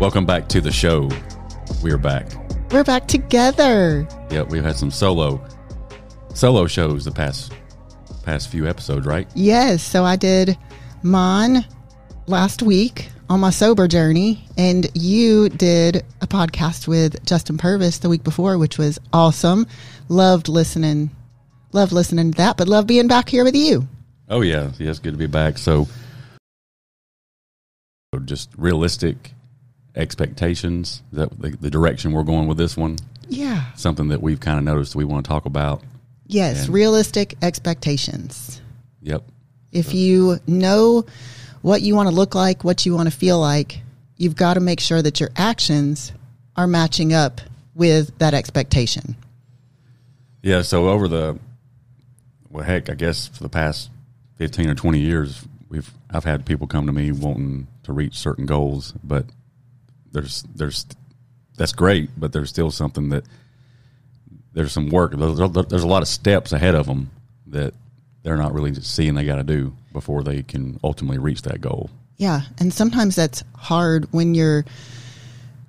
[0.00, 1.08] Welcome back to the show.
[1.80, 2.26] We're back.
[2.72, 4.08] We're back together.
[4.30, 5.40] Yep, we've had some solo
[6.34, 7.52] solo shows the past
[8.24, 9.28] past few episodes, right?
[9.36, 9.84] Yes.
[9.84, 10.58] So I did
[11.04, 11.64] mine
[12.26, 18.08] last week on my sober journey, and you did a podcast with Justin Purvis the
[18.08, 19.64] week before, which was awesome.
[20.08, 21.12] Loved listening,
[21.72, 23.86] loved listening to that, but love being back here with you.
[24.28, 25.56] Oh yeah, yeah, it's good to be back.
[25.56, 25.86] So,
[28.24, 29.33] just realistic
[29.94, 32.98] expectations Is that the, the direction we're going with this one.
[33.28, 33.72] Yeah.
[33.74, 35.82] Something that we've kind of noticed we want to talk about.
[36.26, 36.66] Yes.
[36.66, 38.60] And- realistic expectations.
[39.02, 39.24] Yep.
[39.72, 41.04] If you know
[41.62, 43.80] what you want to look like, what you want to feel like,
[44.16, 46.12] you've got to make sure that your actions
[46.56, 47.40] are matching up
[47.74, 49.16] with that expectation.
[50.42, 50.62] Yeah.
[50.62, 51.38] So over the
[52.50, 53.90] well, heck, I guess for the past
[54.36, 58.46] fifteen or twenty years, we've I've had people come to me wanting to reach certain
[58.46, 59.26] goals, but
[60.14, 60.86] there's there's
[61.56, 63.24] that's great, but there's still something that
[64.54, 65.12] there's some work.
[65.12, 67.10] There's, a lot of steps ahead of them
[67.48, 67.74] that
[68.22, 71.90] they're not really seeing they got to do before they can ultimately reach that goal.
[72.16, 72.42] Yeah.
[72.58, 74.64] And sometimes that's hard when you're,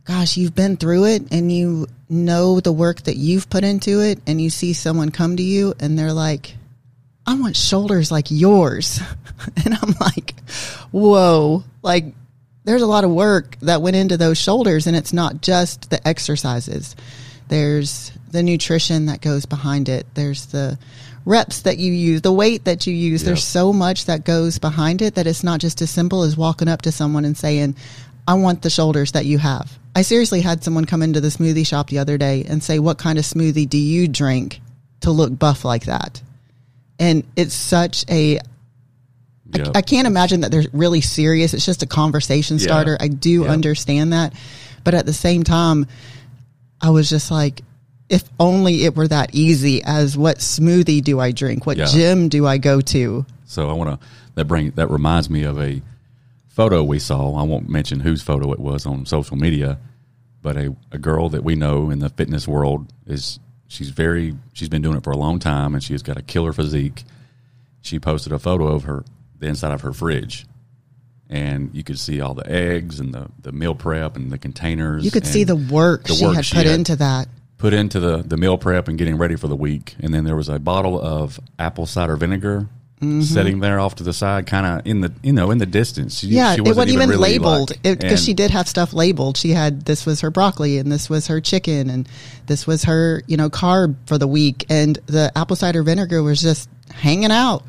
[0.06, 4.20] gosh, you've been through it and you know the work that you've put into it,
[4.28, 6.56] and you see someone come to you and they're like,
[7.26, 9.02] I want shoulders like yours.
[9.66, 10.40] and I'm like,
[10.92, 12.06] whoa, like
[12.66, 16.06] there's a lot of work that went into those shoulders, and it's not just the
[16.06, 16.96] exercises.
[17.48, 20.08] There's the nutrition that goes behind it.
[20.16, 20.78] There's the
[21.26, 23.22] reps that you use, the weight that you use.
[23.22, 23.26] Yep.
[23.28, 26.68] There's so much that goes behind it that it's not just as simple as walking
[26.68, 27.76] up to someone and saying,
[28.28, 29.78] I want the shoulders that you have.
[29.96, 32.98] I seriously had someone come into the smoothie shop the other day and say, What
[32.98, 34.60] kind of smoothie do you drink
[35.02, 36.22] to look buff like that?
[37.00, 38.40] And it's such a
[39.60, 39.72] Yep.
[39.76, 41.54] I can't imagine that they're really serious.
[41.54, 42.64] It's just a conversation Yeah.
[42.64, 42.98] starter.
[43.00, 43.50] I do Yeah.
[43.50, 44.34] understand that.
[44.84, 45.88] But at the same time,
[46.82, 47.62] I was just like,
[48.10, 51.66] if only it were that easy as what smoothie do I drink?
[51.66, 51.86] What Yeah.
[51.86, 53.26] gym do I go to?
[53.46, 55.82] So I want to that bring that reminds me of a
[56.50, 57.36] photo we saw.
[57.36, 59.78] I won't mention whose photo it was on social media,
[60.42, 64.70] but a, a girl that we know in the fitness world is she's very she's
[64.70, 67.04] been doing it for a long time and she's got a killer physique.
[67.82, 69.04] She posted a photo of her
[69.46, 70.46] the inside of her fridge.
[71.30, 75.04] And you could see all the eggs and the, the meal prep and the containers.
[75.04, 77.28] You could see the work the she work had she put had into that.
[77.58, 79.96] put into the, the meal prep and getting ready for the week.
[80.00, 82.68] And then there was a bottle of apple cider vinegar
[83.02, 83.22] Mm-hmm.
[83.24, 86.20] sitting there off to the side, kind of in the you know in the distance.
[86.20, 89.36] She, Yeah, she it wasn't even, really, labeled because and- she did have stuff labeled.
[89.36, 92.08] She had this was her broccoli and this was her chicken and
[92.46, 96.42] this was her you know carb for the week and the apple cider vinegar was
[96.42, 97.64] just hanging out.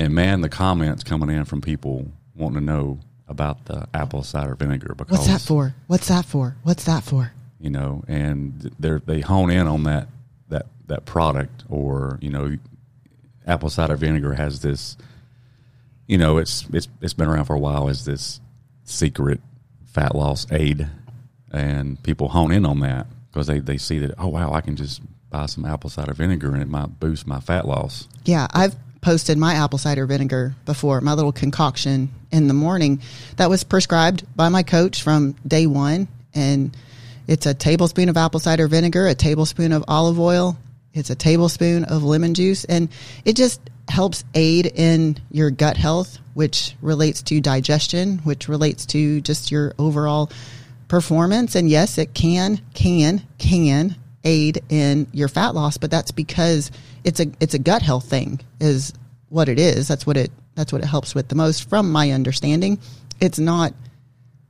[0.00, 4.54] And man, the comments coming in from people wanting to know about the apple cider
[4.54, 5.74] vinegar because What's that for?
[5.88, 6.56] What's that for?
[6.62, 7.32] What's that for?
[7.60, 10.08] you know, and they they hone in on that
[10.48, 12.56] that that product or you know,
[13.46, 14.96] apple cider vinegar has this,
[16.06, 18.40] you know, it's it's it's been around for a while as this
[18.84, 19.42] secret
[19.84, 20.88] fat loss aid,
[21.52, 24.76] and people hone in on that because they they see that oh wow I can
[24.76, 28.08] just buy some apple cider vinegar and it might boost my fat loss.
[28.24, 33.00] Yeah, I've posted my apple cider vinegar before, my little concoction in the morning
[33.36, 36.08] that was prescribed by my coach from day one.
[36.34, 36.76] And
[37.26, 40.56] it's a tablespoon of apple cider vinegar, a tablespoon of olive oil,
[40.92, 42.64] it's a tablespoon of lemon juice.
[42.64, 42.88] And
[43.24, 49.20] it just helps aid in your gut health, which relates to digestion, which relates to
[49.20, 50.30] just your overall
[50.88, 51.54] performance.
[51.54, 56.70] And yes, it can, can, can aid in your fat loss, but that's because
[57.04, 58.92] it's a it's a gut health thing is
[59.28, 59.88] what it is.
[59.88, 62.78] That's what it that's what it helps with the most from my understanding.
[63.20, 63.72] It's not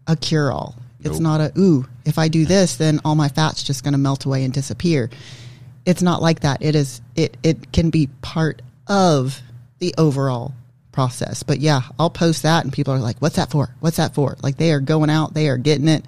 [0.07, 0.75] a cure all.
[1.01, 1.23] It's Nope.
[1.23, 4.25] not a ooh, if I do this then all my fat's just going to melt
[4.25, 5.11] away and disappear.
[5.87, 6.63] It's not like that.
[6.63, 9.41] It is it it can be part of
[9.79, 10.55] the overall
[10.93, 11.43] process.
[11.43, 13.75] But yeah, I'll post that and people are like, "What's that for?
[13.81, 16.05] What's that for?" Like they are going out, they are getting it.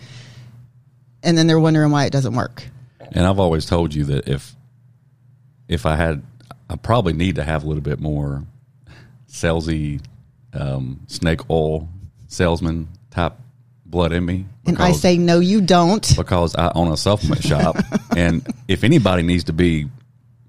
[1.23, 2.65] And then they're wondering why it doesn't work.
[3.13, 4.55] And I've always told you that if
[5.69, 6.23] if I had,
[6.69, 8.45] I probably need to have a little bit more
[9.29, 10.01] salesy,
[10.53, 11.89] um, snake oil
[12.29, 13.35] salesman type
[13.85, 14.47] blood in me.
[14.67, 16.17] And I say, no, you don't.
[16.17, 17.77] because I own a supplement shop,
[18.17, 19.89] and if anybody needs to be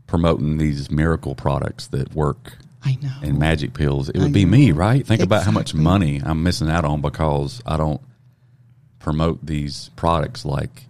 [0.07, 3.13] promoting these miracle products that work I know.
[3.21, 5.05] and magic pills, it would I be me, right?
[5.05, 8.01] Think about how much money I'm missing out on because I don't
[8.99, 10.85] promote these products like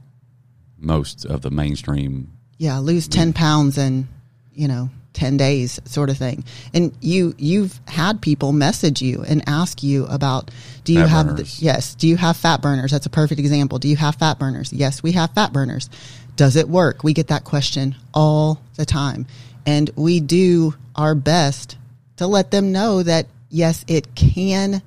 [0.77, 2.33] most of the mainstream.
[2.57, 4.07] yeah, lose 10 pounds and,
[4.53, 6.43] you know, 10 days sort of thing.
[6.73, 10.51] And you you've had people message you and ask you about
[10.83, 12.91] do you Fat have the, yes do you have fat burners?
[12.91, 13.79] That's a perfect example.
[13.79, 14.73] Do you have fat burners?
[14.73, 15.89] Yes we have fat burners.
[16.35, 17.03] Does it work?
[17.03, 19.27] We get that question all the time.
[19.65, 21.77] And we do our best
[22.17, 24.81] to let them know that yes it can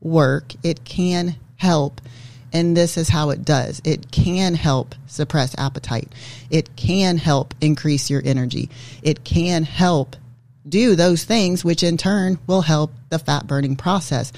[0.00, 0.52] work.
[0.62, 2.00] It can help
[2.54, 3.82] and this is how it does.
[3.84, 6.08] It can help suppress appetite.
[6.50, 8.70] It can help increase your energy.
[9.02, 10.16] It can help
[10.66, 14.32] do those things, which in turn will help the fat burning process.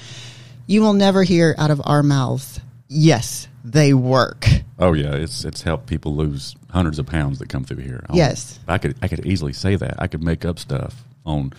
[0.65, 2.59] You will never hear out of our mouths,
[2.89, 4.45] yes, they work.
[4.79, 8.05] Oh yeah, it's it's helped people lose hundreds of pounds that come through here.
[8.09, 8.59] I- Yes.
[8.67, 9.95] I could I could easily say that.
[10.01, 11.53] I could make up stuff on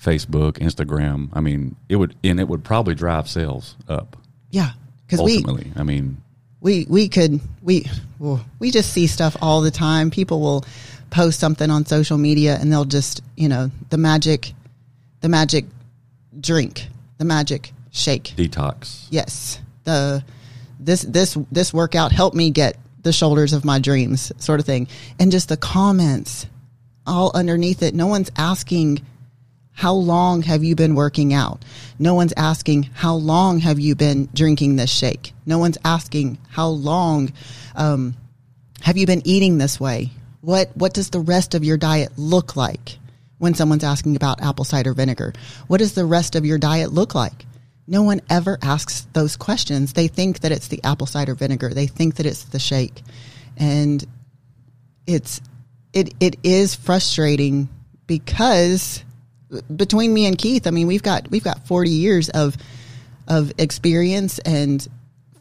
[0.00, 1.30] Facebook, Instagram.
[1.32, 4.16] I mean, it would and it would probably drive sales up
[4.50, 4.72] Yeah.
[5.18, 5.72] Because we, ultimately.
[5.76, 6.22] I mean,
[6.60, 7.86] we we could we
[8.18, 10.10] well, we just see stuff all the time.
[10.10, 10.64] People will
[11.10, 14.52] post something on social media and they'll just you know the magic,
[15.20, 15.66] the magic
[16.40, 16.88] drink,
[17.18, 18.34] the magic shake.
[18.36, 19.06] detox.
[19.10, 20.24] Yes, the
[20.80, 24.88] this this this workout helped me get the shoulders of my dreams, sort of thing,
[25.18, 26.46] and just the comments
[27.06, 27.94] all underneath it.
[27.94, 29.04] No one's asking
[29.74, 31.64] how long have you been working out?
[31.98, 35.32] No one's asking how long have you been drinking this shake?
[35.44, 37.32] No one's asking how long
[37.74, 38.14] um,
[38.80, 40.10] have you been eating this way?
[40.40, 42.98] What what does the rest of your diet look like?
[43.38, 45.32] When someone's asking about apple cider vinegar,
[45.66, 47.44] what does the rest of your diet look like?
[47.86, 49.92] No one ever asks those questions.
[49.92, 51.70] They think that it's the apple cider vinegar.
[51.70, 53.02] They think that it's the shake,
[53.56, 54.04] and
[55.06, 55.40] it's
[55.92, 57.68] it it is frustrating
[58.06, 59.02] because
[59.74, 62.56] between me and Keith, I mean, we've got we've got 40 years of
[63.28, 64.86] of experience and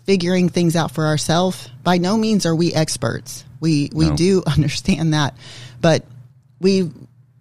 [0.06, 1.69] figuring things out for ourselves.
[1.83, 3.44] By no means are we experts.
[3.60, 4.15] We we No.
[4.15, 5.36] do understand that,
[5.81, 6.06] but
[6.60, 6.89] we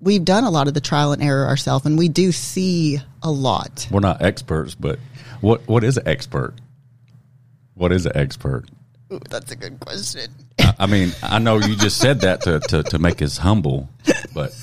[0.00, 3.30] we've done a lot of the trial and error ourselves, and we do see a
[3.30, 3.86] lot.
[3.90, 4.98] We're not experts, but
[5.40, 6.54] what what is an expert?
[7.74, 8.66] What is an expert?
[9.12, 10.30] Ooh, that's a good question.
[10.58, 13.88] I, I mean, I know you just said that to, to, to make us humble,
[14.34, 14.54] but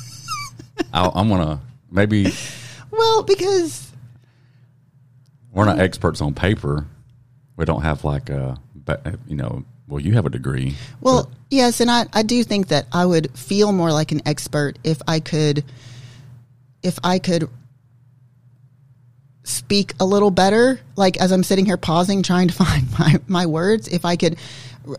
[0.93, 1.59] I, I'm gonna
[1.91, 2.33] maybe
[2.91, 3.91] Well, because
[5.51, 6.85] we're not experts on paper.
[7.55, 10.75] We don't have like a, but you know, well, you have a degree.
[11.01, 14.77] Well, yes, and I, I do think that I would feel more like an expert
[14.83, 15.63] if I could
[16.81, 17.49] if I could
[19.43, 23.45] speak a little better, like as I'm sitting here pausing trying to find my, my
[23.45, 24.37] words, if I could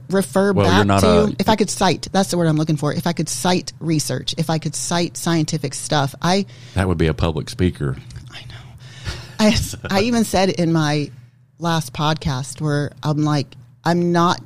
[0.09, 2.93] refer Well, back to a- if I could cite, that's the word I'm looking for.
[2.93, 6.15] If I could cite research, if I could cite scientific stuff.
[6.23, 7.97] I That would be a public speaker.
[8.31, 9.15] I know.
[9.39, 9.57] I
[9.91, 11.11] I even said in my
[11.59, 13.55] last podcast where I'm like,
[13.85, 14.41] I'm not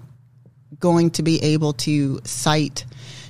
[0.81, 2.85] going to be able to cite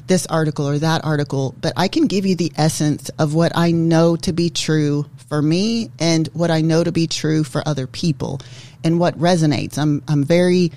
[0.07, 3.71] this article or that article, but I can give you the essence of what I
[3.71, 7.87] know to be true for me and what I know to be true for other
[7.87, 8.41] people
[8.83, 9.79] and what resonates.
[9.79, 10.73] I'm I'm very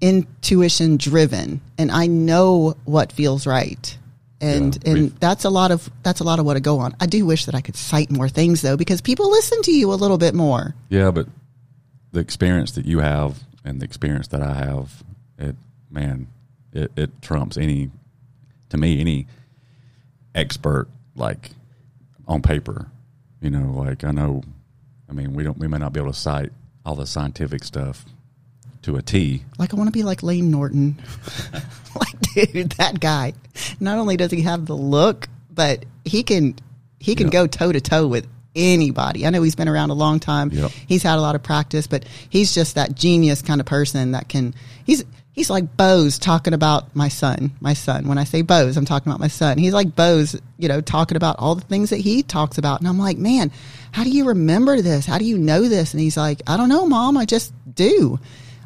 [0.00, 3.96] intuition driven and I know what feels right.
[4.40, 6.96] And Yeah, and that's a lot of that's a lot of what I go on.
[6.98, 9.92] I do wish that I could cite more things though because people listen to you
[9.92, 10.74] a little bit more.
[10.88, 11.26] Yeah, but
[12.12, 15.04] the experience that you have and the experience that I have,
[15.38, 15.56] it
[15.90, 16.28] man,
[16.72, 17.90] it, it trumps any
[18.70, 19.26] to me any
[20.34, 21.50] expert like
[22.26, 22.86] on paper.
[23.42, 24.42] You know, like I know
[25.08, 26.52] I mean we don't we may not be able to cite
[26.86, 28.06] all the scientific stuff
[28.82, 29.42] to a T.
[29.58, 31.00] Like I want to be like Layne Norton.
[31.94, 32.20] like
[32.52, 33.34] dude, that guy.
[33.78, 36.54] Not only does he have the look, but he can
[36.98, 37.32] he can Yeah.
[37.32, 39.26] go toe to toe with anybody.
[39.26, 40.50] I know he's been around a long time.
[40.50, 40.70] Yep.
[40.86, 44.28] He's had a lot of practice, but he's just that genius kind of person that
[44.28, 47.52] can he's he's like Bose talking about my son.
[47.60, 48.08] My son.
[48.08, 49.58] When I say Bose, I'm talking about my son.
[49.58, 52.80] He's like Bose, you know, talking about all the things that he talks about.
[52.80, 53.50] And I'm like, "Man,
[53.92, 55.06] how do you remember this?
[55.06, 57.16] How do you know this?" And he's like, "I don't know, mom.
[57.16, 58.18] I just do."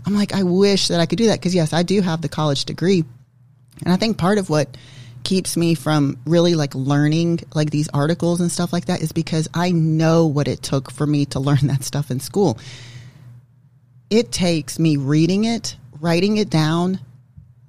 [0.06, 2.28] I'm like, I wish that I could do that because yes, I do have the
[2.28, 3.04] college degree,
[3.84, 4.76] and I think part of what
[5.24, 9.48] keeps me from really like learning like these articles and stuff like that is because
[9.54, 12.58] I know what it took for me to learn that stuff in school.
[14.10, 17.00] It takes me reading it, writing it down,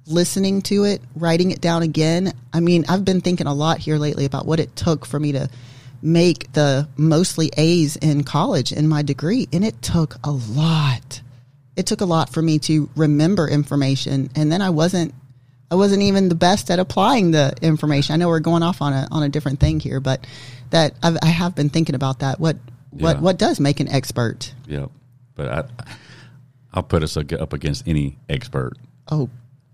[0.06, 2.32] listening to it, writing it down again.
[2.52, 5.32] I mean, I've been thinking a lot here lately about what it took for me
[5.32, 5.48] to
[6.02, 11.22] make the mostly A's in college in my degree, and it took a lot.
[11.76, 15.14] It took a lot for me to remember information, and then I wasn't
[15.70, 18.14] I wasn't even the best at applying the information.
[18.14, 20.26] I know we're going off on a on a different thing here, but
[20.70, 22.40] that I've, I have been thinking about that.
[22.40, 22.56] What
[22.90, 23.20] what Yeah.
[23.20, 24.54] what does make an expert?
[24.66, 24.90] Yep.
[25.34, 25.64] But I
[26.72, 28.74] I'll put us up against any expert.
[29.10, 29.28] Oh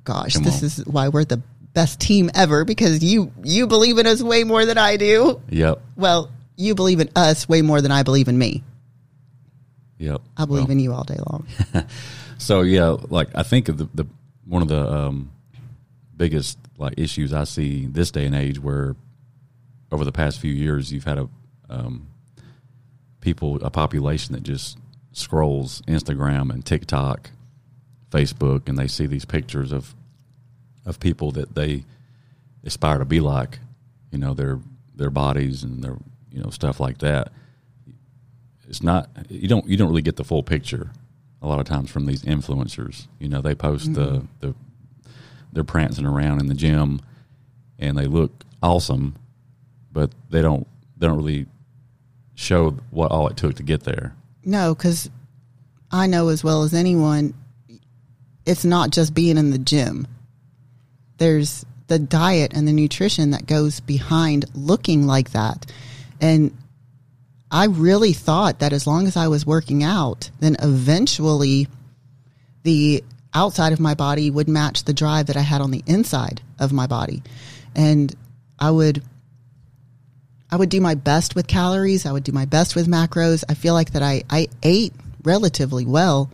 [0.05, 0.65] gosh, Come this on.
[0.67, 1.43] is why we're the
[1.75, 5.41] best team ever because you you believe in us way more than I do.
[5.51, 5.81] Yep.
[5.97, 8.63] Well, you believe in us way more than I believe in me.
[10.03, 10.21] Yep.
[10.37, 11.47] I believe Well, in you all day long.
[12.39, 14.05] So yeah, like I think the the
[14.45, 15.31] one of the um,
[16.17, 18.97] biggest like issues I see this day and age, where
[19.93, 21.29] over the past few years you've had a
[21.71, 22.09] um,
[23.21, 24.77] people a population that just
[25.13, 27.31] scrolls Instagram and TikTok,
[28.11, 29.95] Facebook, and they see these pictures of
[30.85, 31.85] of people that they
[32.65, 33.61] aspire to be like,
[34.11, 34.59] you know, their
[34.97, 35.97] their bodies and their
[36.33, 37.31] you know stuff like that.
[38.73, 40.93] It's not you don't you don't really get the full picture
[41.43, 43.07] a lot of times from these influencers.
[43.19, 44.27] You know, they post the mm-hmm.
[44.41, 44.55] the
[45.53, 47.03] they're prancing around in the gym
[47.79, 49.17] and they look awesome,
[49.93, 51.45] but they don't they don't really
[52.35, 54.17] show what all it took to get there.
[54.43, 55.11] No, because
[55.91, 57.35] I know as well as anyone,
[58.47, 60.07] it's not just being in the gym.
[61.19, 65.71] There's the diet and the nutrition that goes behind looking like that.
[66.23, 66.57] And
[67.53, 71.69] I really thought that as long as I was working out, then eventually
[72.63, 73.05] the
[73.35, 76.73] outside of my body would match the drive that I had on the inside of
[76.73, 77.23] my body.
[77.75, 78.15] And
[78.59, 79.03] I would
[80.51, 82.05] I would do my best with calories.
[82.05, 83.43] I would do my best with macros.
[83.49, 84.93] I feel like that I, I ate
[85.25, 86.31] relatively well,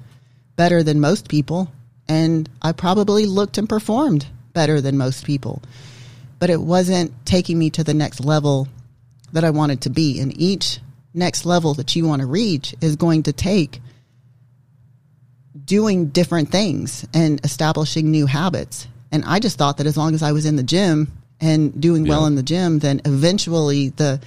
[0.57, 1.71] better than most people,
[2.09, 5.63] and I probably looked and performed better than most people.
[6.41, 8.67] But it wasn't taking me to the next level
[9.33, 10.19] that I wanted to be.
[10.19, 10.81] And each
[11.15, 13.81] next level that you want to reach is going to take
[15.65, 18.87] doing different things and establishing new habits.
[19.11, 22.07] And I just thought that as long as I was in the gym and doing
[22.07, 24.21] well in the gym, then eventually the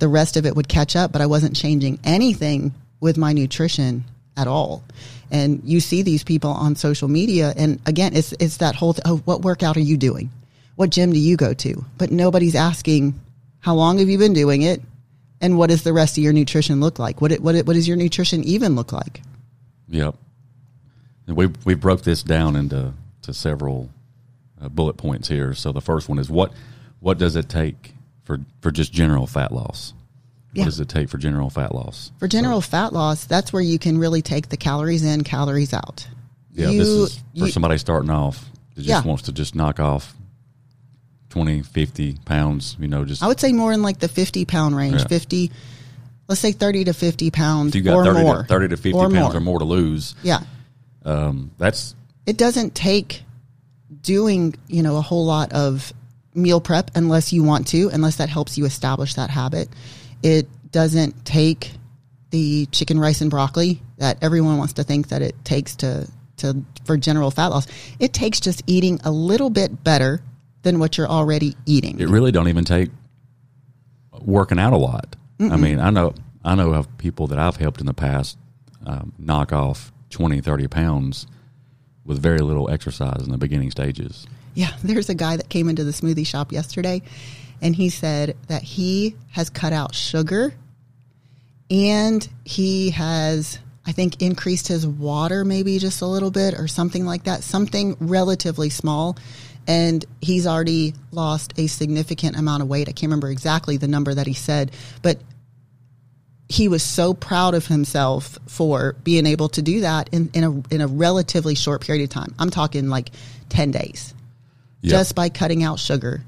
[0.00, 1.12] the rest of it would catch up.
[1.12, 4.04] But I wasn't changing anything with my nutrition
[4.36, 4.82] at all.
[5.30, 9.18] And you see these people on social media, and again, it's it's that whole oh,
[9.18, 10.30] what workout are you doing?
[10.76, 11.84] What gym do you go to?
[11.98, 13.20] But nobody's asking
[13.60, 14.82] how long have you been doing it,
[15.44, 17.20] and what does the rest of your nutrition look like?
[17.20, 19.20] What it, what it, what does your nutrition even look like?
[19.88, 20.16] Yep.
[21.26, 23.90] And we we broke this down into to several
[24.60, 25.52] uh, bullet points here.
[25.54, 26.52] So the first one is what
[27.00, 29.92] what does it take for for just general fat loss?
[30.54, 30.62] Yeah.
[30.62, 32.10] What does it take for general fat loss?
[32.18, 36.06] For general fat loss, that's where you can really take the calories in, calories out.
[36.52, 39.02] Yeah, You- this is for you- somebody starting off that just Yeah.
[39.02, 40.14] wants to just knock off
[41.34, 44.76] 20, 50 pounds, you know, just I would say more in like the 50 pound
[44.76, 45.06] range, Yeah.
[45.08, 45.50] 50,
[46.28, 48.42] let's say 30 to 50 pounds if you got or 30 more.
[48.42, 49.36] to, 30 to 50 or pounds more.
[49.36, 50.44] or more to lose, Yeah.
[51.04, 53.24] um, that's It doesn't take
[54.00, 55.92] doing, you know, a whole lot of
[56.36, 59.68] meal prep unless you want to, unless that helps you establish that habit.
[60.22, 61.72] It doesn't take
[62.30, 66.62] the chicken, rice, and broccoli that everyone wants to think that it takes to, to
[66.84, 67.66] for general fat loss.
[67.98, 70.22] It takes just eating a little bit better
[70.64, 72.00] than what you're already eating.
[72.00, 72.90] it really don't even take
[74.20, 75.16] working out a lot.
[75.40, 78.38] I mean, I know I know of people that I've helped in the past
[78.86, 81.26] um, knock off 20, 30 pounds
[82.04, 84.26] with very little exercise in the beginning stages.
[84.54, 87.02] Yeah, there's a guy that came into the smoothie shop yesterday
[87.60, 90.54] and he said that he has cut out sugar
[91.70, 97.04] and he has I think increased his water maybe just a little bit or something
[97.04, 99.18] like that, something relatively small
[99.66, 102.88] and he's already lost a significant amount of weight.
[102.88, 104.70] I can't remember exactly the number that he said,
[105.02, 105.18] but
[106.48, 110.74] he was so proud of himself for being able to do that in, in a
[110.74, 112.34] in a relatively short period of time.
[112.38, 113.10] I'm talking like
[113.48, 114.14] ten days
[114.82, 114.90] Yeah.
[114.90, 116.22] just by cutting out sugar.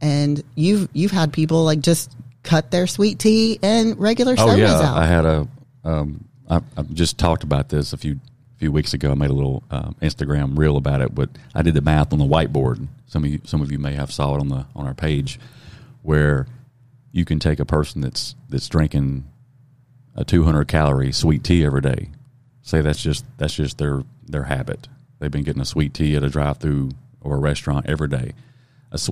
[0.00, 2.10] And you've you've had people like just
[2.42, 4.96] cut their sweet tea and regular Oh sodas yeah, out.
[4.96, 5.48] I had a.
[5.84, 8.18] Um, I, I just talked about this a few
[8.60, 9.10] few weeks ago.
[9.10, 12.18] I made a little um, Instagram reel about it, but I did the math on
[12.18, 12.86] the whiteboard.
[13.06, 15.40] Some of you, some of you may have saw it on the on our page,
[16.02, 16.46] where
[17.10, 19.26] you can take a person that's that's drinking
[20.14, 22.10] a 200 calorie sweet tea every day.
[22.60, 24.88] Say that's just that's just their their habit.
[25.18, 26.90] They've been getting a sweet tea at a drive through
[27.22, 28.34] or a restaurant every day.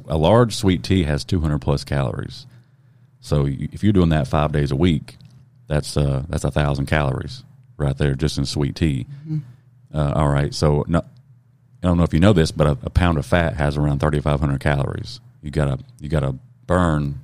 [0.08, 2.46] A large sweet tea has 200 plus calories.
[3.20, 5.16] So if you're doing that five days a week,
[5.68, 7.44] that's uh, that's a thousand calories
[7.78, 9.06] right there just in sweet tea.
[9.94, 12.90] Uh, all right, so no, I don't know if you know this, but a, a
[12.90, 15.20] pound of fat has around 3,500 calories.
[15.42, 16.34] You gotta you gotta
[16.66, 17.20] burn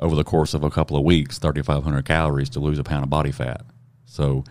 [0.00, 3.10] over the course of a couple of weeks 3,500 calories to lose a pound of
[3.10, 3.64] body fat.
[4.06, 4.44] So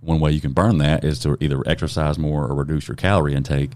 [0.00, 3.34] one way you can burn that is to either exercise more or reduce your calorie
[3.34, 3.72] intake.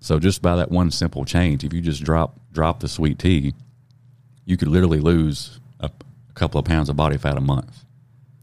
[0.00, 3.54] So just by that one simple change, if you just drop drop the sweet tea,
[4.44, 7.84] you could literally lose a, a couple of pounds of body fat a month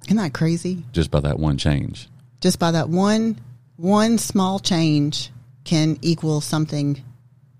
[0.05, 0.83] Isn't that crazy?
[0.93, 2.09] just by that one change.
[2.41, 3.39] Just by that one
[3.77, 5.29] one small change
[5.63, 7.01] can equal something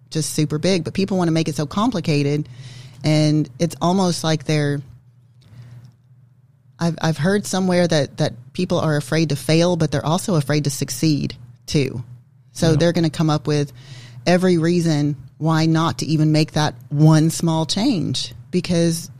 [0.10, 0.84] just super big.
[0.84, 2.50] But people want to make it so complicated,
[3.04, 4.82] and it's almost like they're.
[6.80, 10.64] I've I've heard somewhere that that people are afraid to fail, but they're also afraid
[10.64, 11.36] to succeed
[11.68, 12.04] too.
[12.54, 12.76] So Yeah.
[12.78, 13.72] they're going to come up with
[14.26, 19.11] every reason why not to even make that one small change because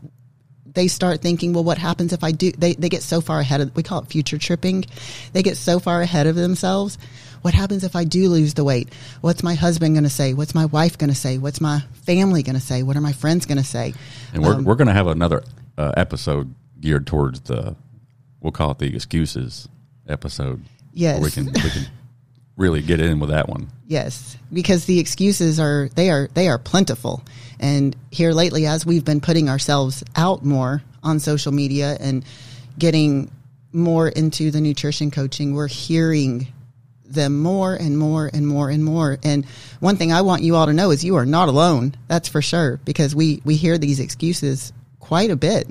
[0.74, 2.50] they start thinking, well, what happens if I do?
[2.52, 4.84] They, they get so far ahead of, we call it future tripping.
[5.32, 6.98] They get so far ahead of themselves.
[7.42, 8.92] What happens if I do lose the weight?
[9.20, 10.32] What's my husband going to say?
[10.32, 11.38] What's my wife going to say?
[11.38, 12.82] What's my family going to say?
[12.82, 13.94] What are my friends going to say?
[14.32, 15.42] And we're Um, we're going to have another
[15.76, 17.76] uh, episode geared towards the
[18.40, 19.68] we'll call it the excuses
[20.08, 20.64] episode.
[20.92, 21.22] Yes.
[21.22, 21.86] we can we can
[22.56, 23.68] really get in with that one.
[23.86, 27.22] Yes, because the excuses are they are they are plentiful.
[27.60, 32.24] And here lately as we've been putting ourselves out more on social media and
[32.78, 33.30] getting
[33.72, 36.48] more into the nutrition coaching, we're hearing
[37.04, 39.18] them more and more and more and more.
[39.22, 39.44] And
[39.80, 41.94] one thing I want you all to know is you are not alone.
[42.08, 45.68] That's for sure because we we hear these excuses quite a bit.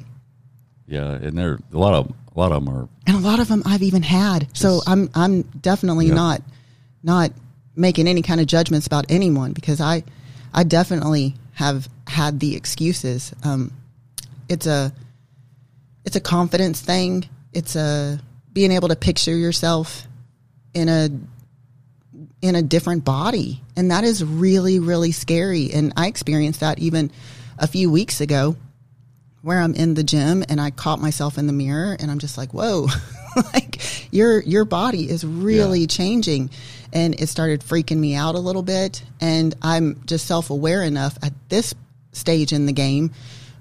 [0.87, 3.47] Yeah, and there a lot of a lot of them are and a lot of
[3.47, 4.47] them I've even had.
[4.55, 6.13] so I'm I'm definitely Yeah.
[6.15, 6.41] not
[7.03, 7.31] not
[7.75, 10.03] making any kind of judgments about anyone because I
[10.53, 13.33] I definitely have had the excuses.
[13.43, 13.71] Um,
[14.49, 14.93] it's a
[16.05, 17.27] it's a confidence thing.
[17.53, 18.19] It's a
[18.51, 20.05] being able to picture yourself
[20.73, 21.09] in a
[22.41, 25.71] in a different body, and that is really really scary.
[25.71, 27.11] And I experienced that even
[27.57, 28.55] a few weeks ago
[29.41, 32.37] where I'm in the gym and I caught myself in the mirror and I'm just
[32.37, 32.87] like, whoa,
[33.53, 33.81] like
[34.13, 35.87] your your body is really Yeah.
[35.87, 36.49] changing.
[36.93, 39.01] And it started freaking me out a little bit.
[39.21, 41.73] And I'm just self aware enough at this
[42.11, 43.11] stage in the game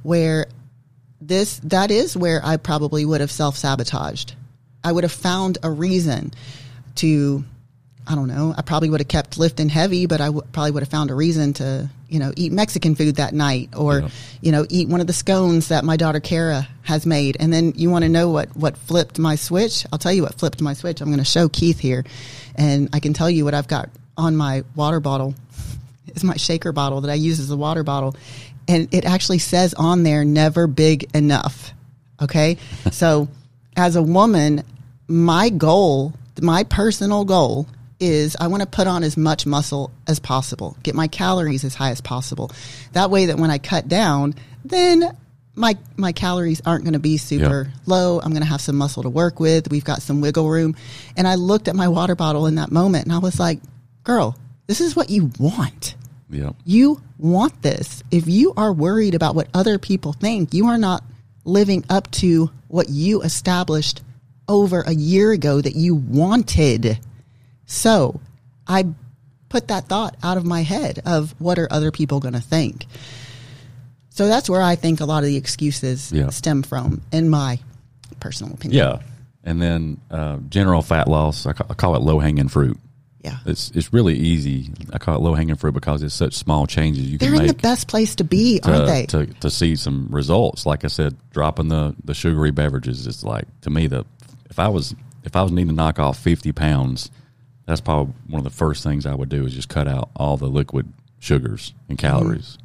[0.02, 0.46] where
[1.20, 4.34] this that is where I probably would have self sabotaged.
[4.82, 6.32] I would have found a reason
[6.96, 7.44] to
[8.10, 8.52] I don't know.
[8.58, 11.14] I probably would have kept lifting heavy, but I w- probably would have found a
[11.14, 14.08] reason to, you know, eat Mexican food that night or, Yeah.
[14.40, 17.36] you know, eat one of the scones that my daughter Kara has made.
[17.38, 19.86] And then you want to know what, what flipped my switch?
[19.92, 21.00] I'll tell you what flipped my switch.
[21.00, 22.04] I'm going to show Keith here
[22.56, 25.34] and I can tell you what I've got on my water bottle.
[26.08, 28.16] It's my shaker bottle that I use as a water bottle.
[28.66, 31.72] And it actually says on there, never big enough.
[32.20, 32.56] Okay.
[32.90, 33.28] so
[33.76, 34.64] as a woman,
[35.06, 37.68] my goal, my personal goal
[38.00, 41.74] is I want to put on as much muscle as possible, get my calories as
[41.74, 42.50] high as possible.
[42.92, 44.34] That way that when I cut down,
[44.64, 45.16] then
[45.54, 47.80] my my calories aren't going to be super Yeah.
[47.86, 48.20] low.
[48.20, 49.70] I'm going to have some muscle to work with.
[49.70, 50.74] We've got some wiggle room.
[51.16, 53.60] And I looked at my water bottle in that moment and I was like,
[54.04, 54.36] "Girl,
[54.66, 55.96] this is what you want."
[56.30, 56.50] yeah.
[56.64, 58.02] You want this.
[58.10, 61.02] If you are worried about what other people think, you are not
[61.44, 64.00] living up to what you established
[64.48, 66.98] over a year ago that you wanted.
[67.70, 68.20] So
[68.66, 68.84] I
[69.48, 72.86] put that thought out of my head of what are other people going to think.
[74.10, 76.30] So that's where I think a lot of the excuses Yeah.
[76.30, 77.60] stem from, in my
[78.18, 78.78] personal opinion.
[78.84, 78.98] Yeah,
[79.44, 81.46] and then uh, general fat loss.
[81.46, 82.76] I ca- I call it low hanging fruit.
[83.22, 83.38] Yeah.
[83.46, 84.70] It's it's really easy.
[84.92, 87.46] I call it low hanging fruit because it's such small changes you They're can in
[87.46, 89.06] the best place to be, to, aren't they?
[89.06, 90.66] to to see some results.
[90.66, 94.04] Like I said, dropping the the sugary beverages is like to me the
[94.50, 97.10] if I was if I was needing to knock off fifty pounds,
[97.70, 100.36] that's probably one of the first things I would do is just cut out all
[100.36, 102.58] the liquid sugars and calories.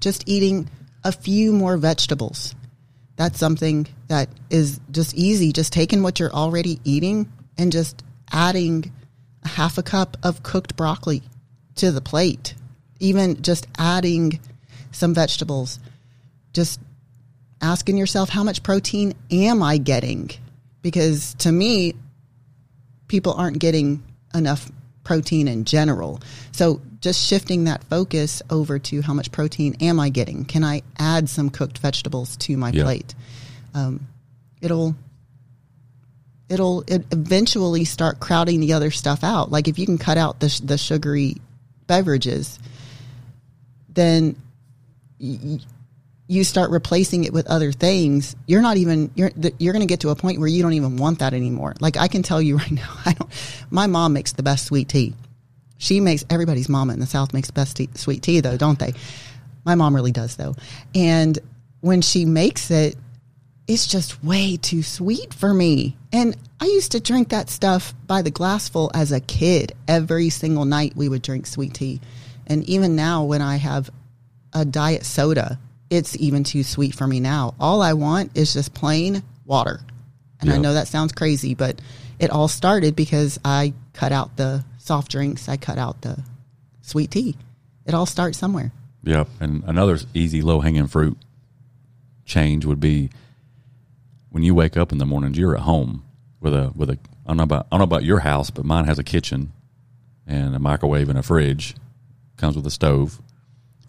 [0.00, 0.68] just eating
[1.04, 2.56] a few more vegetables.
[3.14, 5.52] That's something that is just easy.
[5.52, 8.02] Just taking what you're already eating and just
[8.32, 8.92] adding
[9.44, 11.22] a half a cup of cooked broccoli
[11.76, 12.54] to the plate.
[12.98, 14.40] Even just adding
[14.90, 15.78] some vegetables.
[16.52, 16.80] Just
[17.60, 20.30] asking yourself, how much protein am I getting?
[20.80, 21.94] Because to me,
[23.06, 24.02] people aren't getting
[24.34, 24.70] enough
[25.04, 26.20] protein in general.
[26.52, 30.44] So just shifting that focus over to how much protein am I getting?
[30.44, 32.84] Can I add some cooked vegetables to my Yeah.
[32.84, 33.14] plate?
[33.74, 34.06] Um,
[34.60, 34.94] it'll
[36.48, 39.50] it'll it eventually start crowding the other stuff out.
[39.50, 41.36] Like if you can cut out the the sugary
[41.86, 42.58] beverages,
[43.88, 44.36] then
[45.18, 45.58] y-
[46.32, 50.00] you start replacing it with other things, you're not even you're you're going to get
[50.00, 51.74] to a point where you don't even want that anymore.
[51.78, 53.30] Like I can tell you right now, I don't.
[53.70, 55.14] My mom makes the best sweet tea.
[55.76, 58.94] She makes everybody's mama in the South makes best tea, sweet tea though, don't they?
[59.66, 60.56] My mom really does though,
[60.94, 61.38] and
[61.80, 62.96] when she makes it,
[63.68, 65.96] it's just way too sweet for me.
[66.12, 69.72] And I used to drink that stuff by the glassful as a kid.
[69.86, 72.00] Every single night we would drink sweet tea.
[72.46, 73.90] And even now when I have
[74.52, 75.58] a diet soda,
[75.92, 77.54] it's even too sweet for me now.
[77.60, 79.80] All I want is just plain water.
[80.40, 81.80] And I know that sounds crazy, but
[82.18, 86.18] it all started because I cut out the soft drinks, I cut out the
[86.80, 87.36] sweet tea.
[87.84, 88.72] it all starts somewhere.
[89.04, 89.28] Yep.
[89.38, 91.18] And another easy low hanging fruit
[92.24, 93.10] change would be
[94.30, 96.04] when you wake up in the mornings, you're at home
[96.40, 98.64] with a with a I don't know about I don't know about your house, but
[98.64, 99.52] mine has a kitchen
[100.26, 101.74] and a microwave and a fridge.
[102.38, 103.20] Comes with a stove.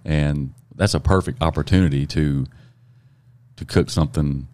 [0.04, 2.46] And that's a perfect opportunity to
[3.56, 4.48] to cook something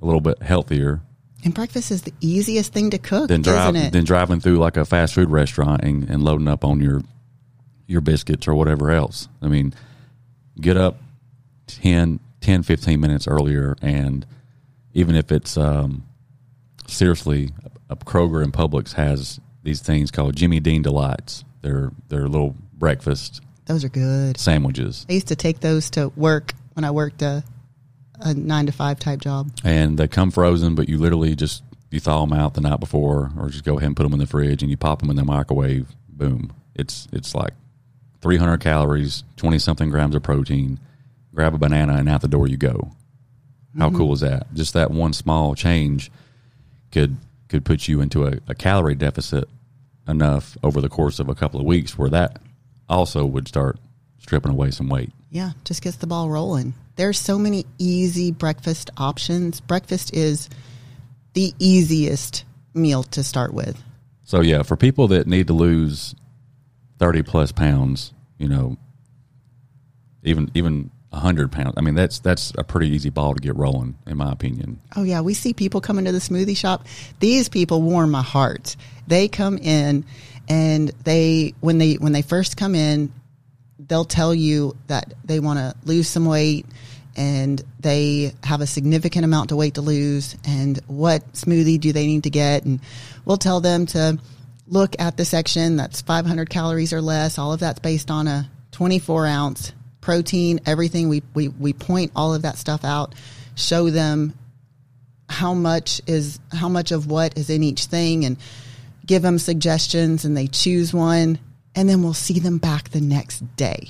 [0.00, 1.00] a little bit healthier
[1.44, 3.92] And breakfast is the easiest thing to cook, than drive isn't it?
[3.92, 7.02] than driving through like a fast food restaurant and, and loading up on your
[7.86, 9.28] your biscuits or whatever else.
[9.42, 9.74] I mean,
[10.60, 10.96] get up
[11.66, 14.24] 10, 10 15 minutes earlier and
[14.94, 16.04] even if it's um,
[16.86, 17.50] seriously
[17.88, 21.44] a Kroger and Publix has these things called Jimmy Dean delights.
[21.60, 23.40] They're they're little breakfast
[23.72, 24.38] Those are good.
[24.38, 27.42] sandwiches I used to take those to work when I worked a,
[28.20, 29.50] a nine to five type job.
[29.64, 33.30] and they come frozen, but you literally just you thaw them out the night before,
[33.38, 35.16] or just go ahead and put them in the fridge and you pop them in
[35.16, 35.88] the microwave.
[36.06, 36.52] Boom!
[36.74, 37.54] It's it's like
[38.20, 40.78] 300 calories, 20 something grams of protein.
[41.34, 42.92] Grab a banana and out the door you go.
[43.78, 43.96] How mm-hmm.
[43.96, 44.52] cool is that?
[44.52, 46.12] Just that one small change
[46.90, 47.16] could
[47.48, 49.48] could put you into a, a calorie deficit
[50.06, 52.38] enough over the course of a couple of weeks where that
[52.88, 53.78] also would start
[54.18, 55.12] stripping away some weight.
[55.30, 56.74] Yeah, just gets the ball rolling.
[56.96, 59.60] There's so many easy breakfast options.
[59.60, 60.48] Breakfast is
[61.32, 63.82] the easiest meal to start with.
[64.24, 66.14] So yeah, for people that need to lose
[66.98, 68.76] thirty plus pounds, you know,
[70.22, 71.74] even even hundred pounds.
[71.76, 74.80] I mean, that's that's a pretty easy ball to get rolling, in my opinion.
[74.96, 76.86] Oh yeah, we see people coming to the smoothie shop.
[77.20, 78.76] These people warm my heart.
[79.06, 80.04] They come in
[80.52, 83.10] and they when they when they first come in,
[83.78, 86.66] they'll tell you that they want to lose some weight
[87.16, 90.36] and they have a significant amount of weight to lose.
[90.44, 92.64] And what smoothie do they need to get?
[92.64, 92.80] And
[93.24, 94.18] we'll tell them to
[94.66, 97.38] look at the section that's 500 calories or less.
[97.38, 100.60] All of that's based on a 24 ounce protein.
[100.66, 103.14] Everything we, we, we point all of that stuff out
[103.54, 104.34] show them
[105.30, 108.26] how much is how much of what is in each thing.
[108.26, 108.36] And
[109.06, 111.38] give them suggestions and they choose one
[111.74, 113.88] and then we'll see them back the next day.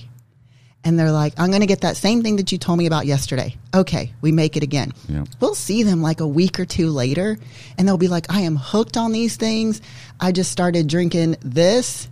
[0.84, 3.06] And they're like i'm going to get that same thing that you told me about
[3.06, 3.56] yesterday.
[3.74, 4.92] Okay we make it again.
[5.40, 7.38] We'll see them like a week or two later
[7.78, 9.80] and they'll be like i am hooked on these things.
[10.20, 12.08] I just started drinking this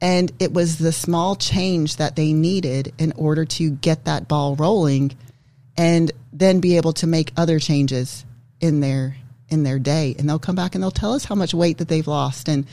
[0.00, 4.54] and it was the small change that they needed in order to get that ball
[4.56, 5.16] rolling
[5.76, 8.24] and then be able to make other changes
[8.60, 9.16] in their
[9.48, 11.88] in their day and they'll come back and they'll tell us how much weight that
[11.88, 12.66] they've lost and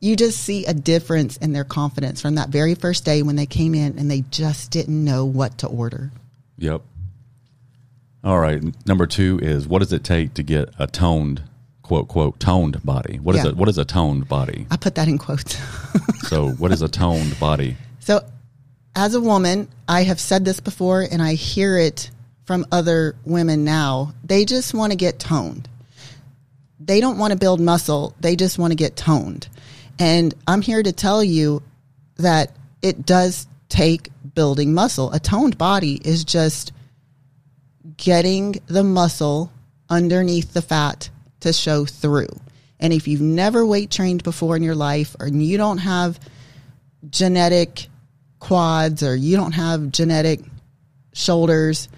[0.00, 3.46] you just see a difference in their confidence from that very first day when they
[3.46, 6.10] came in and they just didn't know what to order
[6.58, 6.82] Yep.
[8.24, 8.60] All right.
[8.86, 11.42] Number two is what does it take to get a toned
[11.82, 13.18] quote quote toned body?
[13.18, 13.50] What is Yeah.
[13.50, 13.56] it?
[13.56, 14.66] What is a toned body?
[14.70, 15.56] i put that in quotes
[16.28, 17.76] So what is a toned body?
[18.00, 18.24] So,
[18.96, 22.10] as a woman, I have said this before and I hear it
[22.44, 24.14] from other women now.
[24.24, 25.68] They just want to get toned.
[26.88, 29.46] They don't want to build muscle, they just want to get toned.
[29.98, 31.62] And I'm here to tell you
[32.16, 35.12] that it does take building muscle.
[35.12, 36.72] A toned body is just
[37.98, 39.52] getting the muscle
[39.90, 42.30] underneath the fat to show through.
[42.80, 46.18] And if you've never weight trained before in your life or you don't have
[47.10, 47.88] genetic
[48.38, 50.40] quads or you don't have genetic
[51.12, 51.90] shoulders,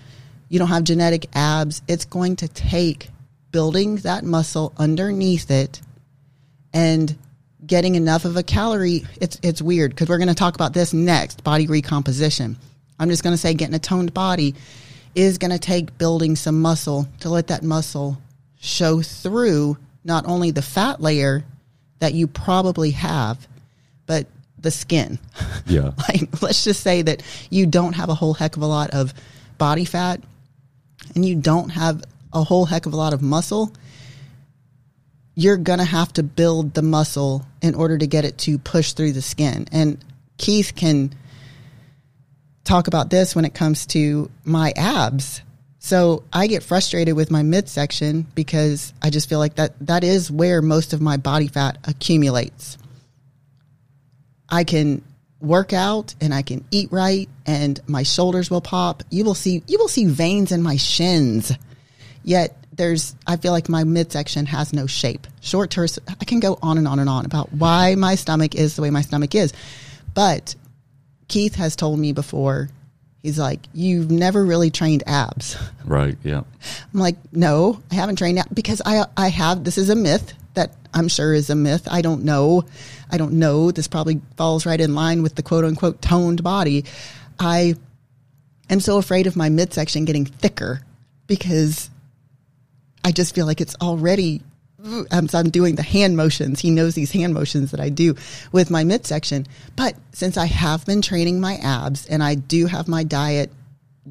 [0.49, 3.09] you don't have genetic abs, it's going to take
[3.53, 5.81] building that muscle underneath it
[6.73, 7.17] and
[7.67, 9.03] getting enough of a calorie.
[9.21, 12.57] It's it's weird because we're going to talk about this next, body recomposition.
[12.99, 14.55] I'm just going to say getting a toned body
[15.15, 18.19] is going to take building some muscle to let that muscle
[18.61, 21.45] show through not only the fat layer
[21.99, 23.47] that you probably have,
[24.07, 24.27] but
[24.59, 25.19] the skin.
[25.67, 25.93] Yeah.
[26.09, 29.15] like let's just say that you don't have a whole heck of a lot of
[29.57, 30.21] body fat
[31.15, 33.73] and you don't have a whole heck of a lot of muscle
[35.35, 38.93] you're going to have to build the muscle in order to get it to push
[38.93, 40.05] through the skin and
[40.39, 41.13] keith can
[42.65, 45.43] talk about this when it comes to my abs
[45.79, 50.31] so i get frustrated with my midsection because i just feel like that that is
[50.31, 52.77] where most of my body fat accumulates
[54.51, 55.03] I can
[55.41, 59.03] work out and I can eat right and my shoulders will pop.
[59.11, 61.53] You will see you will see veins in my shins.
[62.23, 65.27] Yet there's I feel like my midsection has no shape.
[65.41, 68.77] Short term I can go on and on and on about why my stomach is
[68.77, 69.53] the way my stomach is.
[70.15, 70.55] But
[71.29, 72.69] Keith has told me before,
[73.23, 75.57] he's like, You've never really trained abs.
[75.85, 76.17] Right.
[76.23, 76.43] Yeah.
[76.95, 80.35] I'm like, no, I haven't trained abs because I I have this is a myth
[80.55, 81.89] that I'm sure is a myth.
[81.91, 82.65] I don't know.
[83.11, 83.71] I don't know.
[83.71, 86.85] This probably falls right in line with the quote unquote toned body.
[87.39, 87.75] I
[88.69, 90.81] am so afraid of my midsection getting thicker
[91.27, 91.91] because
[93.05, 94.43] I just feel like it's already
[95.11, 96.61] I'm, I'm doing the hand motions.
[96.61, 98.15] He knows these hand motions that I do
[98.53, 99.47] with my midsection.
[99.77, 103.51] But since I have been training my abs and I do have my diet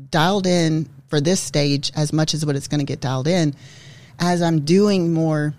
[0.09, 3.55] dialed in for this stage as much as what it's going to get dialed in,
[4.19, 5.53] as I'm doing more,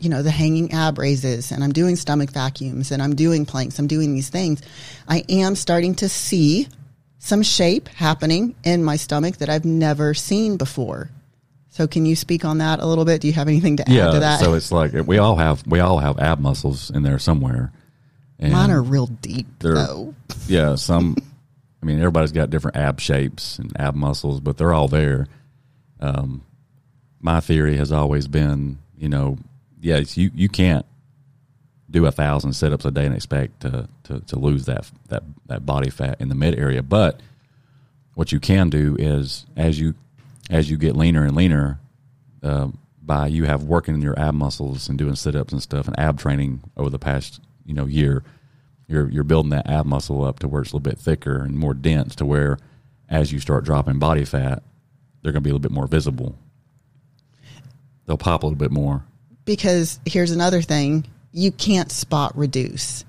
[0.00, 3.78] you know, the hanging ab raises and I'm doing stomach vacuums and I'm doing planks,
[3.78, 4.60] I'm doing these things,
[5.08, 6.68] I am starting to see
[7.18, 11.08] some shape happening in my stomach that I've never seen before.
[11.72, 13.22] So can you speak on that a little bit?
[13.22, 14.40] Do you have anything to add yeah, to that?
[14.40, 17.72] so it's like we all have we all have ab muscles in there somewhere.
[18.38, 20.14] And Mine are real deep though.
[20.46, 21.16] Yeah, some.
[21.82, 25.28] I mean, everybody's got different ab shapes and ab muscles, but they're all there.
[25.98, 26.44] Um,
[27.20, 29.38] my theory has always been, you know,
[29.80, 30.84] yes, you you can't
[31.90, 35.64] do a thousand sit-ups a day and expect to, to, to lose that that that
[35.64, 37.20] body fat in the mid area, but
[38.12, 39.94] what you can do is as you
[40.50, 41.80] as you get leaner and leaner,
[42.42, 42.68] uh,
[43.00, 46.62] by you have working your ab muscles and doing sit-ups and stuff and ab training
[46.76, 48.22] over the past you know year,
[48.86, 51.58] you're you're building that ab muscle up to where it's a little bit thicker and
[51.58, 52.58] more dense to where
[53.08, 54.62] as you start dropping body fat,
[55.22, 56.36] they're going to be a little bit more visible.
[58.06, 59.04] They'll pop a little bit more.
[59.44, 63.04] because here's another thing you can't spot reduce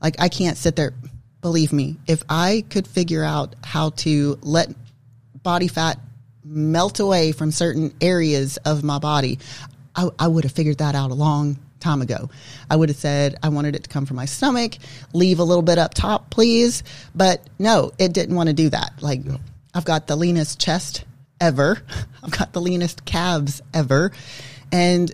[0.00, 0.92] like i can't sit there
[1.40, 4.68] believe me if i could figure out how to let
[5.42, 5.98] body fat
[6.52, 9.38] melt away from certain areas of my body
[9.96, 12.30] i, I would have figured that out a long time ago.
[12.70, 14.76] I would have said i wanted it to come from my stomach
[15.12, 16.82] leave a little bit up top please.
[17.14, 18.92] But no it didn't want to do that.
[19.02, 19.20] Like
[19.74, 21.04] i've got the leanest chest
[21.40, 21.82] ever.
[22.22, 24.12] I've got the leanest calves ever.
[24.70, 25.12] And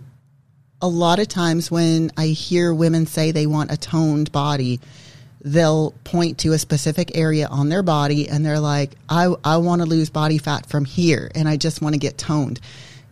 [0.81, 4.79] a lot of times when I hear women say they want a toned body,
[5.41, 9.83] they'll point to a specific area on their body and they're like, I, I want
[9.83, 12.61] to lose body fat from here and I just want to get toned.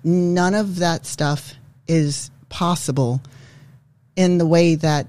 [0.03, 1.55] None of that stuff
[1.87, 3.21] is possible
[4.17, 5.07] in the way that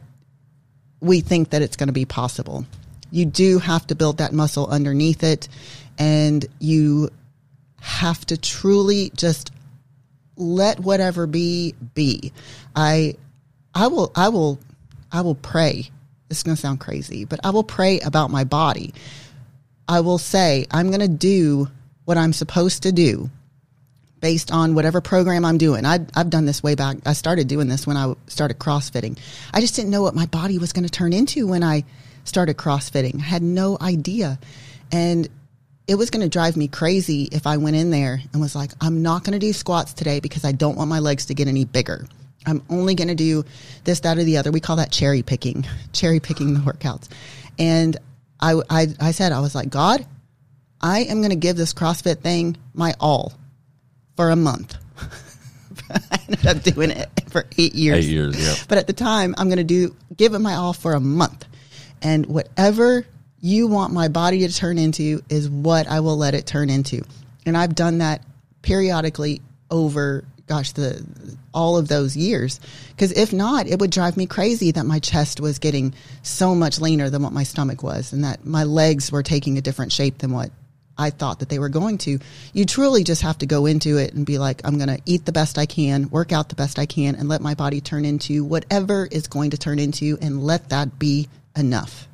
[0.99, 2.65] we think that it's going to be possible.
[3.10, 5.47] You do have to build that muscle underneath it
[5.97, 7.10] and you
[7.80, 9.51] have to truly just
[10.36, 12.32] let whatever be be.
[12.75, 13.15] I
[13.73, 14.60] I will I will
[15.12, 15.89] I will pray.
[16.29, 18.93] This is going to sound crazy, but I will pray about my body.
[19.87, 21.69] I will say I'm going to do
[22.05, 23.29] what I'm supposed to do
[24.19, 25.85] based on whatever program I'm doing.
[25.85, 26.97] I, I've done this way back.
[27.05, 29.17] I started doing this when I started CrossFitting.
[29.53, 31.83] I just didn't know what my body was going to turn into when I
[32.23, 33.19] started CrossFitting.
[33.19, 34.39] I had no idea.
[34.91, 35.27] And
[35.87, 38.71] it was going to drive me crazy if I went in there and was like,
[38.81, 41.47] I'm not going to do squats today because I don't want my legs to get
[41.47, 42.05] any bigger.
[42.47, 43.45] I'm only going to do
[43.83, 44.51] this, that, or the other.
[44.51, 47.07] We call that cherry picking, cherry picking the workouts.
[47.60, 47.97] And
[48.39, 50.05] I, I, I said, I was like, God,
[50.81, 53.33] I am going to give this CrossFit thing my all
[54.15, 54.75] for a month.
[55.89, 58.05] I ended up doing it for eight years.
[58.05, 58.63] Eight years, yeah.
[58.67, 61.45] But at the time, I'm going to do give it my all for a month,
[62.01, 63.05] and whatever
[63.39, 67.03] you want my body to turn into is what I will let it turn into.
[67.45, 68.23] And I've done that
[68.62, 71.05] periodically over, gosh, the
[71.53, 72.60] all of those years.
[72.89, 76.79] Because if not, it would drive me crazy that my chest was getting so much
[76.79, 80.17] leaner than what my stomach was, and that my legs were taking a different shape
[80.17, 80.49] than what
[80.97, 82.19] I thought that they were going to.
[82.53, 85.25] You truly just have to go into it and be like, I'm going to eat
[85.25, 88.05] the best I can, work out the best I can, and let my body turn
[88.05, 92.07] into whatever it's going to turn into, and let that be enough.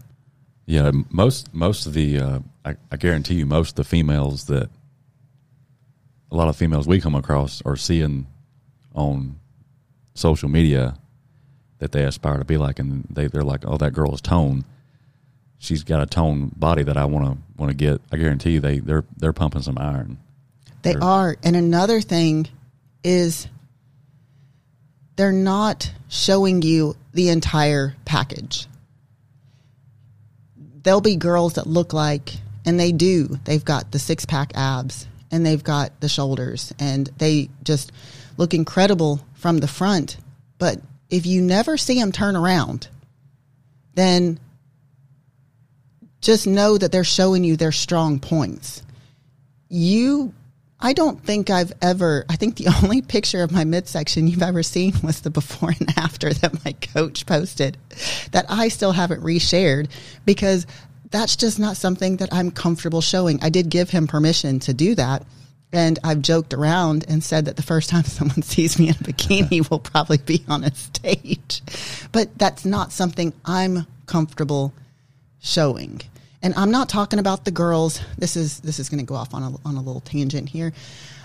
[0.66, 4.70] Yeah, most most of the uh, I, I guarantee you most of the females that
[6.34, 8.26] a lot of females we come across are seeing
[8.96, 9.40] on
[10.16, 10.98] social media
[11.78, 14.66] that they aspire to be like, and they they're like, oh, that girl is toned.
[15.60, 18.02] She's got a toned body that I want to want to get.
[18.12, 20.18] I guarantee you they they're they're pumping some iron.
[20.82, 21.04] They Sure.
[21.04, 21.38] are.
[21.44, 22.48] And another thing
[23.04, 23.48] is
[25.16, 28.68] they're not showing you the entire package.
[30.82, 32.34] There'll be girls that look like,
[32.66, 37.08] and they do, they've got the six pack abs and they've got the shoulders and
[37.18, 37.92] they just
[38.38, 40.18] look incredible from the front.
[40.58, 42.88] But if you never see them turn around,
[43.96, 44.40] then
[46.22, 48.84] just know that they're showing you their strong points
[49.74, 50.34] you
[50.80, 54.64] I don't think I've ever I think the only picture of my midsection you've ever
[54.64, 57.78] seen was the before and after that my coach posted
[58.32, 59.90] that I still haven't reshared
[60.26, 60.68] because
[61.14, 63.40] that's just not something that I'm comfortable showing.
[63.44, 65.24] I did give him permission to do that
[65.72, 68.98] And I've joked around and said that the first time someone sees me in a
[68.98, 71.62] bikini will probably be on a stage.
[72.12, 74.74] But that's not something I'm comfortable
[75.40, 76.02] showing.
[76.42, 78.02] And I'm not talking about the girls.
[78.18, 80.74] This is this is going to go off on a on a little tangent here.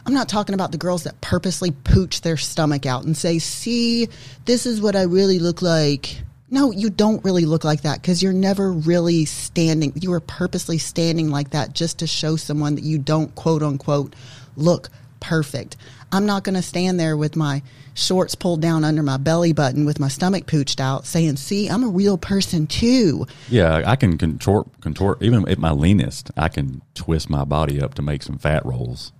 [0.06, 4.08] I'm not talking about the girls that purposely pooch their stomach out and say, "See,
[4.44, 8.22] this is what I really look like." No, you don't really look like that because
[8.22, 9.92] you're never really standing.
[9.96, 14.14] You are purposely standing like that just to show someone that you don't quote unquote
[14.56, 14.88] look
[15.20, 15.76] perfect.
[16.10, 17.62] I'm not going to stand there with my
[17.94, 21.84] shorts pulled down under my belly button with my stomach pooched out saying, see, I'm
[21.84, 23.26] a real person too.
[23.48, 27.94] Yeah, I can contort, contort, even at my leanest, I can twist my body up
[27.94, 29.12] to make some fat rolls.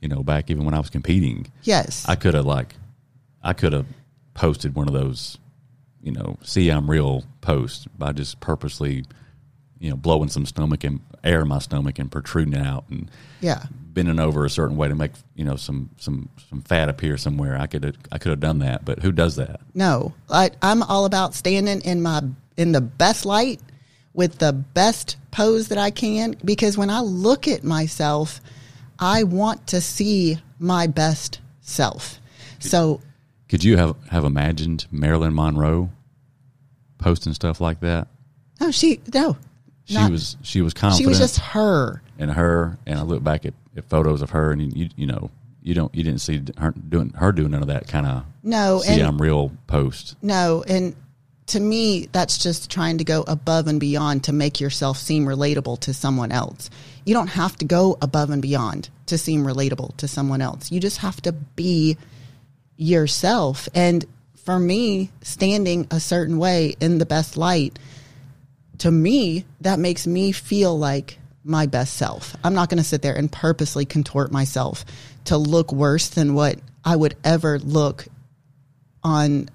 [0.00, 1.52] You know, back even when I was competing.
[1.62, 2.04] Yes.
[2.08, 2.74] I could have, like,
[3.42, 3.86] I could have
[4.34, 5.38] posted one of those,
[6.02, 9.04] you know, see, I'm real post by just purposely,
[9.78, 13.10] you know, blowing some stomach and air in my stomach and protruding it out and,
[13.40, 17.16] yeah bending over a certain way to make you know some some some fat appear
[17.16, 17.56] somewhere.
[17.58, 19.60] I could I could have done that, but who does that?
[19.74, 22.22] No, I, I'm all about standing in my
[22.56, 23.60] in the best light
[24.14, 28.40] with the best pose that I can because when I look at myself,
[28.98, 32.20] I want to see my best self.
[32.58, 33.00] So,
[33.52, 35.90] could you have have imagined Marilyn Monroe
[36.96, 38.08] posting stuff like that?
[38.58, 39.36] No, she no.
[39.84, 41.02] She not, was she was confident.
[41.02, 42.78] She was just her and her.
[42.86, 45.94] And I look back at, at photos of her, and you you know you don't
[45.94, 48.80] you didn't see her doing her doing none of that kind of no.
[48.80, 50.16] See, and, I'm real post.
[50.22, 50.96] No, and
[51.48, 55.78] to me, that's just trying to go above and beyond to make yourself seem relatable
[55.80, 56.70] to someone else.
[57.04, 60.72] You don't have to go above and beyond to seem relatable to someone else.
[60.72, 61.98] You just have to be
[62.82, 63.68] yourself.
[63.74, 64.04] And
[64.36, 67.78] for me, standing a certain way in the best light,
[68.78, 72.36] to me, that makes me feel like my best self.
[72.42, 74.84] I'm not going to sit there and purposely contort myself
[75.26, 78.06] to look worse than what I would ever look
[79.04, 79.48] on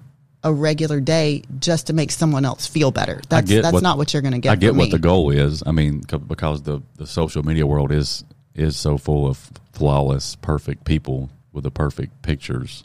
[0.44, 3.20] a regular day just to make someone else feel better.
[3.28, 4.52] That's that's what, not what you're going to get.
[4.52, 5.62] I get what the goal is.
[5.66, 10.84] I mean, because the the social media world is is so full of flawless, perfect
[10.84, 12.84] people with the perfect pictures,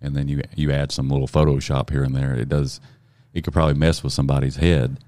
[0.00, 2.34] and then you you add some little Photoshop here and there.
[2.34, 2.80] It does.
[3.34, 4.98] It could probably mess with somebody's head.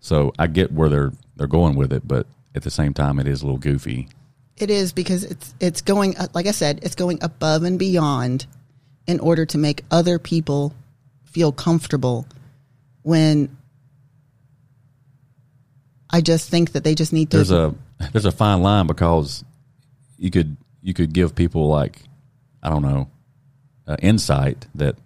[0.00, 3.26] So I get where they're they're going with it, but at the same time, it
[3.26, 4.08] is a little goofy.
[4.56, 8.46] It is because it's it's going uh, like I said, it's going above and beyond
[9.06, 10.74] in order to make other people
[11.24, 12.26] feel comfortable
[13.02, 13.56] when
[16.10, 17.74] I just think that they just need to There's a
[18.12, 19.44] there's a fine line because
[20.16, 22.02] you could you could give people like
[22.62, 23.08] I don't know
[23.88, 24.96] uh, insight that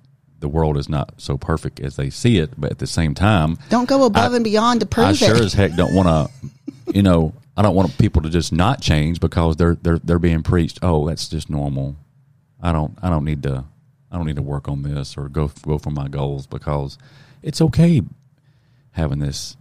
[0.41, 3.57] the world is not so perfect as they see it, but at the same time,
[3.71, 5.17] don't go above I, and beyond to prove I it.
[5.17, 6.51] sure as heck don't want to,
[6.93, 10.43] you know, I don't want people to just not change because they're they're they're being
[10.43, 10.81] preached.
[10.83, 11.97] Oh, that's just normal.
[12.61, 13.65] I don't I don't need to
[14.11, 16.99] I don't need to work on this or go go for my goals because
[17.43, 18.03] it's okay
[18.91, 19.57] having this.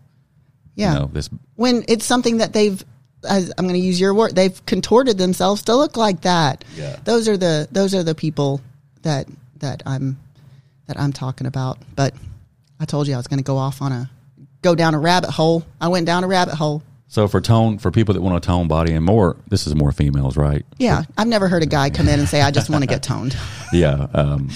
[0.76, 2.84] Yeah, you know, this when it's something that they've.
[3.30, 4.36] As I'm going to use your word.
[4.36, 6.66] They've contorted themselves to look like that.
[6.76, 6.98] Yeah.
[7.04, 8.62] Those are the those are the people
[9.04, 10.20] that that I'm
[10.88, 11.80] that I'm talking about.
[11.96, 12.14] But
[12.80, 14.10] I told you I was going to go off on a
[14.62, 15.66] go down a rabbit hole.
[15.80, 16.84] I went down a rabbit hole.
[17.08, 19.92] So for tone, for people that want a tone body and more, this is more
[19.92, 20.66] females, right?
[20.78, 23.04] Yeah, I've never heard a guy come in and say, "I just want to get
[23.04, 23.36] toned."
[23.74, 24.50] Yeah, um,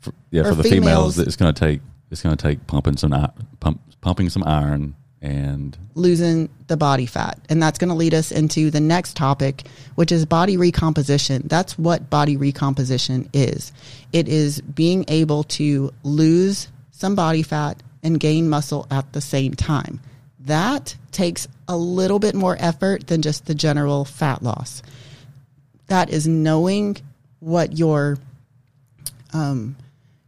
[0.00, 0.42] for, yeah.
[0.42, 3.12] Or for the females, females, it's going to take it's going to take pumping some
[3.60, 8.32] pump, pumping some iron and losing the body fat, and that's going to lead us
[8.32, 9.62] into the next topic,
[9.94, 11.42] which is body recomposition.
[11.46, 13.72] That's what body recomposition is.
[14.12, 19.54] It is being able to lose some body fat and gain muscle at the same
[19.54, 20.00] time.
[20.40, 24.82] That takes a little bit more effort than just the general fat loss.
[25.86, 26.96] That is knowing
[27.38, 28.18] what your
[29.32, 29.76] um,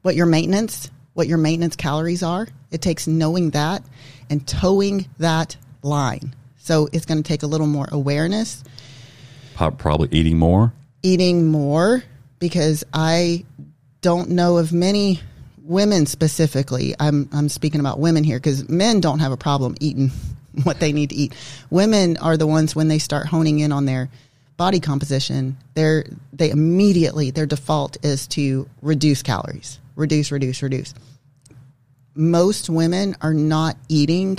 [0.02, 2.46] what your maintenance what your maintenance calories are.
[2.70, 3.82] It takes knowing that
[4.30, 6.34] and toeing that line.
[6.58, 8.64] So it's going to take a little more awareness.
[9.54, 10.72] Probably eating more.
[11.02, 12.02] Eating more
[12.38, 13.44] because I
[14.00, 15.20] don't know of many
[15.62, 16.94] women specifically.
[16.98, 20.10] I'm I'm speaking about women here because men don't have a problem eating
[20.62, 21.34] what they need to eat.
[21.70, 24.10] Women are the ones when they start honing in on their
[24.56, 29.80] body composition, they're they immediately their default is to reduce calories.
[29.96, 30.94] Reduce, reduce, reduce.
[32.14, 34.38] Most women are not eating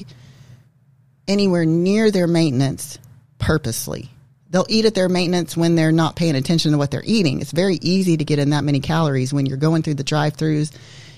[1.27, 2.99] anywhere near their maintenance
[3.39, 4.09] purposely.
[4.49, 7.41] They'll eat at their maintenance when they're not paying attention to what they're eating.
[7.41, 10.71] It's very easy to get in that many calories when you're going through the drive-throughs,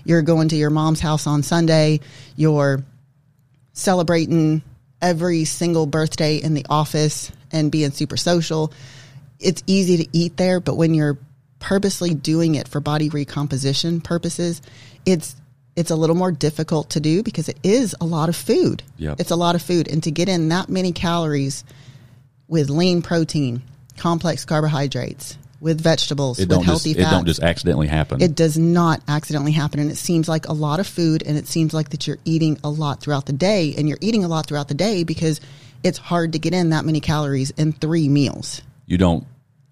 [0.05, 1.99] you're going to your mom's house on Sunday,
[2.36, 2.84] you're
[3.74, 4.64] celebrating
[5.01, 8.74] every single birthday in the office and being super social,
[9.39, 11.18] it's easy to eat there, but when you're
[11.60, 14.62] purposely doing it for body recomposition purposes,
[15.05, 15.36] it's
[15.78, 18.84] it's a little more difficult to do because it is a lot of food.
[18.97, 19.19] Yep.
[19.21, 19.88] It's a lot of food.
[19.88, 21.63] And to get in that many calories
[22.47, 23.61] with lean protein,
[23.95, 28.21] complex carbohydrates, with vegetables, It with healthy just it don't just accidentally happen.
[28.21, 29.80] It does not accidentally happen.
[29.80, 32.59] And it seems like a lot of food, and it seems like that you're eating
[32.63, 33.73] a lot throughout the day.
[33.78, 35.41] And you're eating a lot throughout the day because
[35.84, 38.61] it's hard to get in that many calories in three meals.
[38.86, 39.25] you don't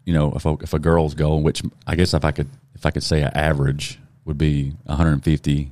[0.06, 2.86] you know if a, if a girl's goal which i guess if i could if
[2.86, 5.72] i could say an average would be 150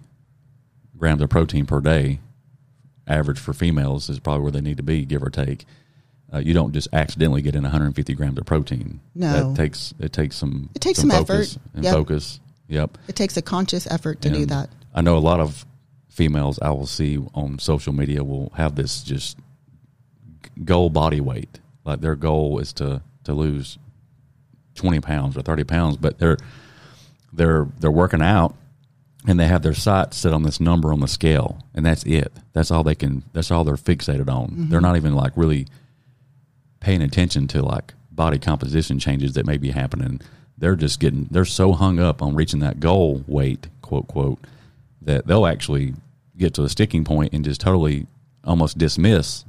[1.04, 2.22] grams of protein per day
[3.08, 5.66] average for females is probably where they need to be give or take
[6.34, 9.50] uh, you don't just accidentally get in 150 grams of protein No.
[9.52, 11.62] that takes it takes some It takes some focus effort.
[11.76, 11.94] and Yep.
[11.94, 12.40] focus
[12.70, 14.70] yep It takes a conscious effort to do that.
[14.96, 15.66] I know a lot of
[16.10, 19.38] females I will see on social media will have this just
[20.64, 21.60] goal body weight.
[21.84, 23.78] Like their goal is to to lose
[24.76, 26.38] twenty pounds or thirty pounds, but they're
[27.34, 28.56] they're they're working out
[29.28, 32.32] and they have their sights set on this number on the scale, and that's it.
[32.54, 33.24] That's all they can.
[33.34, 34.50] That's all they're fixated on.
[34.50, 34.70] Mm-hmm.
[34.70, 35.68] They're not even like really
[36.80, 40.22] paying attention to like body composition changes that may be happening.
[40.58, 41.28] They're just getting.
[41.32, 44.40] They're so hung up on reaching that goal weight, quote quote,
[45.02, 45.94] that they'll actually
[46.38, 48.08] get to a sticking point and just totally
[48.44, 49.46] almost dismiss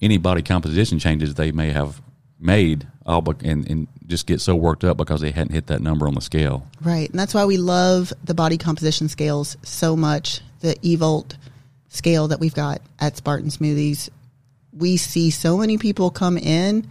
[0.00, 2.00] any body composition changes they may have
[2.38, 5.80] made all bec- and, and just get so worked up because they hadn't hit that
[5.80, 6.66] number on the scale.
[6.80, 7.10] Right.
[7.10, 10.40] And that's why we love the body composition scales so much.
[10.60, 11.36] The Evolt
[11.88, 14.08] scale that we've got at Spartan Smoothies.
[14.72, 16.88] We see so many people come in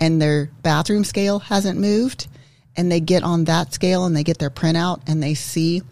[0.00, 2.28] and their bathroom scale hasn't moved
[2.76, 5.82] and they get on that scale and they get their printout and they see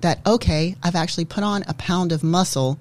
[0.00, 2.78] that okay, I've actually put on a pound of muscle.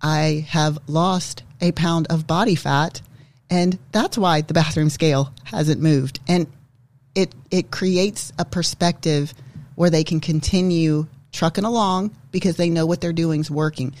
[0.00, 3.02] I have lost a pound of body fat
[3.50, 6.20] and that's why the bathroom scale hasn't moved.
[6.28, 6.46] And
[7.14, 9.32] it it creates a perspective
[9.74, 13.94] where they can continue trucking along because they know what they're doing is working.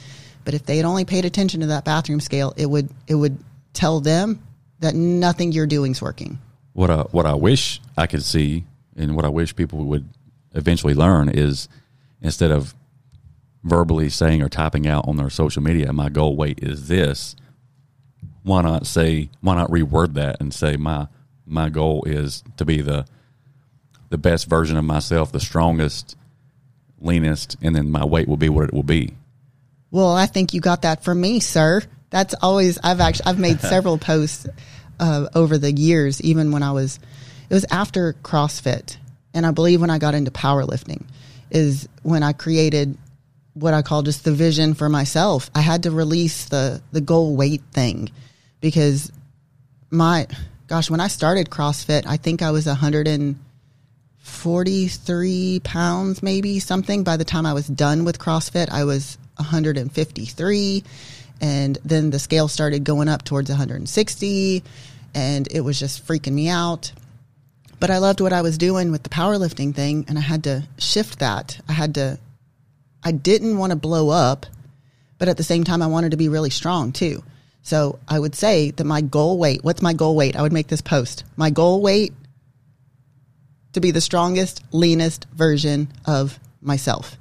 [0.44, 3.38] But if they had only paid attention to that bathroom scale, it would it would
[3.72, 4.42] tell them
[4.80, 6.38] that nothing you're doing is working.
[6.72, 8.64] What I what I wish I could see,
[8.96, 10.08] and what I wish people would
[10.54, 11.68] eventually learn is
[12.20, 12.74] instead of
[13.62, 17.36] verbally saying or typing out on their social media, my goal weight is this.
[18.46, 19.28] Why not say?
[19.40, 21.08] Why not reword that and say my
[21.46, 23.04] my goal is to be the
[24.08, 26.16] the best version of myself, the strongest,
[27.00, 29.16] leanest, and then my weight will be what it will be.
[29.90, 31.82] Well, I think you got that from me, sir.
[32.10, 34.46] That's always I've actually I've made several posts
[35.00, 37.00] uh, over the years, even when I was
[37.50, 38.96] it was after CrossFit,
[39.34, 41.02] and I believe when I got into powerlifting
[41.50, 42.96] is when I created
[43.54, 45.50] what I call just the vision for myself.
[45.52, 48.12] I had to release the the goal weight thing
[48.60, 49.10] because
[49.90, 50.26] my
[50.66, 57.04] gosh, when I started CrossFit, I think I was 143 pounds, maybe something.
[57.04, 60.84] By the time I was done with CrossFit, I was 153.
[61.40, 64.62] And then the scale started going up towards 160,
[65.14, 66.92] and it was just freaking me out.
[67.78, 70.66] But I loved what I was doing with the powerlifting thing, and I had to
[70.78, 71.60] shift that.
[71.68, 72.18] I had to,
[73.04, 74.46] I didn't want to blow up,
[75.18, 77.22] but at the same time, I wanted to be really strong too.
[77.66, 80.36] So I would say that my goal weight, what's my goal weight?
[80.36, 81.24] I would make this post.
[81.36, 82.12] My goal weight
[83.72, 87.16] to be the strongest, leanest version of myself.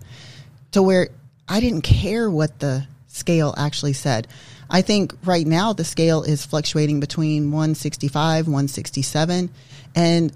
[0.73, 1.09] To where
[1.49, 4.27] I didn't care what the scale actually said.
[4.69, 9.49] I think right now the scale is fluctuating between 165, 167,
[9.95, 10.31] and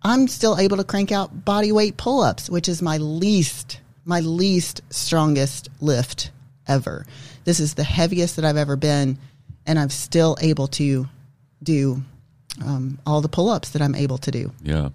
[0.00, 4.20] I'm still able to crank out body weight pull ups, which is my least, my
[4.20, 6.30] least strongest lift
[6.66, 7.04] ever.
[7.44, 9.18] This is the heaviest that I've ever been,
[9.66, 11.08] and I'm still able to
[11.62, 12.02] do
[12.64, 14.52] um, all the pull ups that I'm able to do.
[14.62, 14.90] Yeah.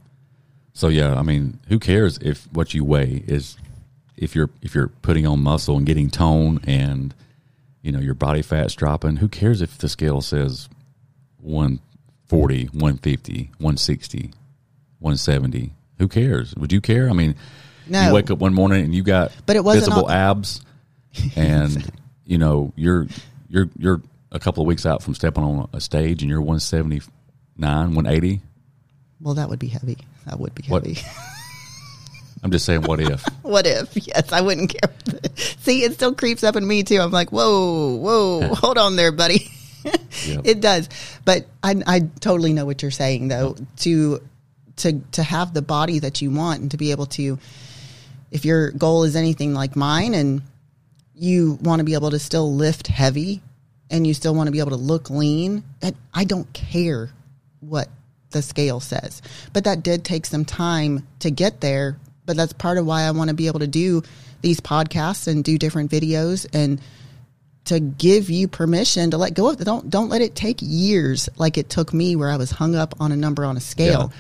[0.74, 3.58] So yeah, I mean, who cares if what you weigh is
[4.16, 7.14] if you're if you're putting on muscle and getting tone and
[7.82, 10.70] you know your body fat's dropping, who cares if the scale says
[11.42, 14.18] 140, 150, 160,
[15.00, 15.74] 170?
[15.98, 16.56] Who cares?
[16.56, 17.10] Would you care?
[17.10, 17.36] I mean,
[17.88, 18.08] No.
[18.08, 20.62] you wake up one morning and you got But it wasn't visible all- abs
[21.36, 21.92] and
[22.26, 23.08] you know, you're
[23.50, 24.02] you're you're
[24.32, 28.42] a couple of weeks out from stepping on a stage and you're 179, 180.
[29.22, 29.98] Well, that would be heavy.
[30.26, 31.02] That would be What- heavy.
[32.42, 33.22] I'm just saying what if.
[33.42, 33.96] what if?
[34.08, 34.94] Yes, I wouldn't care.
[35.60, 37.00] See, it still creeps up in me too.
[37.02, 39.52] I'm like, whoa, whoa, hold on there, buddy.
[40.26, 40.42] Yep.
[40.46, 40.90] It does,
[41.26, 43.56] but I, I totally know what you're saying though.
[43.78, 44.22] To
[44.78, 47.40] to to have the body that you want and to be able to,
[48.32, 50.42] if your goal is anything like mine, and
[51.16, 53.42] you want to be able to still lift heavy,
[53.90, 55.64] and you still want to be able to look lean,
[56.14, 57.10] I don't care
[57.60, 57.90] what
[58.32, 59.22] the scale says.
[59.54, 61.98] But that did take some time to get there.
[62.26, 64.04] But that's part of why I want to be able to do
[64.42, 66.80] these podcasts and do different videos and
[67.66, 69.64] to give you permission to let go of it.
[69.64, 72.96] Don't don't let it take years like it took me where I was hung up
[73.00, 74.14] on a number on a scale.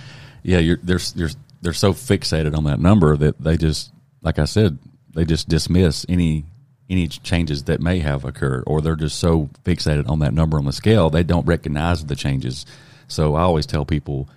[0.43, 1.30] Yeah, yeah they're, they're,
[1.61, 3.91] they're so fixated on that number that they just,
[4.22, 4.78] like I said,
[5.13, 6.45] they just dismiss any
[6.90, 10.66] any changes that may have occurred, or they're just so fixated on that number on
[10.66, 12.66] the scale they don't recognize the changes.
[13.08, 14.28] So I always tell people,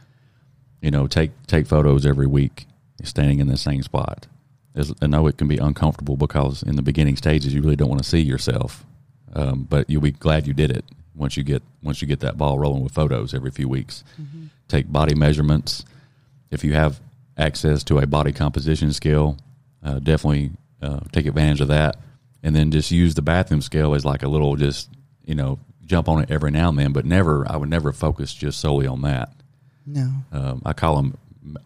[0.80, 2.66] you know, take take photos every week,
[3.03, 4.26] standing in the same spot.
[4.74, 7.90] As, I know it can be uncomfortable because in the beginning stages you really don't
[7.90, 8.84] want to see yourself,
[9.34, 10.84] um, but you'll be glad you did it
[11.14, 14.05] once you get once you get that ball rolling with photos every few weeks.
[14.20, 14.46] Mm-hmm.
[14.68, 15.84] Take body measurements.
[16.50, 17.00] If you have
[17.38, 19.38] access to a body composition scale,
[19.82, 20.50] uh, definitely
[20.82, 21.96] uh, take advantage of that
[22.43, 24.90] and then just use the bathroom scale as like a little just
[25.24, 28.32] you know jump on it every now and then, but never I would never focus
[28.32, 29.32] just solely on that.
[29.86, 31.18] No, um, I call them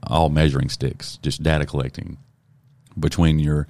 [0.02, 2.16] all measuring sticks, just data collecting
[2.98, 3.66] between your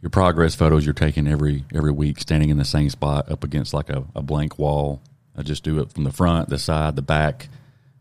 [0.00, 3.74] your progress photos you're taking every every week, standing in the same spot up against
[3.74, 5.00] like a, a blank wall.
[5.36, 7.48] I just do it from the front, the side, the back,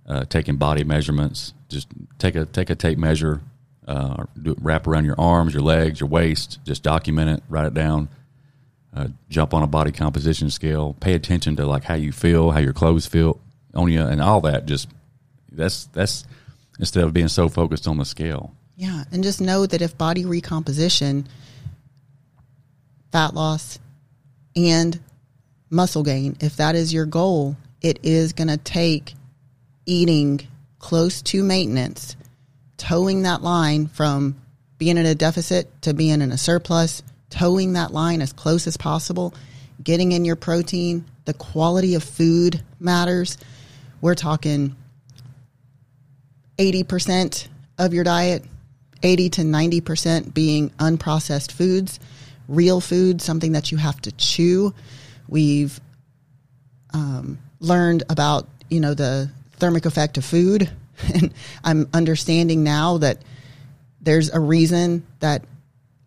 [0.07, 1.53] uh, taking body measurements.
[1.69, 1.87] Just
[2.17, 3.41] take a take a tape measure
[3.87, 6.59] uh, do, wrap around your arms, your legs, your waist.
[6.65, 8.09] Just document it, write it down.
[8.93, 10.95] Uh, jump on a body composition scale.
[10.99, 13.39] Pay attention to like how you feel, how your clothes feel
[13.73, 14.65] on you, and all that.
[14.65, 14.89] Just
[15.51, 16.25] that's that's
[16.79, 18.53] instead of being so focused on the scale.
[18.75, 21.27] Yeah, and just know that if body recomposition,
[23.11, 23.79] fat loss,
[24.55, 24.99] and
[25.69, 29.13] muscle gain, if that is your goal, it is going to take
[29.85, 30.41] eating
[30.79, 32.15] close to maintenance
[32.77, 34.35] toeing that line from
[34.77, 38.77] being in a deficit to being in a surplus, toeing that line as close as
[38.77, 39.33] possible,
[39.83, 43.37] getting in your protein, the quality of food matters.
[44.01, 44.75] We're talking
[46.57, 47.47] 80%
[47.77, 48.43] of your diet,
[49.03, 51.99] 80 to 90% being unprocessed foods,
[52.47, 54.73] real food, something that you have to chew.
[55.27, 55.79] We've
[56.93, 60.71] um, learned about, you know, the thermic effect of food
[61.13, 61.33] And
[61.63, 63.21] I'm understanding now that
[64.01, 65.43] there's a reason that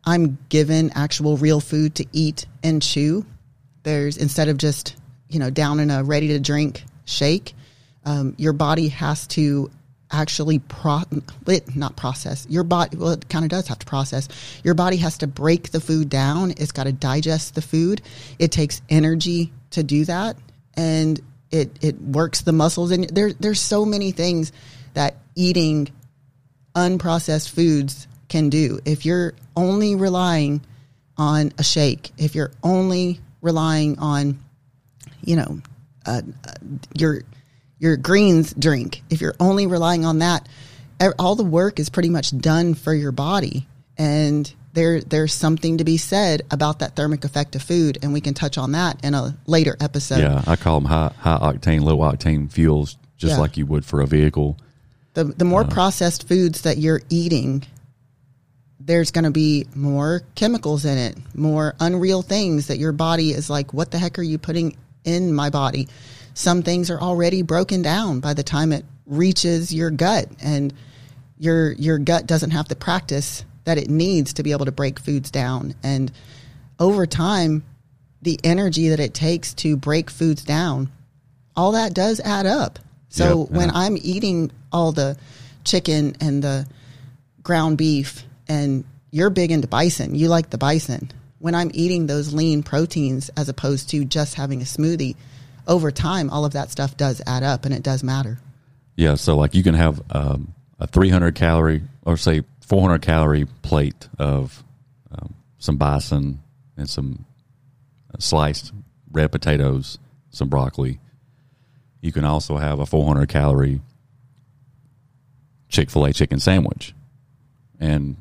[0.05, 3.27] I'm given actual real food to eat and chew.
[3.83, 4.97] There's instead of just,
[5.29, 7.55] you know, down in a ready to drink shake,
[8.05, 9.71] um, your body has to
[10.13, 11.03] actually pro
[11.47, 14.29] it not process your body well it kind of does have to process.
[14.65, 16.51] Your body has to break the food down.
[16.57, 18.03] It's got to digest the food.
[18.39, 20.37] It takes energy to do that
[20.75, 21.21] and
[21.53, 24.51] it it works the muscles and there there's so many things
[24.95, 25.91] that eating
[26.75, 28.81] unprocessed foods can do.
[28.85, 30.63] If you're only relying
[31.17, 34.39] on a shake, if you're only relying on,
[35.23, 35.61] you know,
[36.07, 36.53] uh, uh,
[36.95, 37.23] your
[37.79, 40.49] your greens drink, if you're only relying on that,
[41.19, 43.67] all the work is pretty much done for your body,
[43.99, 48.21] and there there's something to be said about that thermic effect of food, and we
[48.21, 50.21] can touch on that in a later episode.
[50.21, 53.41] Yeah, I call them high high octane, low octane fuels, just yeah.
[53.41, 54.57] like you would for a vehicle.
[55.15, 57.65] The the more uh, processed foods that you're eating,
[58.79, 63.51] there's going to be more chemicals in it, more unreal things that your body is
[63.51, 65.89] like, what the heck are you putting in my body?
[66.35, 70.73] Some things are already broken down by the time it reaches your gut, and
[71.39, 74.99] your your gut doesn't have the practice that it needs to be able to break
[74.99, 75.75] foods down.
[75.83, 76.11] And
[76.79, 77.65] over time,
[78.23, 80.91] the energy that it takes to break foods down,
[81.57, 82.79] all that does add up.
[83.11, 83.75] So when yeah.
[83.75, 85.17] I'm eating all the
[85.65, 86.67] chicken and the
[87.43, 91.11] ground beef, and you're big into bison, you like the bison.
[91.39, 95.17] When I'm eating those lean proteins as opposed to just having a smoothie,
[95.67, 98.39] over time, all of that stuff does add up and it does matter.
[98.97, 99.17] Yeah.
[99.17, 104.63] So, like, you can have um, a 300 calorie or say 400 calorie plate of
[105.13, 106.43] um, some bison
[106.77, 107.25] and some
[108.19, 108.73] sliced
[109.11, 109.99] red potatoes,
[110.31, 111.01] some broccoli
[112.01, 113.81] you can also have a 400 calorie
[115.69, 116.95] Chick fil A chicken sandwich.
[117.79, 118.17] And,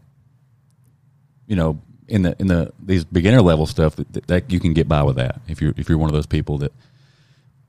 [1.47, 4.87] you know, in the in the these beginner level stuff that, that, you can get
[4.87, 6.73] by with that if you're if you're one of those people that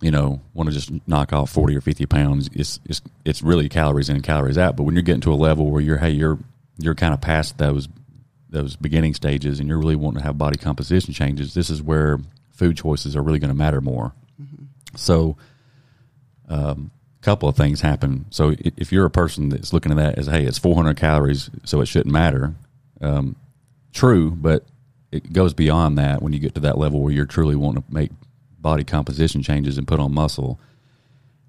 [0.00, 3.68] you know want to just knock off 40 or 50 pounds it's it's it's really
[3.68, 6.10] calories in and calories out but when you're getting to a level where you're hey
[6.10, 6.38] you're
[6.78, 7.86] you're kind of past those
[8.48, 12.18] those beginning stages and you're really wanting to have body composition changes this is where
[12.50, 14.64] food choices are really going to matter more mm-hmm.
[14.96, 15.36] so
[16.50, 16.90] um,
[17.22, 18.26] couple of things happen.
[18.30, 21.80] So if you're a person that's looking at that as, hey, it's 400 calories, so
[21.80, 22.54] it shouldn't matter.
[23.00, 23.36] Um,
[23.92, 24.64] true, but
[25.12, 27.92] it goes beyond that when you get to that level where you're truly wanting to
[27.92, 28.10] make
[28.58, 30.58] body composition changes and put on muscle.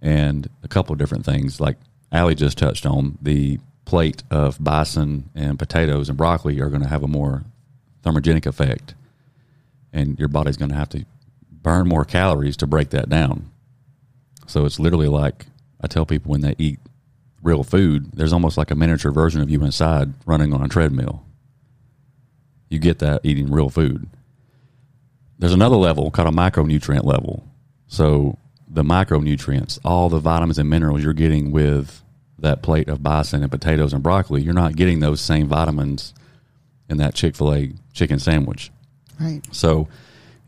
[0.01, 1.77] And a couple of different things like
[2.11, 6.87] Ali just touched on, the plate of bison and potatoes and broccoli are going to
[6.87, 7.43] have a more
[8.03, 8.93] thermogenic effect,
[9.93, 11.05] and your body's going to have to
[11.51, 13.50] burn more calories to break that down.
[14.51, 15.45] So it's literally like
[15.79, 16.79] I tell people when they eat
[17.41, 21.25] real food, there's almost like a miniature version of you inside running on a treadmill.
[22.69, 24.09] You get that eating real food.
[25.39, 27.47] There's another level called a micronutrient level.
[27.87, 28.37] So
[28.67, 32.03] the micronutrients, all the vitamins and minerals you're getting with
[32.39, 36.13] that plate of bison and potatoes and broccoli, you're not getting those same vitamins
[36.89, 38.69] in that Chick fil A chicken sandwich.
[39.19, 39.41] Right.
[39.51, 39.87] So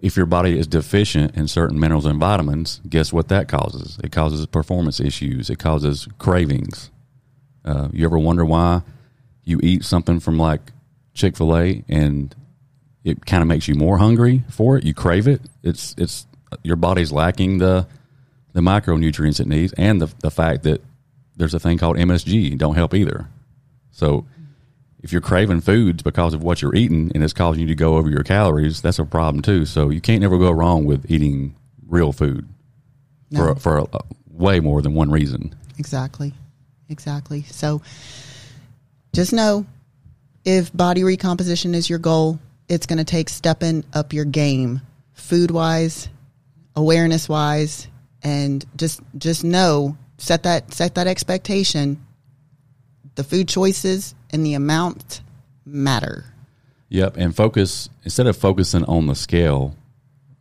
[0.03, 3.97] if your body is deficient in certain minerals and vitamins, guess what that causes?
[4.03, 6.91] It causes performance issues, it causes cravings.
[7.63, 8.81] Uh, you ever wonder why
[9.45, 10.73] you eat something from like
[11.13, 12.35] Chick fil A and
[13.05, 14.83] it kind of makes you more hungry for it?
[14.83, 15.41] You crave it.
[15.63, 16.27] It's, it's,
[16.63, 17.87] your body's lacking the
[18.51, 20.81] the micronutrients it needs, and the the fact that
[21.35, 23.27] there's a thing called MSG don't help either.
[23.89, 24.27] So
[25.03, 27.97] if you're craving foods because of what you're eating and it's causing you to go
[27.97, 29.65] over your calories, that's a problem too.
[29.65, 31.55] So you can't never go wrong with eating
[31.87, 32.47] real food
[33.29, 33.53] No.
[33.53, 33.87] for for a,
[34.29, 35.53] way more than one reason.
[35.77, 36.33] Exactly.
[36.89, 37.43] Exactly.
[37.43, 37.81] So
[39.13, 39.65] just know
[40.45, 44.81] if body recomposition is your goal, it's going to take stepping up your game
[45.13, 46.09] food wise,
[46.75, 47.87] awareness wise,
[48.23, 52.03] and just just know set that set that expectation.
[53.15, 55.21] The food choices and the amount
[55.65, 56.25] matter.
[56.89, 59.75] Yep, and focus instead of focusing on the scale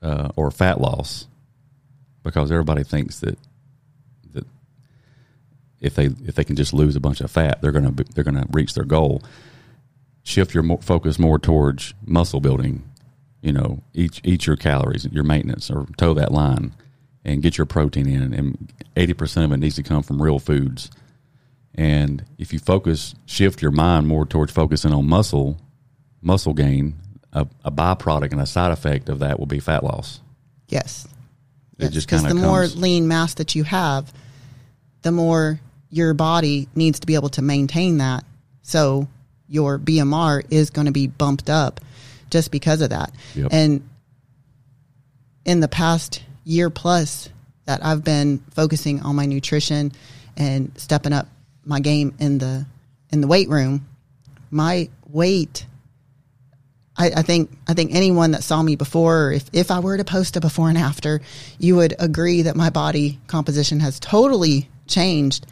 [0.03, 1.27] uh, or fat loss,
[2.23, 3.39] because everybody thinks that
[4.33, 4.47] that
[5.81, 8.47] if they if they can just lose a bunch of fat, they're gonna they're gonna
[8.51, 9.23] reach their goal.
[10.25, 12.85] Shift your focus more towards muscle building.
[13.41, 16.75] You know, eat eat your calories, your maintenance, or toe that line,
[17.25, 18.33] and get your protein in.
[18.33, 20.91] And eighty percent of it needs to come from real foods.
[21.75, 25.59] And if you focus, shift your mind more towards focusing on muscle,
[26.21, 26.95] muscle gain,
[27.33, 30.21] a, a byproduct and a side effect of that will be fat loss.
[30.69, 31.09] Yes.
[31.79, 34.13] It just Because kind the of more lean mass that you have,
[35.03, 35.61] the more
[35.91, 38.25] your body needs to be able to maintain that.
[38.63, 39.09] So
[39.49, 41.81] your BMR is going to be bumped up
[42.31, 43.13] just because of that.
[43.35, 43.49] Yep.
[43.51, 43.89] And
[45.45, 47.29] in the past year plus
[47.65, 49.93] that I've been focusing on my nutrition
[50.37, 51.29] and stepping up
[51.65, 52.67] my game in the
[53.11, 53.87] in the weight room,
[54.51, 55.67] my weight
[56.97, 60.05] I, I think I think anyone that saw me before, if, if I were to
[60.05, 61.21] post a before and after,
[61.59, 65.47] you would agree that my body composition has totally changed.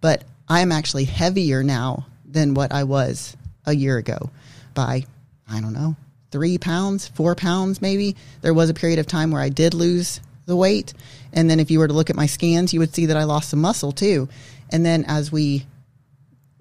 [0.00, 4.30] But I am actually heavier now than what I was a year ago
[4.74, 5.04] by
[5.48, 5.96] I don't know
[6.30, 8.16] three pounds, four pounds maybe.
[8.42, 10.92] There was a period of time where I did lose the weight,
[11.32, 13.24] and then if you were to look at my scans, you would see that I
[13.24, 14.28] lost some muscle too.
[14.70, 15.66] And then as we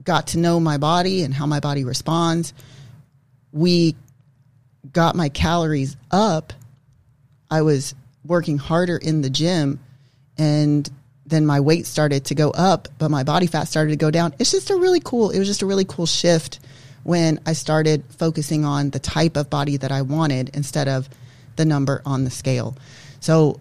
[0.03, 2.53] got to know my body and how my body responds,
[3.51, 3.95] we
[4.91, 6.53] got my calories up.
[7.49, 7.93] I was
[8.25, 9.79] working harder in the gym
[10.37, 10.89] and
[11.25, 14.33] then my weight started to go up, but my body fat started to go down.
[14.39, 16.59] It's just a really cool, it was just a really cool shift
[17.03, 21.09] when I started focusing on the type of body that I wanted instead of
[21.57, 22.77] the number on the scale.
[23.19, 23.59] So,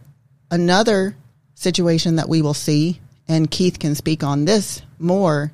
[0.50, 1.16] another
[1.54, 5.52] situation that we will see, and Keith can speak on this more.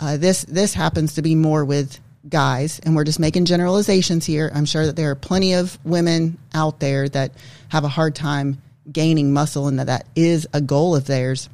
[0.00, 4.50] Uh, this this happens to be more with guys, and we're just making generalizations here.
[4.54, 7.32] I'm sure that there are plenty of women out there that
[7.68, 8.60] have a hard time
[8.90, 11.48] gaining muscle, and that that is a goal of theirs.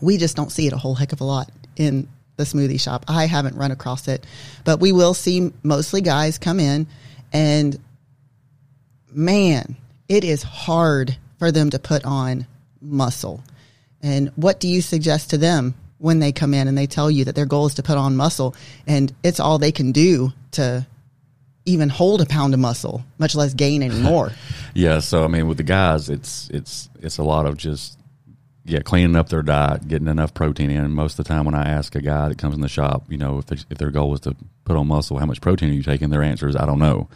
[0.00, 3.04] We just don't see it a whole heck of a lot in the smoothie shop.
[3.08, 4.24] I haven't run across it,
[4.64, 6.86] but we will see mostly guys come in,
[7.32, 7.78] and
[9.10, 9.76] man,
[10.08, 12.46] it is hard for them to put on
[12.80, 13.42] muscle.
[14.02, 17.24] And what do you suggest to them when they come in and they tell you
[17.24, 18.54] that their goal is to put on muscle
[18.86, 20.86] and it's all they can do to
[21.64, 24.32] even hold a pound of muscle, much less gain any more?
[24.74, 27.98] Yeah, so I mean, with the guys, it's it's it's a lot of just
[28.64, 30.90] yeah, cleaning up their diet, getting enough protein in.
[30.90, 33.16] Most of the time, when I ask a guy that comes in the shop, you
[33.16, 34.34] know, if they, if their goal is to
[34.64, 36.10] put on muscle, how much protein are you taking?
[36.10, 37.08] Their answer is, I don't know,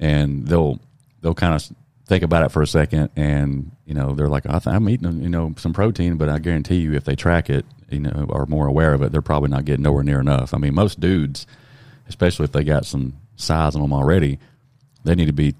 [0.00, 0.80] and they'll
[1.20, 1.76] they'll kind of
[2.08, 5.28] think about it for a second, and you know, they're like, I I'm eating you
[5.28, 8.66] know some protein, but I guarantee you, if they track it, you know, are more
[8.66, 10.52] aware of it, they're probably not getting nowhere near enough.
[10.54, 11.46] I mean, most dudes,
[12.08, 14.38] especially if they got some size on them already,
[15.04, 15.54] they need to be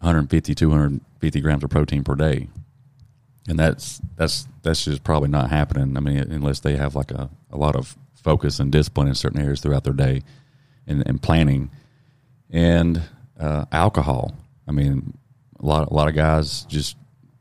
[0.00, 2.48] 150 250 grams of protein per day.
[3.48, 5.96] And that's that's that's just probably not happening.
[5.96, 9.40] I mean unless they have like a, a lot of focus and discipline in certain
[9.40, 10.22] areas throughout their day
[10.86, 11.70] and, and planning.
[12.50, 13.02] And
[13.38, 14.34] uh, alcohol.
[14.66, 15.16] I mean
[15.60, 16.96] a lot a lot of guys just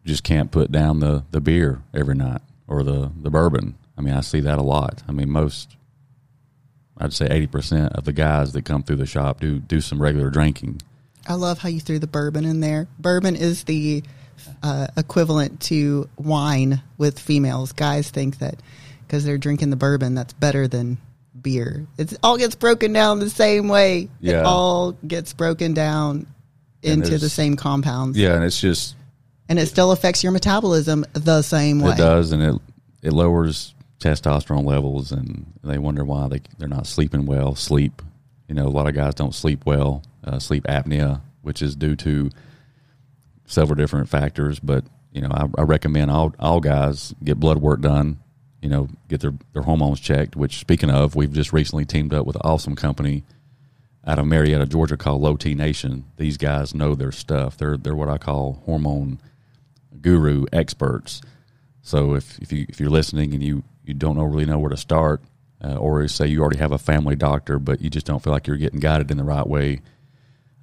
[0.06, 4.14] just can't put down the the beer every night or the the bourbon I mean,
[4.14, 5.04] I see that a lot.
[5.08, 5.76] I mean, most,
[6.98, 10.02] I'd say eighty percent of the guys that come through the shop do do some
[10.02, 10.82] regular drinking.
[11.28, 12.88] I love how you threw the bourbon in there.
[13.00, 14.04] Bourbon is the
[14.62, 17.72] uh, equivalent to wine with females.
[17.72, 18.62] Guys think that
[19.08, 20.98] because they're drinking the bourbon, that's better than
[21.42, 21.88] beer.
[21.98, 24.10] It all gets broken down the same way.
[24.20, 24.40] Yeah.
[24.40, 26.28] It all gets broken down
[26.86, 28.18] into the same compounds.
[28.18, 28.96] Yeah, and it's just
[29.50, 31.92] And it still affects your metabolism the same way.
[31.94, 32.56] it does, and it
[33.02, 37.56] it lowers testosterone levels, and they wonder why they they're not sleeping well.
[37.56, 38.02] Sleep,
[38.48, 40.04] you know, a lot of guys don't sleep well.
[40.24, 42.30] Uh, sleep apnea, which is due to
[43.46, 47.82] several different factors, but you know, I, I recommend all all guys get blood work
[47.82, 48.20] done.
[48.62, 50.36] You know, get their their hormones checked.
[50.36, 53.24] Which, speaking of, we've just recently teamed up with an awesome company
[54.08, 56.06] out of Marietta, Georgia, called Low T Nation.
[56.18, 57.58] These guys know their stuff.
[57.58, 59.20] They're they're what I call hormone
[60.02, 61.22] guru experts.
[61.82, 64.70] So if if you if you're listening and you you don't know really know where
[64.70, 65.22] to start,
[65.64, 68.48] uh, or say you already have a family doctor but you just don't feel like
[68.48, 69.82] you're getting guided in the right way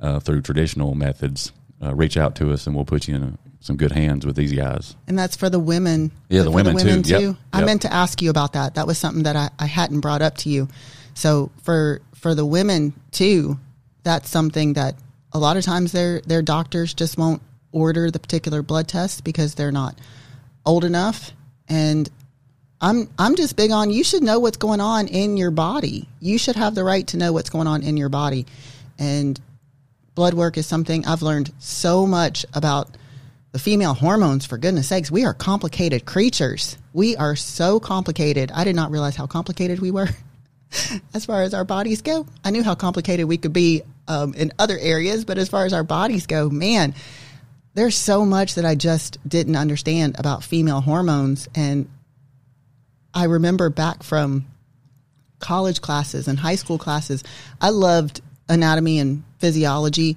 [0.00, 3.38] uh, through traditional methods, uh, reach out to us and we'll put you in a,
[3.60, 4.96] some good hands with these guys.
[5.06, 6.10] And that's for the women.
[6.28, 7.10] Yeah, the for women too.
[7.10, 7.66] Yep, I yep.
[7.66, 8.74] meant to ask you about that.
[8.74, 10.68] That was something that I, I hadn't brought up to you.
[11.14, 13.58] So for for the women too,
[14.04, 14.94] that's something that
[15.32, 17.42] a lot of times their their doctors just won't
[17.72, 19.98] order the particular blood test because they're not
[20.64, 21.32] old enough.
[21.68, 22.08] And
[22.80, 26.08] I'm I'm just big on you should know what's going on in your body.
[26.20, 28.46] You should have the right to know what's going on in your body.
[28.98, 29.38] And
[30.14, 32.96] blood work is something I've learned so much about
[33.50, 38.64] the female hormones for goodness sakes we are complicated creatures we are so complicated i
[38.64, 40.08] did not realize how complicated we were
[41.14, 44.52] as far as our bodies go i knew how complicated we could be um, in
[44.58, 46.94] other areas but as far as our bodies go man
[47.74, 51.88] there's so much that i just didn't understand about female hormones and
[53.14, 54.46] i remember back from
[55.42, 57.22] college classes and high school classes.
[57.60, 60.16] I loved anatomy and physiology.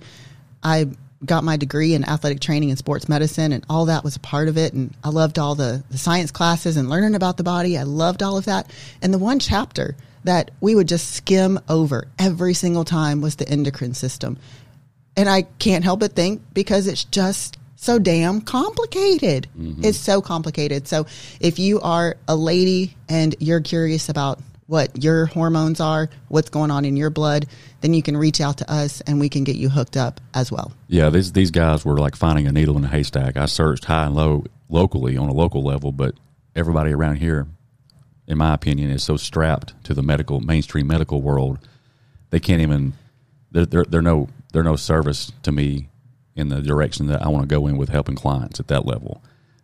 [0.64, 0.88] I
[1.26, 4.48] got my degree in athletic training and sports medicine, and all that was a part
[4.48, 4.74] of it.
[4.74, 7.78] And I loved all the, the science classes and learning about the body.
[7.78, 8.72] I loved all of that.
[9.02, 13.48] And the one chapter that we would just skim over every single time was the
[13.48, 14.38] endocrine system.
[15.16, 19.48] And I can't help but think because it's just so damn complicated.
[19.58, 19.86] Mm-hmm.
[19.86, 20.88] It's so complicated.
[20.88, 21.06] So
[21.40, 26.72] if you are a lady and you're curious about what your hormones are, what's going
[26.72, 27.46] on in your blood,
[27.82, 30.52] then you can reach out to us and we can get you hooked up as
[30.52, 30.74] well.
[30.88, 33.38] Yeah, these these guys were like finding a needle in a haystack.
[33.38, 36.16] I searched high and low locally on a local level, but
[36.56, 37.48] everybody around here,
[38.28, 41.60] in my opinion, is so strapped to the medical mainstream medical world,
[42.30, 42.94] they can't even.
[43.52, 45.90] They're they're, they're no they're no service to me
[46.36, 49.24] in the direction that I want to go in with helping clients at that level.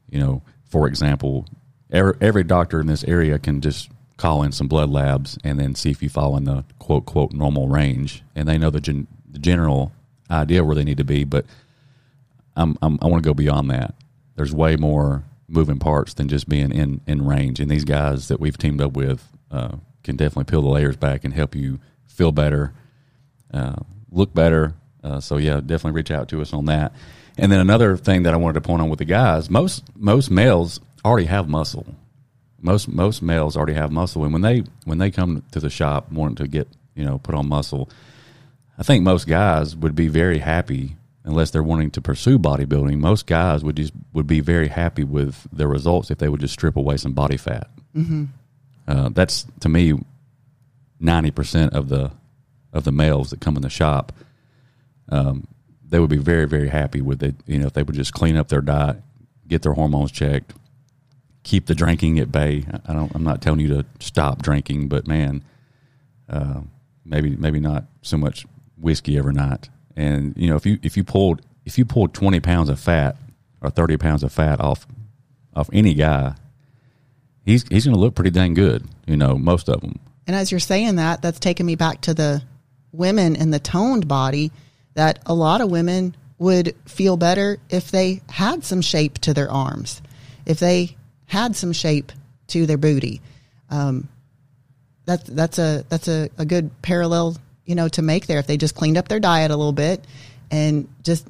[0.09, 1.45] You know, for example,
[1.91, 5.75] every, every doctor in this area can just call in some blood labs and then
[5.75, 9.07] see if you fall in the quote quote normal range, and they know the, gen,
[9.29, 9.91] the general
[10.29, 11.23] idea where they need to be.
[11.23, 11.45] But
[12.55, 13.95] I'm, I'm I want to go beyond that.
[14.35, 18.39] There's way more moving parts than just being in in range, and these guys that
[18.39, 22.31] we've teamed up with uh, can definitely peel the layers back and help you feel
[22.31, 22.73] better,
[23.53, 23.75] uh,
[24.09, 24.73] look better.
[25.03, 26.93] Uh, so yeah, definitely reach out to us on that.
[27.37, 30.29] And then another thing that I wanted to point on with the guys, most most
[30.29, 31.85] males already have muscle.
[32.59, 36.11] Most most males already have muscle, and when they when they come to the shop
[36.11, 37.89] wanting to get you know put on muscle,
[38.77, 42.97] I think most guys would be very happy unless they're wanting to pursue bodybuilding.
[42.97, 46.53] Most guys would just would be very happy with their results if they would just
[46.53, 47.69] strip away some body fat.
[47.95, 48.25] Mm-hmm.
[48.87, 49.99] Uh, that's to me
[50.99, 52.11] ninety percent of the
[52.73, 54.13] of the males that come in the shop.
[55.09, 55.47] Um,
[55.87, 57.35] they would be very very happy with it.
[57.45, 58.97] You know, if they would just clean up their diet,
[59.47, 60.53] get their hormones checked,
[61.43, 62.65] keep the drinking at bay.
[62.87, 63.13] I don't.
[63.13, 65.43] I'm not telling you to stop drinking, but man,
[66.29, 66.61] uh,
[67.05, 68.45] maybe maybe not so much
[68.77, 69.69] whiskey every night.
[69.95, 73.15] And you know, if you if you pulled if you pulled 20 pounds of fat
[73.61, 74.87] or 30 pounds of fat off
[75.55, 76.35] off any guy,
[77.45, 78.87] he's he's going to look pretty dang good.
[79.05, 79.99] You know, most of them.
[80.27, 82.43] And as you're saying that, that's taking me back to the
[82.91, 84.51] women and the toned body
[84.93, 89.49] that a lot of women would feel better if they had some shape to their
[89.51, 90.01] arms,
[90.45, 92.11] if they had some shape
[92.47, 93.21] to their booty.
[93.69, 94.09] Um,
[95.05, 98.39] that's that's a that's a, a good parallel, you know, to make there.
[98.39, 100.03] If they just cleaned up their diet a little bit
[100.49, 101.27] and just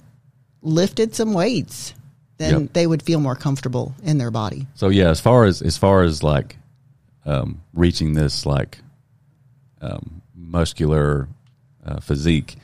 [0.62, 1.94] lifted some weights,
[2.38, 2.74] then Yep.
[2.74, 4.68] they would feel more comfortable in their body.
[4.76, 6.58] So yeah, as far as as far as like
[7.26, 8.80] um, reaching this like
[9.82, 11.28] um, muscular
[11.86, 12.56] uh, physique,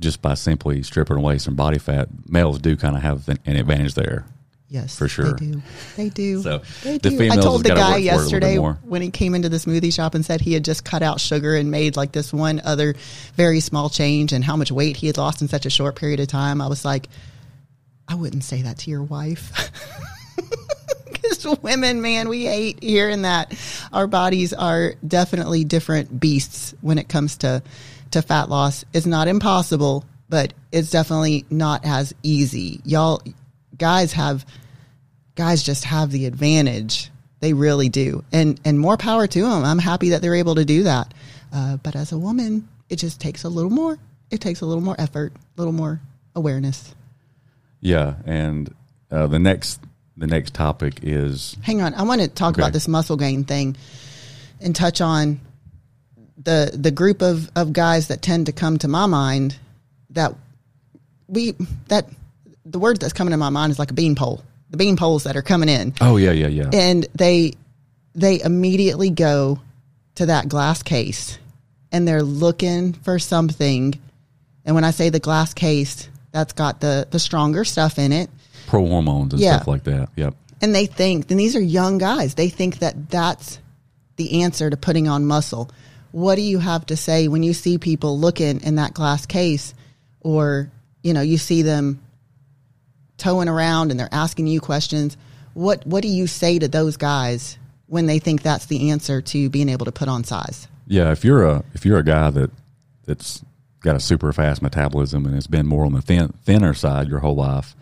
[0.00, 3.56] just by simply stripping away some body fat, males do kind of have an, an
[3.56, 4.26] advantage there.
[4.68, 5.34] Yes, For sure.
[5.34, 5.62] They do.
[5.96, 6.42] They do.
[6.42, 7.30] So, they the do.
[7.30, 9.48] I told the guy work for it a little bit yesterday when he came into
[9.48, 12.32] the smoothie shop and said he had just cut out sugar and made like this
[12.32, 12.94] one other
[13.34, 16.18] very small change and how much weight he had lost in such a short period
[16.20, 16.60] of time.
[16.60, 17.08] I was like,
[18.08, 19.70] I wouldn't say that to your wife.
[21.06, 23.54] Because women, man, we hate hearing that.
[23.92, 27.62] Our bodies are definitely different beasts when it comes to,
[28.10, 28.84] to fat loss.
[28.92, 32.80] It's not impossible, but it's definitely not as easy.
[32.84, 33.22] Y'all,
[33.76, 34.44] guys have
[35.34, 37.10] guys just have the advantage.
[37.40, 39.64] They really do, and and more power to them.
[39.64, 41.12] I'm happy that they're able to do that.
[41.52, 43.98] Uh, but as a woman, it just takes a little more.
[44.30, 46.00] It takes a little more effort, a little more
[46.34, 46.94] awareness.
[47.80, 48.74] Yeah, and
[49.10, 49.80] uh, the next
[50.16, 52.62] the next topic is Hang on, I want to talk Okay.
[52.62, 53.76] about this muscle gain thing,
[54.60, 55.40] and touch on
[56.42, 59.56] the the group of of guys that tend to come to my mind
[60.10, 60.34] that
[61.28, 61.54] we
[61.88, 62.08] that
[62.74, 64.42] the word that's coming to my mind is like a bean pole.
[64.70, 65.94] The bean poles that are coming in.
[66.00, 67.52] oh yeah yeah yeah and they
[68.16, 69.60] they immediately go
[70.16, 71.38] to that glass case
[71.92, 73.94] and they're looking for something
[74.64, 78.28] and when i say the glass case that's got the the stronger stuff in it
[78.66, 79.56] pro hormones and Yeah.
[79.56, 80.08] stuff like that.
[80.16, 80.34] Yep.
[80.60, 83.60] and they think and these are young guys they think that that's
[84.16, 85.70] the answer to putting on muscle
[86.10, 89.72] what do you have to say when you see people looking in that glass case
[90.20, 90.68] or
[91.04, 92.00] you know you see them
[93.24, 95.16] towing around and they're asking you questions
[95.54, 97.56] what what do you say to those guys
[97.86, 101.24] when they think that's the answer to being able to put on size Yeah, if
[101.24, 102.50] you're a if you're a guy that
[103.06, 103.42] that's
[103.80, 107.20] got a super fast metabolism and has been more on the thin thinner side your
[107.20, 107.74] whole life,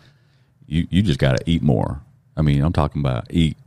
[0.65, 2.01] you you just got to eat more.
[2.37, 3.57] I mean, I'm talking about eat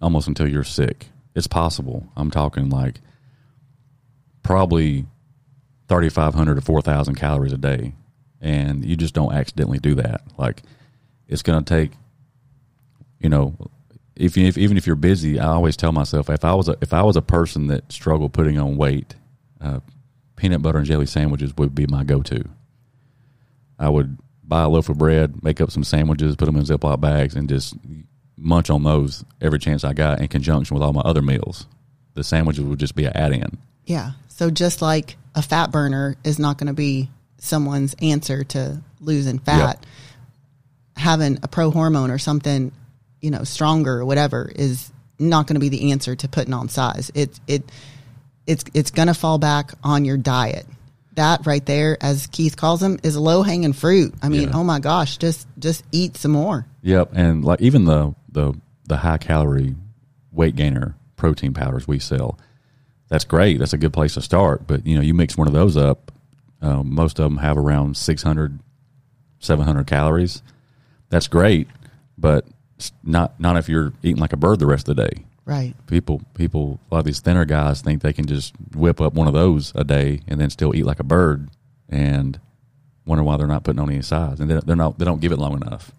[0.00, 1.08] almost until you're sick.
[1.34, 2.08] It's possible.
[2.16, 3.00] I'm talking like
[4.42, 5.06] probably
[5.88, 7.94] 3500 to 4000 calories a day
[8.40, 10.22] and you just don't accidentally do that.
[10.38, 10.62] Like
[11.30, 11.92] it's going to take
[13.20, 13.54] you know,
[14.16, 16.76] if, you, if even if you're busy, I always tell myself if I was a,
[16.80, 19.14] if I was a person that struggled putting on weight,
[19.60, 19.80] uh,
[20.36, 22.44] peanut butter and jelly sandwiches would be my go-to.
[23.78, 27.00] I would buy a loaf of bread, make up some sandwiches, put them in Ziploc
[27.00, 27.74] bags, and just
[28.36, 31.66] munch on those every chance I got in conjunction with all my other meals.
[32.14, 33.58] The sandwiches would just be an add-in.
[33.84, 38.80] yeah so just like a fat burner is not going to be someone's answer to
[39.00, 39.84] losing fat
[41.00, 42.72] having a pro hormone or something,
[43.20, 46.68] you know, stronger or whatever is not going to be the answer to putting on
[46.68, 47.10] size.
[47.14, 47.64] It it
[48.46, 50.66] it's it's going to fall back on your diet.
[51.14, 54.14] That right there, as Keith calls them, is low hanging fruit.
[54.22, 54.56] I mean, Yeah.
[54.56, 56.66] oh my gosh, just just eat some more.
[56.82, 58.54] Yep, and like even the the
[58.86, 59.74] the high calorie
[60.32, 62.38] weight gainer protein powders we sell,
[63.08, 63.58] that's great.
[63.58, 64.66] That's a good place to start.
[64.66, 66.12] But you know, you mix one of those up,
[66.62, 68.60] um, most of them have around 600,
[69.40, 70.42] 700 calories.
[71.10, 71.68] That's great,
[72.16, 72.46] but
[73.04, 75.24] not not if you're eating like a bird the rest of the day.
[75.44, 75.74] Right.
[75.86, 79.26] People people a lot of these thinner guys think they can just whip up one
[79.26, 81.48] of those a day and then still eat like a bird
[81.88, 82.38] and
[83.04, 85.32] wonder why they're not putting on any size and they're, they're not they don't give
[85.32, 85.92] it long enough.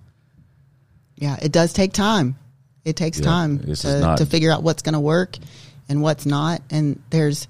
[1.15, 2.37] Yeah, it does take time.
[2.85, 5.37] It takes Yeah, time to, not- to figure out what's going to work
[5.89, 6.61] and what's not.
[6.71, 7.47] And there's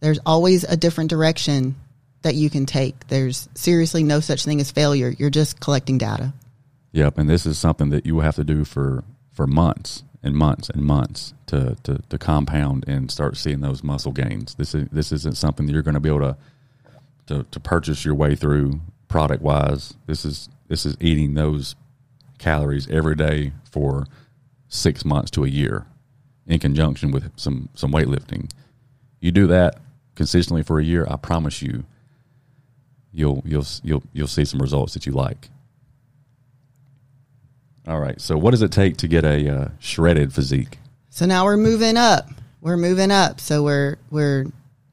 [0.00, 1.76] there's always a different direction
[2.22, 3.06] that you can take.
[3.06, 5.14] There's seriously no such thing as failure.
[5.16, 6.32] You're just collecting data.
[6.96, 10.34] Yep, and this is something that you will have to do for for months and
[10.34, 14.54] months and months to to, to compound and start seeing those muscle gains.
[14.54, 16.36] This is this isn't something that you're going to be able to
[17.26, 19.92] to, to purchase your way through product wise.
[20.06, 21.76] This is this is eating those
[22.38, 24.06] calories every day for
[24.68, 25.84] six months to a year,
[26.46, 28.50] in conjunction with some some weightlifting.
[29.20, 29.80] You do that
[30.14, 31.84] consistently for a year, I promise you,
[33.12, 35.50] you'll you'll you'll you'll see some results that you like.
[37.86, 38.20] All right.
[38.20, 40.78] So, what does it take to get a uh, shredded physique?
[41.16, 42.28] So now we're moving up.
[42.60, 43.40] We're moving up.
[43.40, 44.44] So we're we're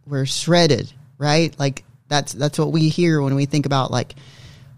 [0.06, 1.54] we're shredded, right?
[1.60, 4.16] Like that's that's what we hear when we think about like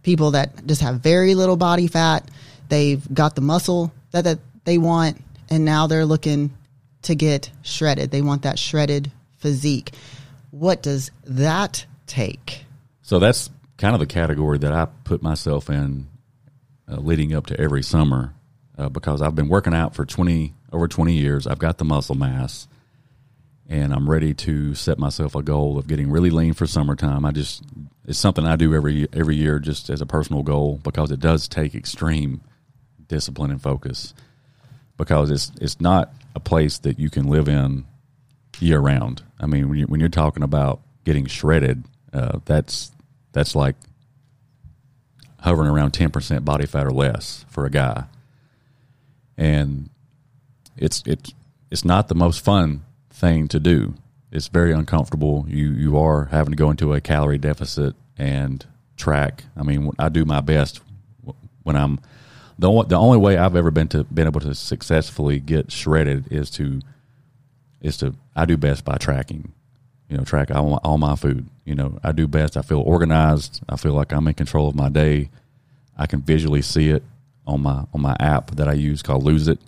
[0.01, 2.31] people that just have very little body fat.
[2.69, 6.51] They've got the muscle that, that they want, and now they're looking
[7.03, 8.09] to get shredded.
[8.09, 9.93] They want that shredded physique.
[10.49, 12.65] What does that take?
[13.03, 16.07] So that's kind of the category that I put myself in,
[16.89, 18.33] uh, leading up to every summer,
[18.77, 21.47] uh, because I've been working out for twenty over twenty years.
[21.47, 22.67] I've got the muscle mass,
[23.67, 27.25] and I'm ready to set myself a goal of getting really lean for summertime.
[27.25, 27.63] I just
[28.05, 31.47] it's something I do every every year, just as a personal goal, because it does
[31.47, 32.41] take extreme
[33.07, 34.13] discipline and focus.
[34.97, 37.85] Because it's it's not a place that you can live in
[38.59, 39.23] year round.
[39.39, 41.83] I mean, when you when you're talking about getting shredded,
[42.13, 42.91] uh, that's
[43.33, 43.75] that's like
[45.45, 48.05] hovering around ten percent body fat or less for a guy.
[49.37, 49.89] and
[50.77, 51.33] it's it's
[51.71, 53.95] it's not the most fun thing to do.
[54.31, 55.45] It's very uncomfortable.
[55.47, 58.65] You you are having to go into a calorie deficit and
[58.97, 59.45] track.
[59.57, 60.81] I mean, I do my best
[61.63, 61.99] when I'm
[62.59, 66.31] the only, the only way I've ever been to been able to successfully get shredded
[66.31, 66.81] is to
[67.81, 69.53] is to I do best by tracking.
[70.09, 71.47] You know, track all, all my food.
[71.65, 72.57] You know, I do best.
[72.57, 73.61] I feel organized.
[73.67, 75.29] I feel like I'm in control of my day.
[75.97, 77.03] I can visually see it
[77.47, 79.59] on my on my app that I use called Lose It.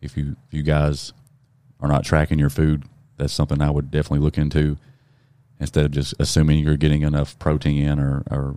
[0.00, 1.12] If you if you guys
[1.80, 2.84] are not tracking your food,
[3.16, 4.76] that's something I would definitely look into
[5.60, 8.56] instead of just assuming you're getting enough protein in or, or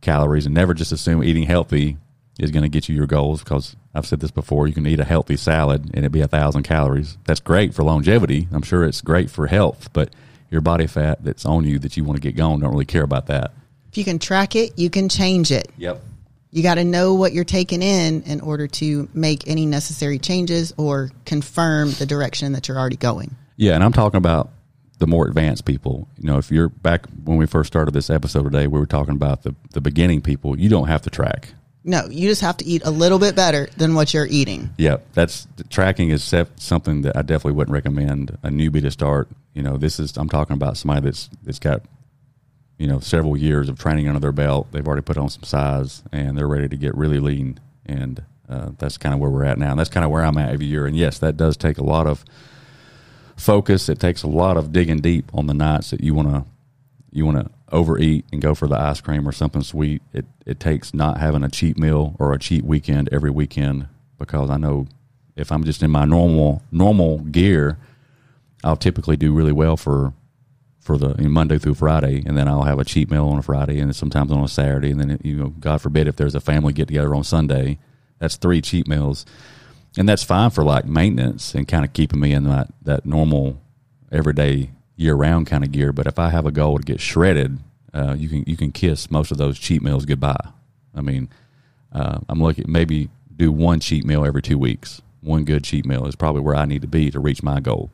[0.00, 1.96] calories and never just assume eating healthy
[2.38, 4.66] is going to get you your goals because I've said this before.
[4.66, 7.16] You can eat a healthy salad and it'd be a thousand calories.
[7.24, 8.48] That's great for longevity.
[8.52, 10.10] I'm sure it's great for health, but
[10.50, 12.60] your body fat that's on you that you want to get gone.
[12.60, 13.52] don't really care about that.
[13.90, 15.70] If you can track it, you can change it.
[15.76, 16.02] Yep.
[16.50, 20.72] You got to know what you're taking in in order to make any necessary changes
[20.76, 23.34] or confirm the direction that you're already going.
[23.56, 24.50] Yeah, and I'm talking about
[24.98, 26.08] the more advanced people.
[26.16, 29.14] You know, if you're back when we first started this episode today, we were talking
[29.14, 30.58] about the the beginning people.
[30.58, 31.54] You don't have to track.
[31.84, 34.70] No, you just have to eat a little bit better than what you're eating.
[34.78, 36.24] Yeah, that's tracking is
[36.56, 39.28] something that I definitely wouldn't recommend a newbie to start.
[39.54, 41.82] You know, this is I'm talking about somebody that's that's got
[42.76, 44.68] you know several years of training under their belt.
[44.72, 47.60] They've already put on some size and they're ready to get really lean.
[47.86, 49.70] And uh, that's kind of where we're at now.
[49.70, 50.86] And that's kind of where I'm at every year.
[50.86, 52.24] And yes, that does take a lot of
[53.36, 53.88] focus.
[53.88, 56.44] It takes a lot of digging deep on the nights that you want to
[57.10, 60.02] you want to overeat and go for the ice cream or something sweet.
[60.12, 63.86] It it takes not having a cheat meal or a cheat weekend every weekend
[64.18, 64.86] because I know
[65.36, 67.78] if I'm just in my normal normal gear,
[68.64, 70.12] I'll typically do really well for
[70.80, 73.38] for the you know, Monday through Friday, and then I'll have a cheat meal on
[73.38, 76.34] a Friday, and sometimes on a Saturday, and then you know, God forbid, if there's
[76.34, 77.78] a family get together on Sunday,
[78.18, 79.24] that's three cheat meals,
[79.96, 83.60] and that's fine for like maintenance and kind of keeping me in that that normal
[84.10, 85.92] everyday year round kind of gear.
[85.92, 87.58] But if I have a goal to get shredded,
[87.92, 90.48] uh, you can you can kiss most of those cheat meals goodbye.
[90.94, 91.28] I mean,
[91.92, 95.02] uh, I'm looking maybe do one cheat meal every two weeks.
[95.20, 97.90] One good cheat meal is probably where I need to be to reach my goal.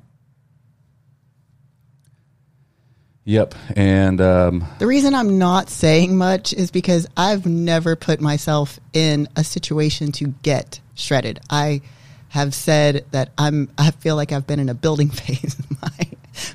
[3.24, 8.80] Yep, and um, the reason I'm not saying much is because I've never put myself
[8.92, 11.38] in a situation to get shredded.
[11.50, 11.82] I
[12.30, 13.68] have said that I'm.
[13.76, 16.08] I feel like I've been in a building phase my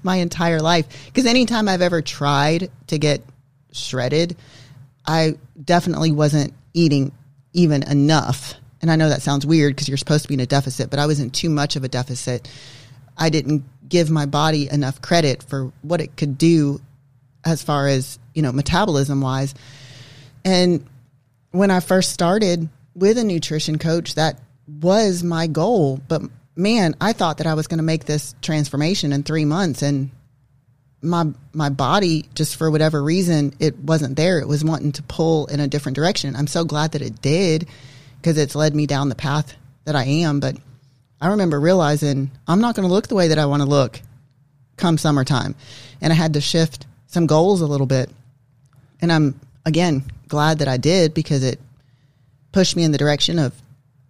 [0.03, 3.21] my entire life because anytime I've ever tried to get
[3.71, 4.35] shredded,
[5.05, 7.11] I definitely wasn't eating
[7.53, 8.55] even enough.
[8.81, 10.99] And I know that sounds weird because you're supposed to be in a deficit, but
[10.99, 12.49] I was in too much of a deficit.
[13.17, 16.81] I didn't give my body enough credit for what it could do
[17.43, 19.53] as far as, you know, metabolism wise.
[20.43, 20.85] And
[21.51, 25.99] when I first started with a nutrition coach, that was my goal.
[26.07, 26.23] But
[26.55, 30.11] man, I thought that I was going to make this transformation in three months and
[31.01, 35.45] my my body just for whatever reason it wasn't there it was wanting to pull
[35.47, 37.67] in a different direction i'm so glad that it did
[38.17, 39.53] because it's led me down the path
[39.83, 40.57] that i am but
[41.21, 44.01] i remember realizing i'm not going to look the way that i want to look
[44.77, 45.55] come summertime
[46.01, 48.09] and i had to shift some goals a little bit
[49.01, 51.59] and i'm again glad that i did because it
[52.51, 53.53] pushed me in the direction of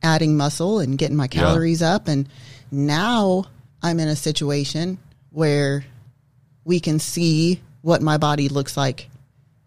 [0.04, 1.96] adding muscle and getting my calories yeah.
[1.96, 2.28] up and
[2.72, 3.46] now
[3.82, 4.98] i'm in a situation
[5.32, 5.86] where
[6.64, 9.08] we can see what my body looks like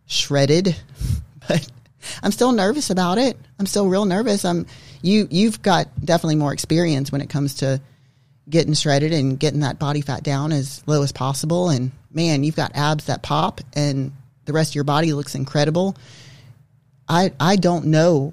[0.07, 0.75] shredded,
[1.49, 1.71] but
[2.23, 3.39] I'm still nervous about it.
[3.59, 4.45] I'm still real nervous.
[4.45, 4.67] I'm
[5.03, 7.81] you you've got definitely more experience when it comes to
[8.49, 12.57] getting shredded and getting that body fat down as low as possible and man, you've
[12.57, 14.13] got abs that pop and
[14.47, 15.97] the rest of your body looks incredible.
[17.09, 18.33] I I don't know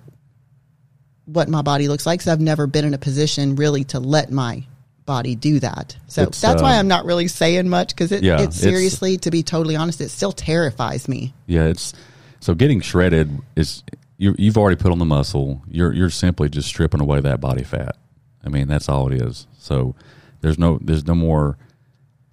[1.26, 4.32] what my body looks like cuz I've never been in a position really to let
[4.32, 4.64] my
[5.06, 5.96] body do that.
[6.08, 9.18] So it's, that's uh, why I'm not really saying much because it, yeah, it seriously,
[9.20, 11.34] to be totally honest, it still terrifies me.
[11.46, 11.94] Yeah, it's
[12.40, 13.84] so getting shredded is
[14.18, 15.62] you, you've already put on the muscle.
[15.68, 17.98] You're you're simply just stripping away that body fat.
[18.44, 19.48] I mean, that's all it is.
[19.58, 19.96] So
[20.42, 21.58] there's no there's no more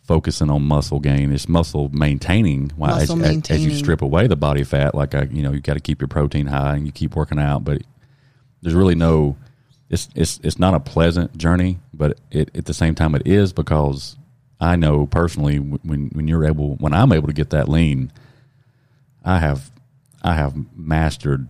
[0.02, 1.32] focusing on muscle gain.
[1.32, 2.70] It's muscle maintaining.
[2.76, 3.66] Muscle as, maintaining.
[3.66, 6.00] as you strip away the body fat, like I, you know, you got to keep
[6.00, 7.82] your protein high and you keep working out, but
[8.60, 9.36] there's really no
[9.88, 13.52] it's it's it's not a pleasant journey, but it, at the same time it is
[13.52, 14.16] because
[14.60, 18.12] I know personally when when you're able when I'm able to get that lean,
[19.24, 19.70] I have
[20.22, 21.48] I have mastered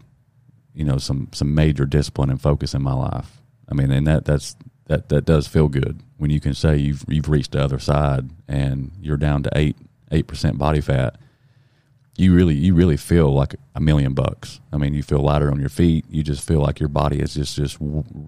[0.75, 3.41] you know some some major discipline and focus in my life.
[3.69, 4.57] I mean, and that that's
[4.87, 8.31] that that does feel good when you can say you've you've reached the other side
[8.49, 9.77] and you're down to eight
[10.11, 11.17] eight percent body fat.
[12.17, 14.61] you really you really feel like a million bucks.
[14.73, 16.05] I mean, you feel lighter on your feet.
[16.11, 17.79] You just feel like your body is just just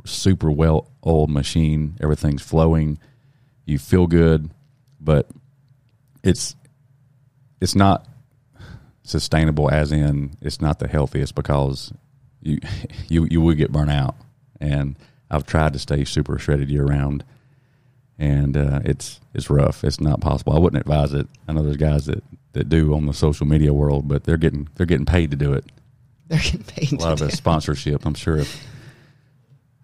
[0.04, 1.96] super well oiled machine.
[2.00, 2.98] Everything's flowing.
[3.66, 4.50] You feel good,
[5.00, 5.28] but
[6.22, 6.56] it's
[7.60, 8.06] it's not
[9.02, 9.70] sustainable.
[9.70, 11.92] As in, it's not the healthiest because
[12.44, 12.60] you
[13.08, 14.14] you you would get burnt out.
[14.60, 14.96] And
[15.30, 17.24] I've tried to stay super shredded year round,
[18.18, 19.82] and uh, it's it's rough.
[19.82, 20.52] It's not possible.
[20.52, 21.26] I wouldn't advise it.
[21.48, 22.22] I know there's guys that
[22.52, 25.52] that do on the social media world, but they're getting they're getting paid to do
[25.52, 25.64] it.
[26.28, 26.92] They're getting paid.
[26.92, 28.38] A lot of it sponsorship, I'm sure.
[28.38, 28.46] I'm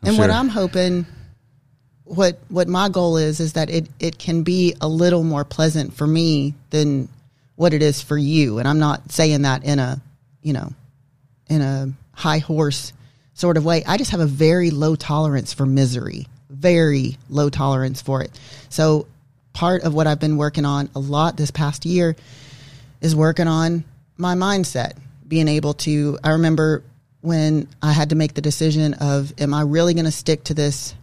[0.02, 0.24] and sure.
[0.26, 1.04] what I'm hoping,
[2.04, 5.92] what what my goal is, is that it it can be a little more pleasant
[5.92, 7.10] for me than
[7.56, 8.58] what it is for you.
[8.58, 10.00] And I'm not saying that in a,
[10.40, 10.72] you know,
[11.50, 12.92] in a high horse
[13.34, 13.82] sort of way.
[13.84, 18.38] I just have a very low tolerance for misery, very low tolerance for it.
[18.68, 19.06] So
[19.52, 22.14] part of what I've been working on a lot this past year
[23.00, 23.84] is working on
[24.16, 24.92] my mindset,
[25.26, 26.18] being able to.
[26.22, 26.84] I remember
[27.22, 30.54] when I had to make the decision of, am I really going to stick to
[30.54, 30.94] this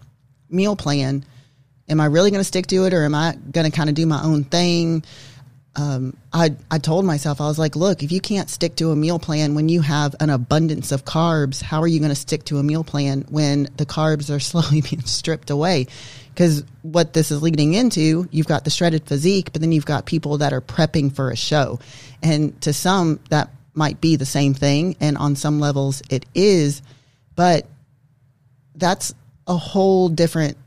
[0.49, 1.25] meal plan?
[1.89, 3.95] Am I really going to stick to it, or am I going to kind of
[3.95, 5.03] do my own thing?
[5.77, 8.95] Um, I I told myself I was like, look, if you can't stick to a
[8.95, 12.45] meal plan when you have an abundance of carbs, how are you going to stick
[12.45, 15.85] to a meal plan when the carbs are slowly being stripped away?
[16.33, 20.05] Because what this is leading into, you've got the shredded physique, but then you've got
[20.05, 21.79] people that are prepping for a show.
[22.21, 24.95] And to some, that might be the same thing.
[24.99, 26.81] And on some levels, it is.
[27.35, 27.65] But
[28.75, 29.13] that's
[29.47, 30.57] a whole different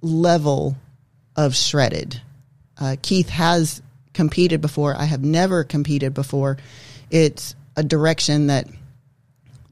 [0.00, 0.76] level
[1.36, 2.20] of shredded.
[2.78, 3.82] Uh, Keith has
[4.16, 4.96] competed before.
[4.96, 6.56] I have never competed before.
[7.10, 8.66] It's a direction that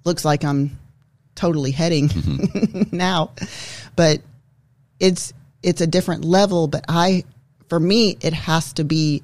[0.04, 0.78] looks like I'm
[1.34, 2.94] totally heading mm-hmm.
[2.96, 3.32] now,
[3.96, 4.20] but
[5.00, 5.32] it's
[5.62, 7.24] it's a different level, but I,
[7.70, 9.22] for me, it has to be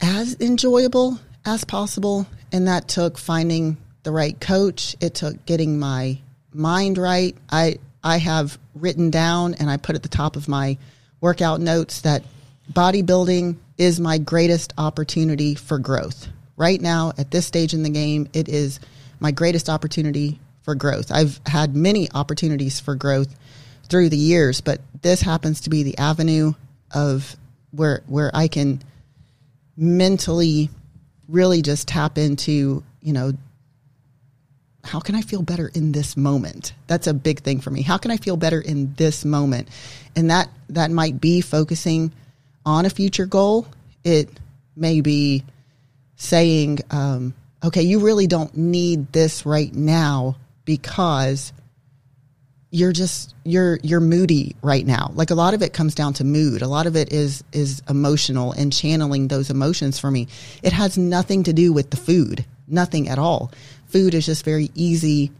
[0.00, 2.26] as enjoyable as possible.
[2.50, 4.96] And that took finding the right coach.
[5.00, 6.18] It took getting my
[6.50, 7.36] mind right.
[7.50, 10.78] I, I have written down and I put at the top of my
[11.20, 12.22] workout notes that
[12.72, 16.28] bodybuilding is my greatest opportunity for growth.
[16.56, 18.80] Right now, at this stage in the game, it is
[19.20, 21.10] my greatest opportunity for growth.
[21.10, 23.34] I've had many opportunities for growth
[23.88, 26.54] through the years, but this happens to be the avenue
[26.92, 27.36] of
[27.70, 28.82] where where I can
[29.76, 30.70] mentally
[31.28, 33.32] really just tap into, you know,
[34.84, 36.74] how can I feel better in this moment?
[36.86, 37.82] That's a big thing for me.
[37.82, 39.68] How can I feel better in this moment?
[40.14, 42.12] And that that might be focusing
[42.64, 43.66] on a future goal.
[44.02, 44.28] It
[44.76, 45.44] may be
[46.16, 51.52] saying, um, okay, you really don't need this right now because
[52.70, 55.12] you're just you're you're moody right now.
[55.14, 56.60] Like a lot of it comes down to mood.
[56.60, 60.26] A lot of it is is emotional and channeling those emotions for me.
[60.62, 62.44] It has nothing to do with the food.
[62.66, 63.52] Nothing at all.
[63.86, 65.30] Food is just very easy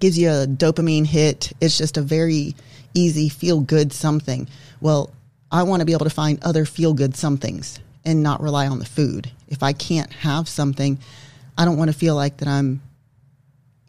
[0.00, 1.52] gives you a dopamine hit.
[1.60, 2.54] It's just a very
[2.92, 4.48] easy feel good something.
[4.80, 5.10] Well
[5.54, 8.78] i want to be able to find other feel good somethings and not rely on
[8.78, 10.98] the food if i can't have something
[11.56, 12.82] i don't want to feel like that i'm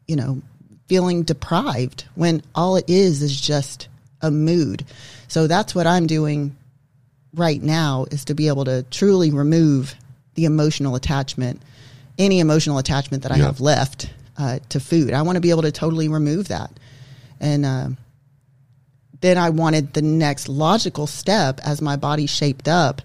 [0.08, 0.42] you know
[0.88, 3.88] feeling deprived when all it is is just
[4.22, 4.86] a mood.
[5.28, 6.56] So that's what I'm doing
[7.34, 9.96] right now is to be able to truly remove
[10.36, 11.62] the emotional attachment,
[12.18, 13.46] any emotional attachment that I yeah.
[13.46, 15.14] have left uh, to food.
[15.14, 16.72] I want to be able to totally remove that.
[17.40, 17.90] And uh,
[19.22, 23.02] then I wanted the next logical step as my body shaped up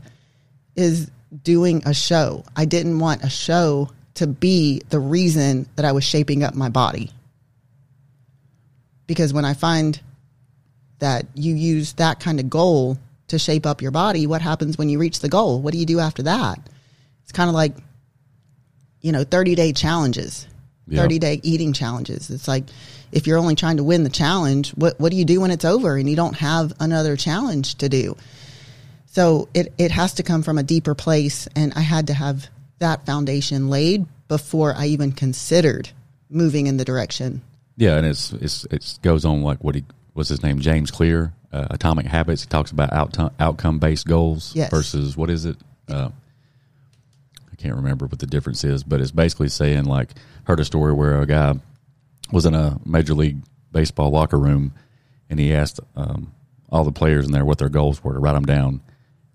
[0.77, 1.11] is
[1.43, 2.45] doing a show.
[2.57, 6.69] I didn't want a show to be the reason that I was shaping up my
[6.69, 7.11] body
[9.11, 10.01] because when I find
[11.01, 12.97] that you use that kind of goal
[13.27, 15.61] to shape up your body, what happens when you reach the goal?
[15.61, 16.61] What do you do after that?
[17.25, 17.75] It's kind of like,
[19.01, 20.47] you know, 30 day challenges,
[20.91, 21.03] yep.
[21.03, 22.31] 30 day eating challenges.
[22.31, 22.65] It's like,
[23.13, 25.65] if you're only trying to win the challenge, what, what do you do when it's
[25.65, 28.17] over and you don't have another challenge to do?
[29.07, 31.49] So it, it has to come from a deeper place.
[31.57, 32.49] And I had to have
[32.79, 35.91] that foundation laid before I even considered
[36.29, 37.43] moving in the direction
[37.81, 41.33] yeah, and it's it's it goes on like what he was his name James Clear,
[41.51, 42.43] uh, Atomic Habits.
[42.43, 44.71] He talks about out, outcome based goals yes.
[44.71, 45.57] versus what is it?
[45.89, 46.11] Uh,
[47.61, 50.11] can't remember what the difference is, but it's basically saying like
[50.45, 51.55] heard a story where a guy
[52.33, 53.43] was in a major league
[53.73, 54.73] baseball locker room
[55.29, 56.33] and he asked um,
[56.71, 58.81] all the players in there what their goals were to write them down.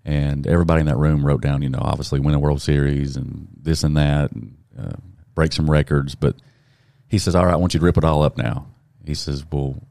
[0.04, 3.48] And everybody in that room wrote down, you know, obviously win a World Series and
[3.60, 4.96] this and that, and uh,
[5.34, 6.14] break some records.
[6.14, 6.36] But
[7.08, 8.68] he says, "All right, I want you to rip it all up now."
[9.04, 9.82] He says, "Well,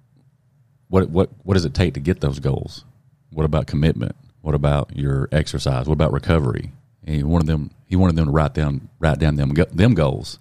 [0.87, 2.85] what what what does it take to get those goals?
[3.31, 4.15] What about commitment?
[4.39, 5.85] What about your exercise?
[5.85, 6.71] What about recovery?"
[7.05, 10.39] And he wanted them he wanted them to write down write down them them goals.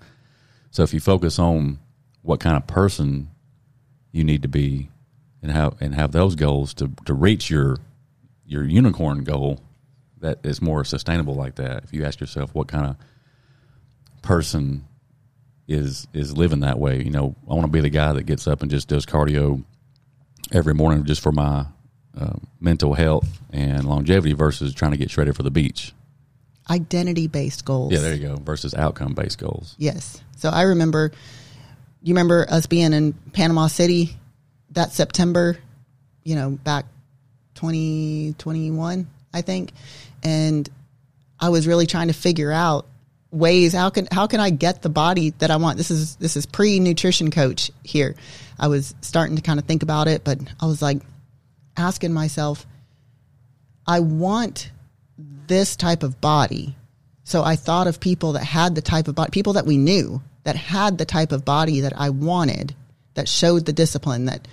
[0.70, 1.78] So if you focus on
[2.22, 3.30] what kind of person
[4.10, 4.88] you need to be
[5.42, 7.76] and have and have those goals to to reach your
[8.46, 9.60] your unicorn goal
[10.20, 11.84] that is more sustainable like that.
[11.84, 12.96] If you ask yourself what kind of
[14.22, 14.86] person
[15.68, 18.46] is is living that way, you know, I want to be the guy that gets
[18.46, 19.62] up and just does cardio
[20.50, 21.66] every morning just for my
[22.18, 25.92] uh, mental health and longevity versus trying to get shredded for the beach.
[26.70, 27.92] Identity based goals.
[27.92, 28.36] Yeah, there you go.
[28.36, 29.74] Versus outcome based goals.
[29.78, 30.22] Yes.
[30.36, 31.12] So I remember,
[32.02, 34.16] you remember us being in Panama City
[34.70, 35.58] that September,
[36.22, 36.86] you know, back
[37.54, 39.72] 2021, I think.
[40.22, 40.68] And
[41.38, 42.86] I was really trying to figure out
[43.30, 45.76] ways how can how can I get the body that I want.
[45.76, 48.14] This is this is pre nutrition coach here.
[48.58, 51.02] I was starting to kind of think about it, but I was like
[51.76, 52.66] asking myself,
[53.86, 54.70] I want
[55.46, 56.76] this type of body.
[57.24, 60.22] So I thought of people that had the type of body, people that we knew
[60.44, 62.74] that had the type of body that I wanted,
[63.14, 64.46] that showed the discipline, that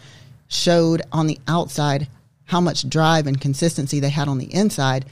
[0.47, 2.07] showed on the outside
[2.45, 5.05] how much drive and consistency they had on the inside.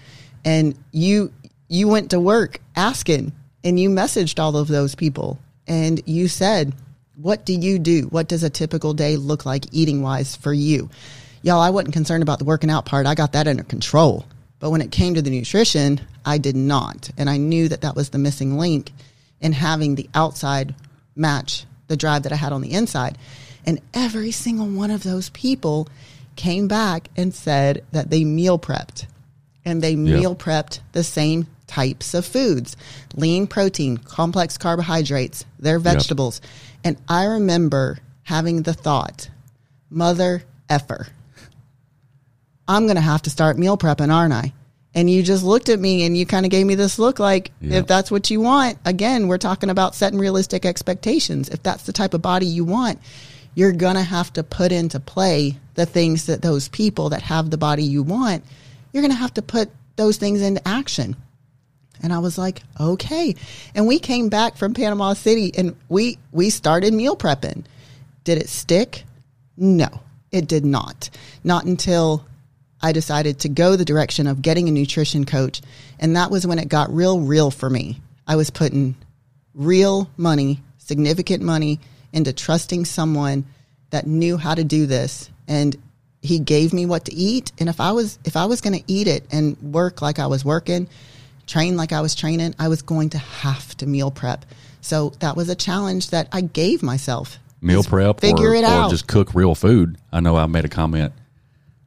[0.46, 1.34] And you
[1.68, 3.32] you went to work asking
[3.64, 6.74] and you messaged all of those people and you said,
[7.16, 8.04] What do you do?
[8.10, 10.90] What does a typical day look like eating wise for you?
[11.42, 13.06] Y'all, I wasn't concerned about the working out part.
[13.06, 14.26] I got that under control.
[14.60, 17.10] But when it came to the nutrition, I did not.
[17.18, 18.92] And I knew that that was the missing link
[19.40, 20.76] in having the outside
[21.16, 23.18] match the drive that I had on the inside.
[23.66, 25.88] And every single one of those people
[26.36, 29.06] came back and said that they meal prepped
[29.66, 32.76] and they meal prepped the same types of foods
[33.16, 36.42] lean protein, complex carbohydrates, their vegetables.
[36.42, 36.52] Yep.
[36.86, 39.30] And I remember having the thought,
[39.90, 41.08] mother effer,
[42.70, 44.54] I'm going to have to start meal prepping, aren't I?
[44.94, 47.52] And you just looked at me and you kind of gave me this look like,
[47.62, 51.50] if that's what you want, again, we're talking about setting realistic expectations.
[51.50, 53.00] If that's the type of body you want,
[53.56, 57.50] you're going to have to put into play the things that those people that have
[57.50, 58.44] the body you want,
[58.94, 61.16] you're going to have to put those things into action.
[62.02, 63.36] And I was like, okay.
[63.76, 67.66] And we came back from Panama City and we we started meal prepping.
[68.24, 69.04] Did it stick?
[69.58, 69.90] No,
[70.32, 71.10] it did not.
[71.44, 72.26] Not until
[72.82, 75.62] I decided to go the direction of getting a nutrition coach.
[76.00, 78.02] And that was when it got real, real for me.
[78.28, 78.96] I was putting
[79.54, 81.80] real money, significant money,
[82.14, 83.46] into trusting someone
[83.90, 85.30] that knew how to do this.
[85.48, 85.76] And
[86.22, 87.52] he gave me what to eat.
[87.60, 90.28] And if I was, if I was going to eat it and work like I
[90.28, 90.88] was working,
[91.48, 94.46] train like I was training, I was going to have to meal prep.
[94.82, 97.40] So that was a challenge that I gave myself.
[97.62, 99.98] Meal prep, figure or, it out, or just cook real food.
[100.14, 101.12] I know I made a comment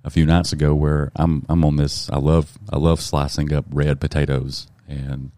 [0.05, 2.11] a few nights ago where I'm I'm on this.
[2.11, 5.31] I love I love slicing up red potatoes and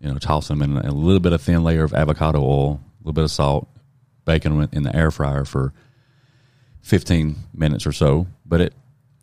[0.00, 2.98] you know toss them in a little bit of thin layer of avocado oil, a
[3.00, 3.68] little bit of salt,
[4.24, 5.72] bacon them in the air fryer for
[6.82, 8.26] 15 minutes or so.
[8.46, 8.74] But it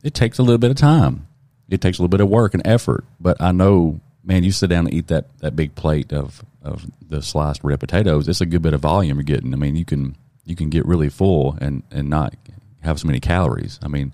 [0.03, 1.27] it takes a little bit of time.
[1.69, 3.05] It takes a little bit of work and effort.
[3.19, 6.85] But I know, man, you sit down and eat that that big plate of of
[7.07, 8.27] the sliced red potatoes.
[8.27, 9.53] It's a good bit of volume you're getting.
[9.53, 12.35] I mean, you can you can get really full and and not
[12.81, 13.79] have so many calories.
[13.81, 14.13] I mean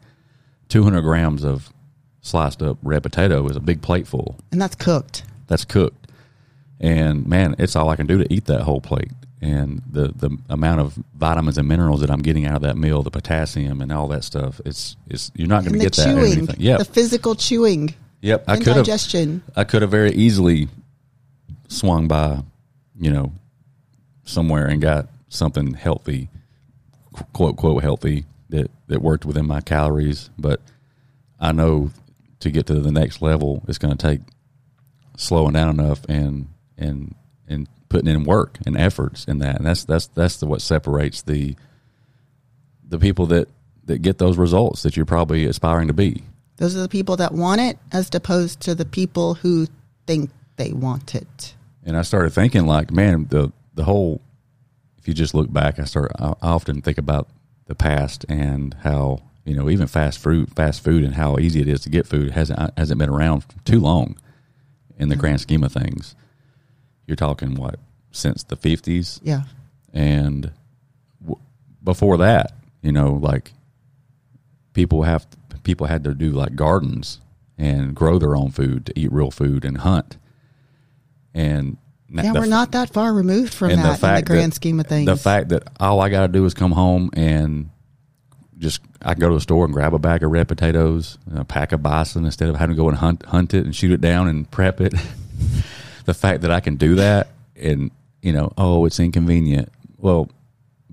[0.70, 1.72] 200 grams of
[2.22, 4.38] sliced up red potato is a big plate full.
[4.52, 5.24] And that's cooked.
[5.48, 6.08] That's cooked.
[6.80, 9.12] And man, it's all I can do to eat that whole plate.
[9.42, 13.04] And the, the amount of vitamins and minerals that I'm getting out of that meal,
[13.04, 16.38] the potassium and all that stuff, it's it's you're not going to get chewing, that.
[16.38, 16.56] Anything.
[16.60, 16.80] Yep.
[16.80, 17.94] the physical chewing.
[18.22, 18.88] Yep, I could have.
[19.56, 20.68] I could have very easily
[21.68, 22.42] swung by,
[23.00, 23.32] you know,
[24.24, 26.30] somewhere and got something healthy,
[27.34, 30.62] quote quote healthy, that that worked within my calories, but
[31.40, 31.92] I know
[32.40, 34.22] to get to the next level, it's going to take
[35.18, 36.48] slowing down enough and
[36.78, 37.16] and
[37.48, 41.22] and putting in work and efforts in that, and that's that's that's the, what separates
[41.22, 41.56] the
[42.88, 43.50] the people that
[43.86, 46.24] that get those results that you're probably aspiring to be.
[46.58, 49.68] Those are the people that want it, as opposed to the people who
[50.08, 51.54] think they want it.
[51.84, 54.22] And I started thinking, like, man, the the whole.
[54.98, 56.12] If you just look back, I start.
[56.18, 57.28] I often think about
[57.68, 61.68] the past and how you know even fast food fast food and how easy it
[61.68, 64.18] is to get food hasn't hasn't been around too long
[64.98, 65.22] in the mm-hmm.
[65.22, 66.16] grand scheme of things.
[67.08, 67.80] You're talking what
[68.12, 69.44] since the 50s yeah.
[69.94, 70.52] And
[71.22, 71.42] w-
[71.84, 73.54] before that you know like
[74.74, 75.28] people have
[75.64, 77.20] people had to do like gardens
[77.58, 80.18] and grow their own food to eat real food and hunt.
[81.34, 81.78] And
[82.10, 84.88] yeah, we're not that far removed from that the in the grand that, scheme of
[84.88, 85.08] things.
[85.08, 87.70] The fact that all I got to do is come home and
[88.58, 91.40] just I can go to the store and grab a bag of red potatoes, and
[91.40, 93.92] a pack of bison instead of having to go and hunt hunt it and shoot
[93.92, 94.94] it down and prep it.
[96.06, 97.92] the fact that I can do that and
[98.22, 99.72] you know, oh, it's inconvenient.
[99.98, 100.30] Well,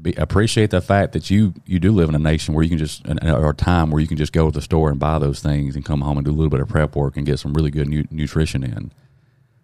[0.00, 2.78] be, appreciate the fact that you you do live in a nation where you can
[2.78, 5.40] just or a time where you can just go to the store and buy those
[5.40, 7.54] things and come home and do a little bit of prep work and get some
[7.54, 8.92] really good nu- nutrition in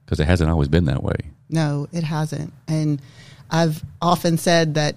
[0.09, 1.17] because it hasn't always been that way.
[1.51, 2.55] No, it hasn't.
[2.67, 3.03] And
[3.51, 4.97] I've often said that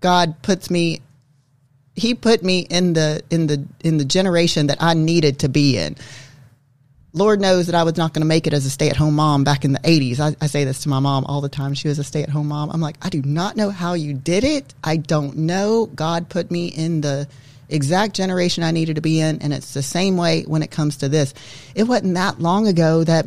[0.00, 1.02] God puts me
[1.94, 5.76] he put me in the in the in the generation that I needed to be
[5.76, 5.96] in.
[7.12, 9.14] Lord knows that I was not going to make it as a stay at home
[9.14, 10.18] mom back in the 80s.
[10.18, 11.74] I, I, say this to my mom all the time.
[11.74, 12.70] She was a stay at home mom.
[12.72, 14.74] I'm like, I do not know how you did it.
[14.82, 15.86] I don't know.
[15.86, 17.28] God put me in the
[17.68, 19.42] exact generation I needed to be in.
[19.42, 21.34] And it's the same way when it comes to this.
[21.76, 23.26] It wasn't that long ago that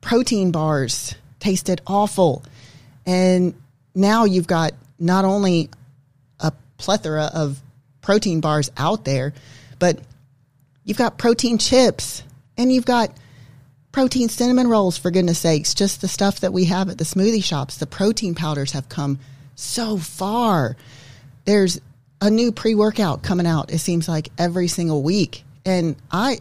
[0.00, 2.42] protein bars tasted awful.
[3.06, 3.54] And
[3.94, 5.70] now you've got not only
[6.40, 7.60] a plethora of
[8.00, 9.32] protein bars out there,
[9.78, 9.98] but
[10.88, 12.22] You've got protein chips
[12.56, 13.14] and you've got
[13.92, 17.44] protein cinnamon rolls, for goodness sakes, just the stuff that we have at the smoothie
[17.44, 17.76] shops.
[17.76, 19.18] The protein powders have come
[19.54, 20.78] so far.
[21.44, 21.78] There's
[22.22, 25.44] a new pre workout coming out, it seems like every single week.
[25.66, 26.38] And I,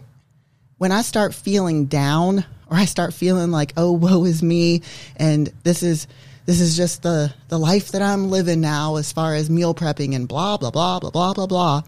[0.77, 4.81] when I start feeling down or I start feeling like, oh, woe is me,
[5.15, 6.07] and this is,
[6.45, 10.15] this is just the, the life that I'm living now as far as meal prepping
[10.15, 11.81] and blah, blah, blah, blah, blah, blah, blah.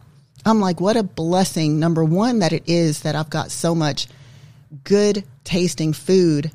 [0.46, 1.80] I'm like, what a blessing.
[1.80, 4.08] Number one, that it is that I've got so much
[4.84, 6.52] good tasting food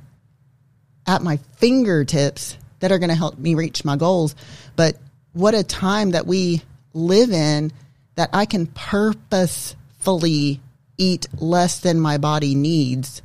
[1.07, 4.35] at my fingertips that are going to help me reach my goals.
[4.77, 4.97] But
[5.33, 7.73] what a time that we live in
[8.15, 10.61] that I can purposefully
[10.97, 13.21] eat less than my body needs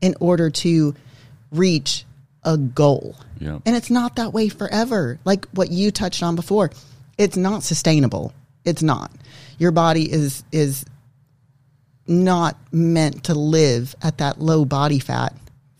[0.00, 0.94] in order to
[1.50, 2.04] reach
[2.44, 3.16] a goal.
[3.64, 5.18] And it's not that way forever.
[5.24, 6.70] Like what you touched on before,
[7.16, 8.32] it's not sustainable.
[8.64, 9.10] It's not
[9.58, 10.84] your body is is
[12.06, 15.34] not meant to live at that low body fat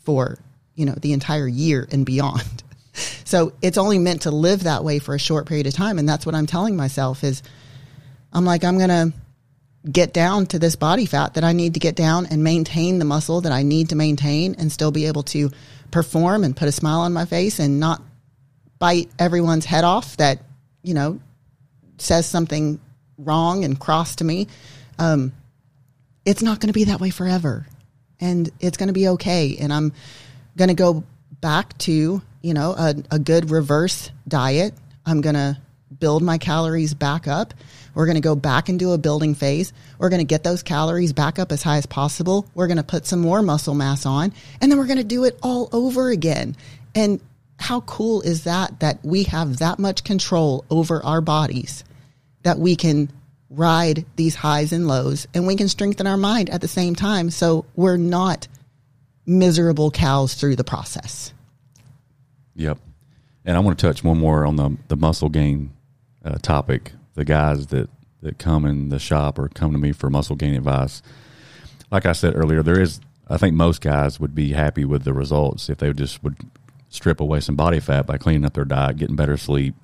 [0.05, 0.39] for
[0.74, 2.62] you know the entire year and beyond
[3.24, 6.07] so it's only meant to live that way for a short period of time and
[6.07, 7.43] that's what i'm telling myself is
[8.32, 9.12] i'm like i'm going to
[9.90, 13.05] get down to this body fat that i need to get down and maintain the
[13.05, 15.51] muscle that i need to maintain and still be able to
[15.90, 18.02] perform and put a smile on my face and not
[18.78, 20.40] bite everyone's head off that
[20.82, 21.19] you know
[21.98, 22.81] says something
[23.19, 24.48] wrong and cross to me,
[24.98, 25.32] um,
[26.24, 27.66] it's not going to be that way forever.
[28.20, 29.56] And it's going to be okay.
[29.60, 29.93] And I'm
[30.56, 31.05] going to go
[31.40, 34.74] back to, you know, a, a good reverse diet.
[35.06, 35.59] I'm going to
[35.98, 37.55] build my calories back up.
[37.98, 39.72] We're going to go back into a building phase.
[39.98, 42.46] We're going to get those calories back up as high as possible.
[42.54, 45.24] We're going to put some more muscle mass on, and then we're going to do
[45.24, 46.54] it all over again.
[46.94, 47.20] And
[47.58, 51.82] how cool is that that we have that much control over our bodies
[52.44, 53.10] that we can
[53.50, 57.30] ride these highs and lows and we can strengthen our mind at the same time
[57.30, 58.46] so we're not
[59.26, 61.32] miserable cows through the process.
[62.54, 62.78] Yep.
[63.44, 65.72] And I want to touch one more on the the muscle gain
[66.24, 66.92] uh, topic.
[67.19, 67.90] The guys that
[68.23, 71.03] that come in the shop or come to me for muscle gain advice.
[71.90, 75.12] Like I said earlier, there is I think most guys would be happy with the
[75.12, 76.36] results if they just would
[76.89, 79.74] strip away some body fat by cleaning up their diet, getting better sleep,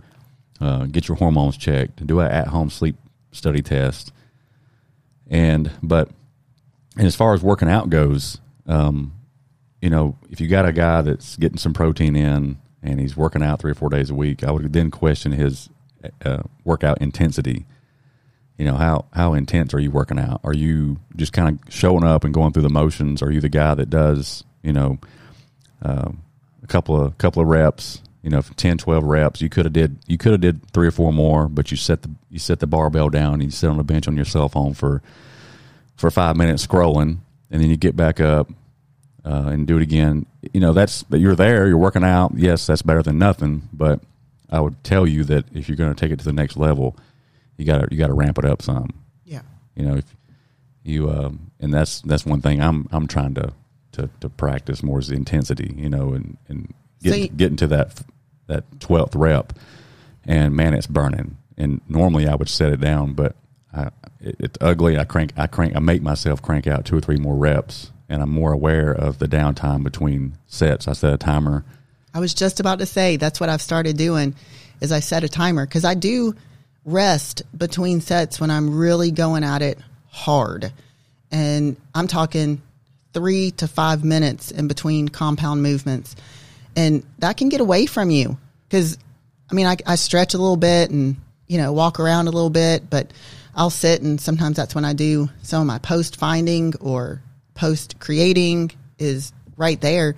[0.61, 2.97] uh, get your hormones checked, do an at home sleep
[3.33, 4.13] study test.
[5.29, 6.11] And but
[6.97, 8.39] and as far as working out goes,
[8.69, 9.13] um,
[9.83, 13.43] you know, if you got a guy that's getting some protein in and he's working
[13.43, 15.69] out three or four days a week, I would then question his
[16.25, 17.67] uh, workout intensity.
[18.59, 20.41] You know, how how intense are you working out?
[20.45, 23.23] Are you just kind of showing up and going through the motions?
[23.23, 24.99] Are you the guy that does, you know,
[25.83, 26.11] uh,
[26.63, 29.99] a couple of couple of reps you know 10 12 reps you could have did
[30.07, 32.67] you could have did three or four more but you set the you set the
[32.67, 35.03] barbell down and you sit on the bench on your cell phone for
[35.97, 37.19] for five minutes scrolling
[37.51, 38.51] and then you get back up
[39.25, 42.83] uh, and do it again you know that's you're there you're working out yes that's
[42.83, 44.01] better than nothing but
[44.55, 46.97] i would tell you that if you're going to take it to the next level
[47.57, 48.91] you got to you got to ramp it up some.
[49.25, 49.43] Yeah.
[49.75, 50.17] You know if
[50.83, 53.53] you um, and that's that's one thing i'm i'm trying to
[53.93, 57.67] to, to practice more is the intensity you know and and get, so getting to
[57.69, 58.03] that
[58.47, 59.53] that 12th rep.
[60.27, 61.37] And man it's burning.
[61.57, 63.37] And normally i would set it down but
[63.73, 63.91] I,
[64.21, 64.99] it, it's ugly.
[64.99, 67.93] I crank i crank i make myself crank out two or three more reps.
[68.09, 70.87] And i'm more aware of the downtime between sets.
[70.87, 71.65] I set a timer
[72.15, 74.35] i was just about to say that's what i've started doing
[74.81, 75.67] is i set a timer.
[75.67, 76.35] Because i do
[76.85, 79.79] rest between sets when i'm really going at it
[80.09, 80.73] hard.
[81.31, 82.63] And i'm talking
[83.15, 86.17] three to five minutes in between compound movements.
[86.77, 88.37] And that can get away from you.
[88.69, 88.99] Because
[89.51, 91.17] I mean I, I stretch a little bit and
[91.47, 93.13] you know walk around a little bit, but
[93.55, 97.23] I'll sit and sometimes that's when I do some of my post finding or
[97.55, 100.17] post creating is right there.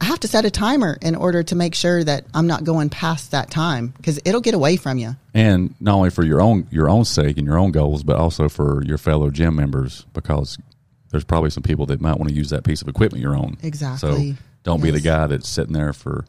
[0.00, 2.90] I have to set a timer in order to make sure that I'm not going
[2.90, 5.16] past that time because it'll get away from you.
[5.34, 8.48] and not only for your own your own sake and your own goals, but also
[8.48, 10.58] for your fellow gym members because
[11.10, 13.56] there's probably some people that might want to use that piece of equipment your own.
[13.62, 14.32] Exactly.
[14.32, 16.24] So don't be the guy that's sitting there for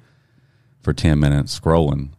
[0.81, 2.09] for ten minutes scrolling.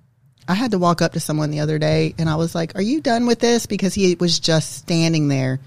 [0.47, 2.83] I had to walk up to someone the other day and I was like, Are
[2.83, 3.67] you done with this?
[3.67, 5.61] Because he was just standing there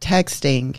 [0.00, 0.78] texting.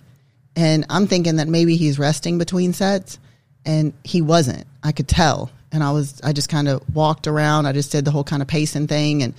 [0.55, 3.19] And I'm thinking that maybe he's resting between sets.
[3.65, 4.65] And he wasn't.
[4.83, 5.51] I could tell.
[5.71, 7.65] And I was, I just kind of walked around.
[7.65, 9.33] I just did the whole kind of pacing thing and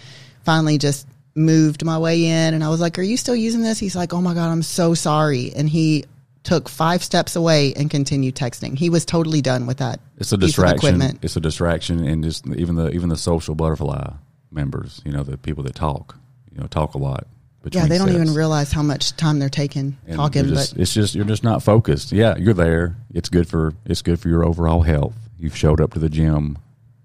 [0.44, 2.54] finally just moved my way in.
[2.54, 3.78] And I was like, Are you still using this?
[3.78, 5.52] He's like, Oh my God, I'm so sorry.
[5.54, 6.04] And he
[6.42, 8.76] took five steps away and continued texting.
[8.76, 10.00] He was totally done with that.
[10.18, 10.76] It's a distraction.
[10.76, 11.18] equipment.
[11.22, 14.12] It's a distraction, and just even the even the social butterfly
[14.50, 16.16] members, you know, the people that talk,
[16.50, 17.26] you know, talk a lot.
[17.70, 20.46] Yeah, they don't even realize how much time they're taking And talking.
[20.46, 22.10] just- but it's just you're just not focused.
[22.12, 22.96] Yeah, you're there.
[23.12, 25.14] It's good for it's good for your overall health.
[25.38, 26.56] You've showed up to the gym,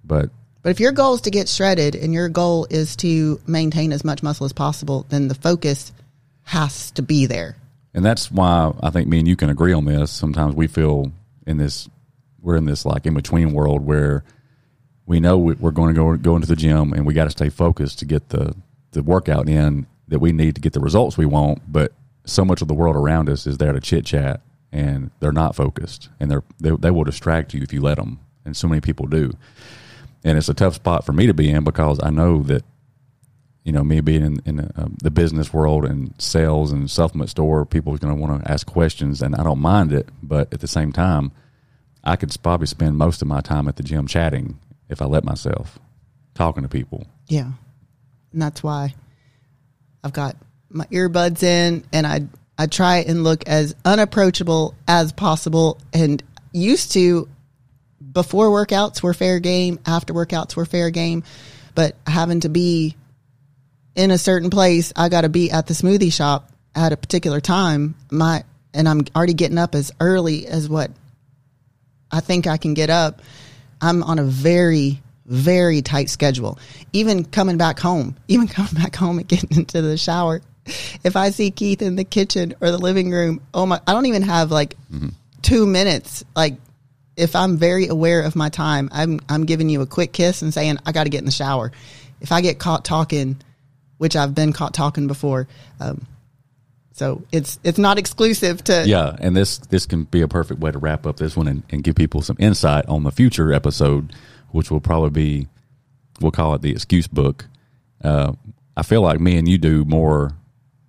[0.04, 0.30] but
[0.62, 4.04] but if your goal is to get shredded and your goal is to maintain as
[4.04, 5.92] much muscle as possible, then the focus
[6.44, 7.56] has to be there.
[7.94, 10.12] and that's why I think me and you can agree on this.
[10.12, 11.12] Sometimes we feel
[11.48, 11.88] in this
[12.42, 14.24] we're in this like in between world where
[15.06, 17.30] we know we- we're going to go go into the gym and we got to
[17.32, 18.54] stay focused to get the
[18.92, 21.62] the workout in that we need to get the results we want.
[21.72, 21.94] But
[22.26, 24.42] so much of the world around us is there to chit chat
[24.72, 28.20] and they're not focused and they're they, they will distract you if you let them.
[28.46, 29.32] And so many people do.
[30.24, 32.64] And it's a tough spot for me to be in because I know that
[33.66, 37.66] you know, me being in, in uh, the business world and sales and supplement store,
[37.66, 40.08] people are going to want to ask questions, and I don't mind it.
[40.22, 41.32] But at the same time,
[42.04, 45.24] I could probably spend most of my time at the gym chatting if I let
[45.24, 45.80] myself,
[46.36, 47.08] talking to people.
[47.28, 47.54] Yeah.
[48.32, 48.94] And that's why
[50.06, 50.38] I've got
[50.70, 52.28] my earbuds in and I
[52.58, 56.24] I try and look as unapproachable as possible and
[56.54, 57.28] used to
[58.14, 61.24] before workouts were fair game, after workouts were fair game,
[61.74, 62.96] but having to be
[63.96, 67.42] in a certain place, I got to be at the smoothie shop at a particular
[67.42, 67.96] time.
[68.12, 70.92] My and I'm already getting up as early as what
[72.12, 73.22] I think I can get up.
[73.82, 76.60] I'm on a very, very tight schedule.
[76.94, 80.42] Even coming back home, even coming back home and getting into the shower.
[81.04, 84.08] If I see Keith in the kitchen or the living room, oh my, I don't
[84.08, 84.76] even have like
[85.42, 86.24] two minutes.
[86.36, 86.56] Like,
[87.16, 90.54] if I'm very aware of my time, I'm, I'm giving you a quick kiss and
[90.54, 91.72] saying, I got to get in the shower.
[92.20, 93.38] If I get caught talking,
[93.98, 95.48] which I've been caught talking before,
[95.80, 96.06] um,
[96.96, 100.72] so it's it's not exclusive to Yeah, and this this can be a perfect way
[100.72, 104.14] to wrap up this one and, and give people some insight on the future episode,
[104.56, 105.48] which will probably be
[106.22, 107.46] we'll call it the excuse book.
[108.02, 108.32] Uh,
[108.78, 110.32] I feel like me and you do more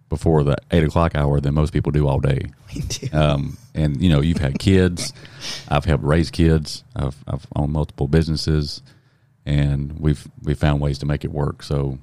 [0.08, 2.42] before the eight o'clock hour than most people do all day.
[2.74, 3.08] Me too.
[3.12, 5.12] Um, and you know, you've had kids.
[5.68, 6.84] I've helped raise kids.
[6.94, 8.82] I've, I've owned multiple businesses,
[9.44, 11.64] and we've we found ways to make it work.
[11.64, 11.98] So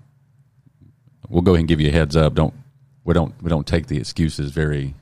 [1.30, 2.34] we'll go ahead and give you a heads up.
[2.34, 2.54] Don't
[3.06, 4.96] we don't we don't take the excuses very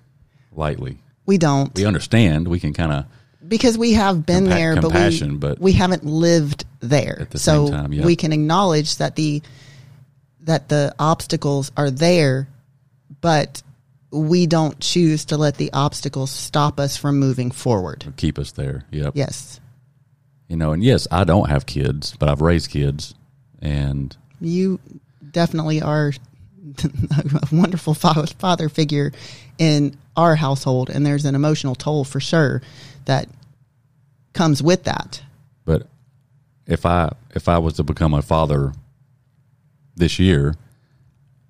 [0.52, 1.00] lightly.
[1.26, 1.74] we don't.
[1.74, 2.48] We understand.
[2.48, 3.06] We can kind of
[3.52, 7.18] because we have been Compa- there, but we, but- we haven't lived there.
[7.20, 9.44] At the so same time, we can acknowledge that the
[10.44, 12.48] that the obstacles are there,
[13.20, 13.62] but
[14.10, 18.14] we don't choose to let the obstacles stop us from moving forward.
[18.16, 18.86] keep us there.
[18.90, 19.14] Yep.
[19.16, 19.60] Yes,
[20.48, 23.14] You know, and yes, I don't have kids, but I've raised kids,
[23.62, 24.80] and you
[25.30, 26.14] definitely are
[26.84, 29.12] a wonderful father figure
[29.60, 32.62] in our household, and there's an emotional toll for sure
[33.06, 33.28] that
[34.34, 35.22] comes with that.
[35.66, 35.88] but
[36.68, 38.74] if I if I was to become a father
[39.96, 40.56] this year,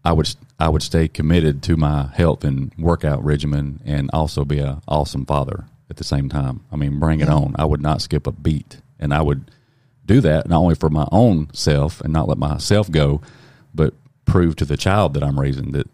[0.03, 4.59] I would I would stay committed to my health and workout regimen, and also be
[4.59, 6.61] a awesome father at the same time.
[6.71, 7.35] I mean, bring it Yeah.
[7.35, 7.55] on.
[7.57, 9.51] I would not skip a beat, and I would
[10.05, 13.21] do that not only for my own self and not let myself go,
[13.75, 13.93] but
[14.25, 15.87] prove to the child that I'm raising that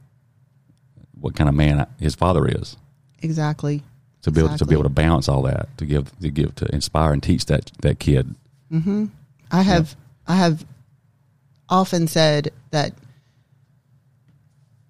[1.19, 2.77] what kind of man his father is.
[3.22, 3.84] Exactly.
[4.28, 6.76] To be able to be able to balance all that, to give to give to
[6.76, 8.36] inspire and teach that that kid.
[8.70, 9.06] Mm-hmm.
[9.49, 9.95] I have
[10.28, 10.66] I have
[11.70, 12.91] often said that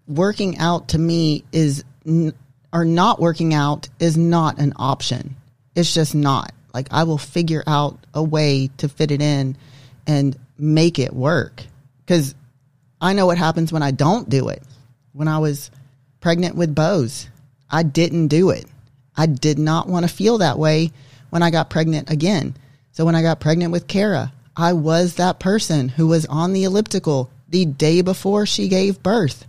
[0.07, 2.33] working out to me is n-
[2.73, 5.35] or not working out is not an option.
[5.75, 6.51] It's just not.
[6.73, 9.55] Like I will figure out a way to fit it in
[10.07, 11.63] and make it work
[12.07, 12.33] cuz
[12.99, 14.63] I know what happens when I don't do it.
[15.13, 15.69] When I was
[16.21, 17.29] pregnant with Bose,
[17.69, 18.65] I didn't do it.
[19.17, 20.91] I did not want to feel that way
[21.29, 22.55] when I got pregnant again.
[22.91, 26.63] So when I got pregnant with Kara, I was that person who was on the
[26.63, 29.45] elliptical the day before she gave birth.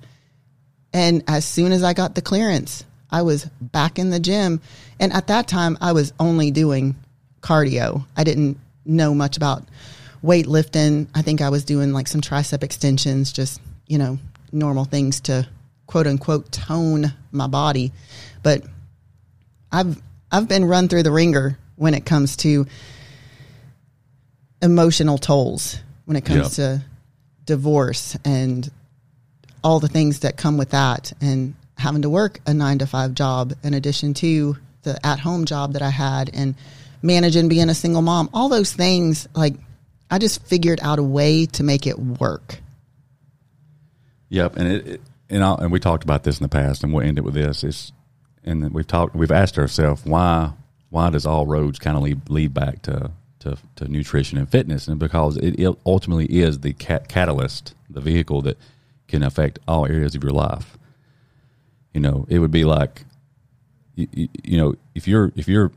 [0.92, 4.60] And as soon as I got the clearance, I was back in the gym.
[5.00, 6.96] And at that time, I was only doing
[7.40, 8.04] cardio.
[8.16, 9.64] I didn't know much about
[10.22, 11.08] weightlifting.
[11.14, 14.18] I think I was doing like some tricep extensions, just, you know,
[14.52, 15.46] normal things to
[15.86, 17.92] quote unquote tone my body.
[18.42, 18.64] But
[19.70, 20.00] I've
[20.30, 22.66] I've been run through the ringer when it comes to
[24.60, 26.78] emotional tolls, when it comes Yep.
[26.78, 26.84] to
[27.46, 28.70] divorce and
[29.62, 33.14] all the things that come with that and having to work a 9 to 5
[33.14, 36.54] job in addition to the at-home job that I had and
[37.02, 38.28] managing being a single mom.
[38.34, 39.54] All those things like
[40.10, 42.58] I just figured out a way to make it work.
[44.30, 45.00] Yep, and it, it
[45.30, 47.34] and I, and we talked about this in the past, and we'll end it with
[47.34, 47.62] this.
[47.64, 47.92] It's
[48.48, 50.52] and we've talked, we've asked ourselves why
[50.90, 53.10] why does all roads kind of lead, lead back to,
[53.40, 58.00] to to nutrition and fitness, and because it, it ultimately is the cat, catalyst, the
[58.00, 58.58] vehicle that
[59.06, 60.78] can affect all areas of your life.
[61.94, 63.04] You know, it would be like,
[63.94, 65.72] you, you, know, if you're if you're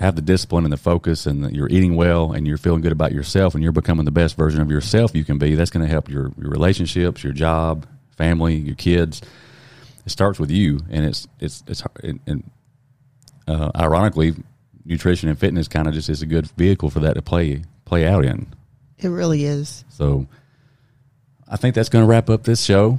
[0.00, 2.92] have the discipline and the focus and that you're eating well and you're feeling good
[2.92, 5.86] about yourself and you're becoming the best version of yourself you can be that's going
[5.86, 9.22] to help your, your relationships your job family your kids
[10.06, 12.50] it starts with you and it's it's it's and, and
[13.48, 14.34] uh, ironically
[14.84, 18.06] nutrition and fitness kind of just is a good vehicle for that to play play
[18.06, 18.46] out in
[18.98, 19.84] It really is.
[19.88, 20.26] so
[21.48, 22.98] i think that's going to wrap up this show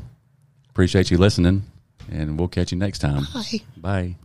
[0.69, 1.63] appreciate you listening
[2.11, 3.61] and we'll catch you next time Bye.
[3.77, 4.15] bye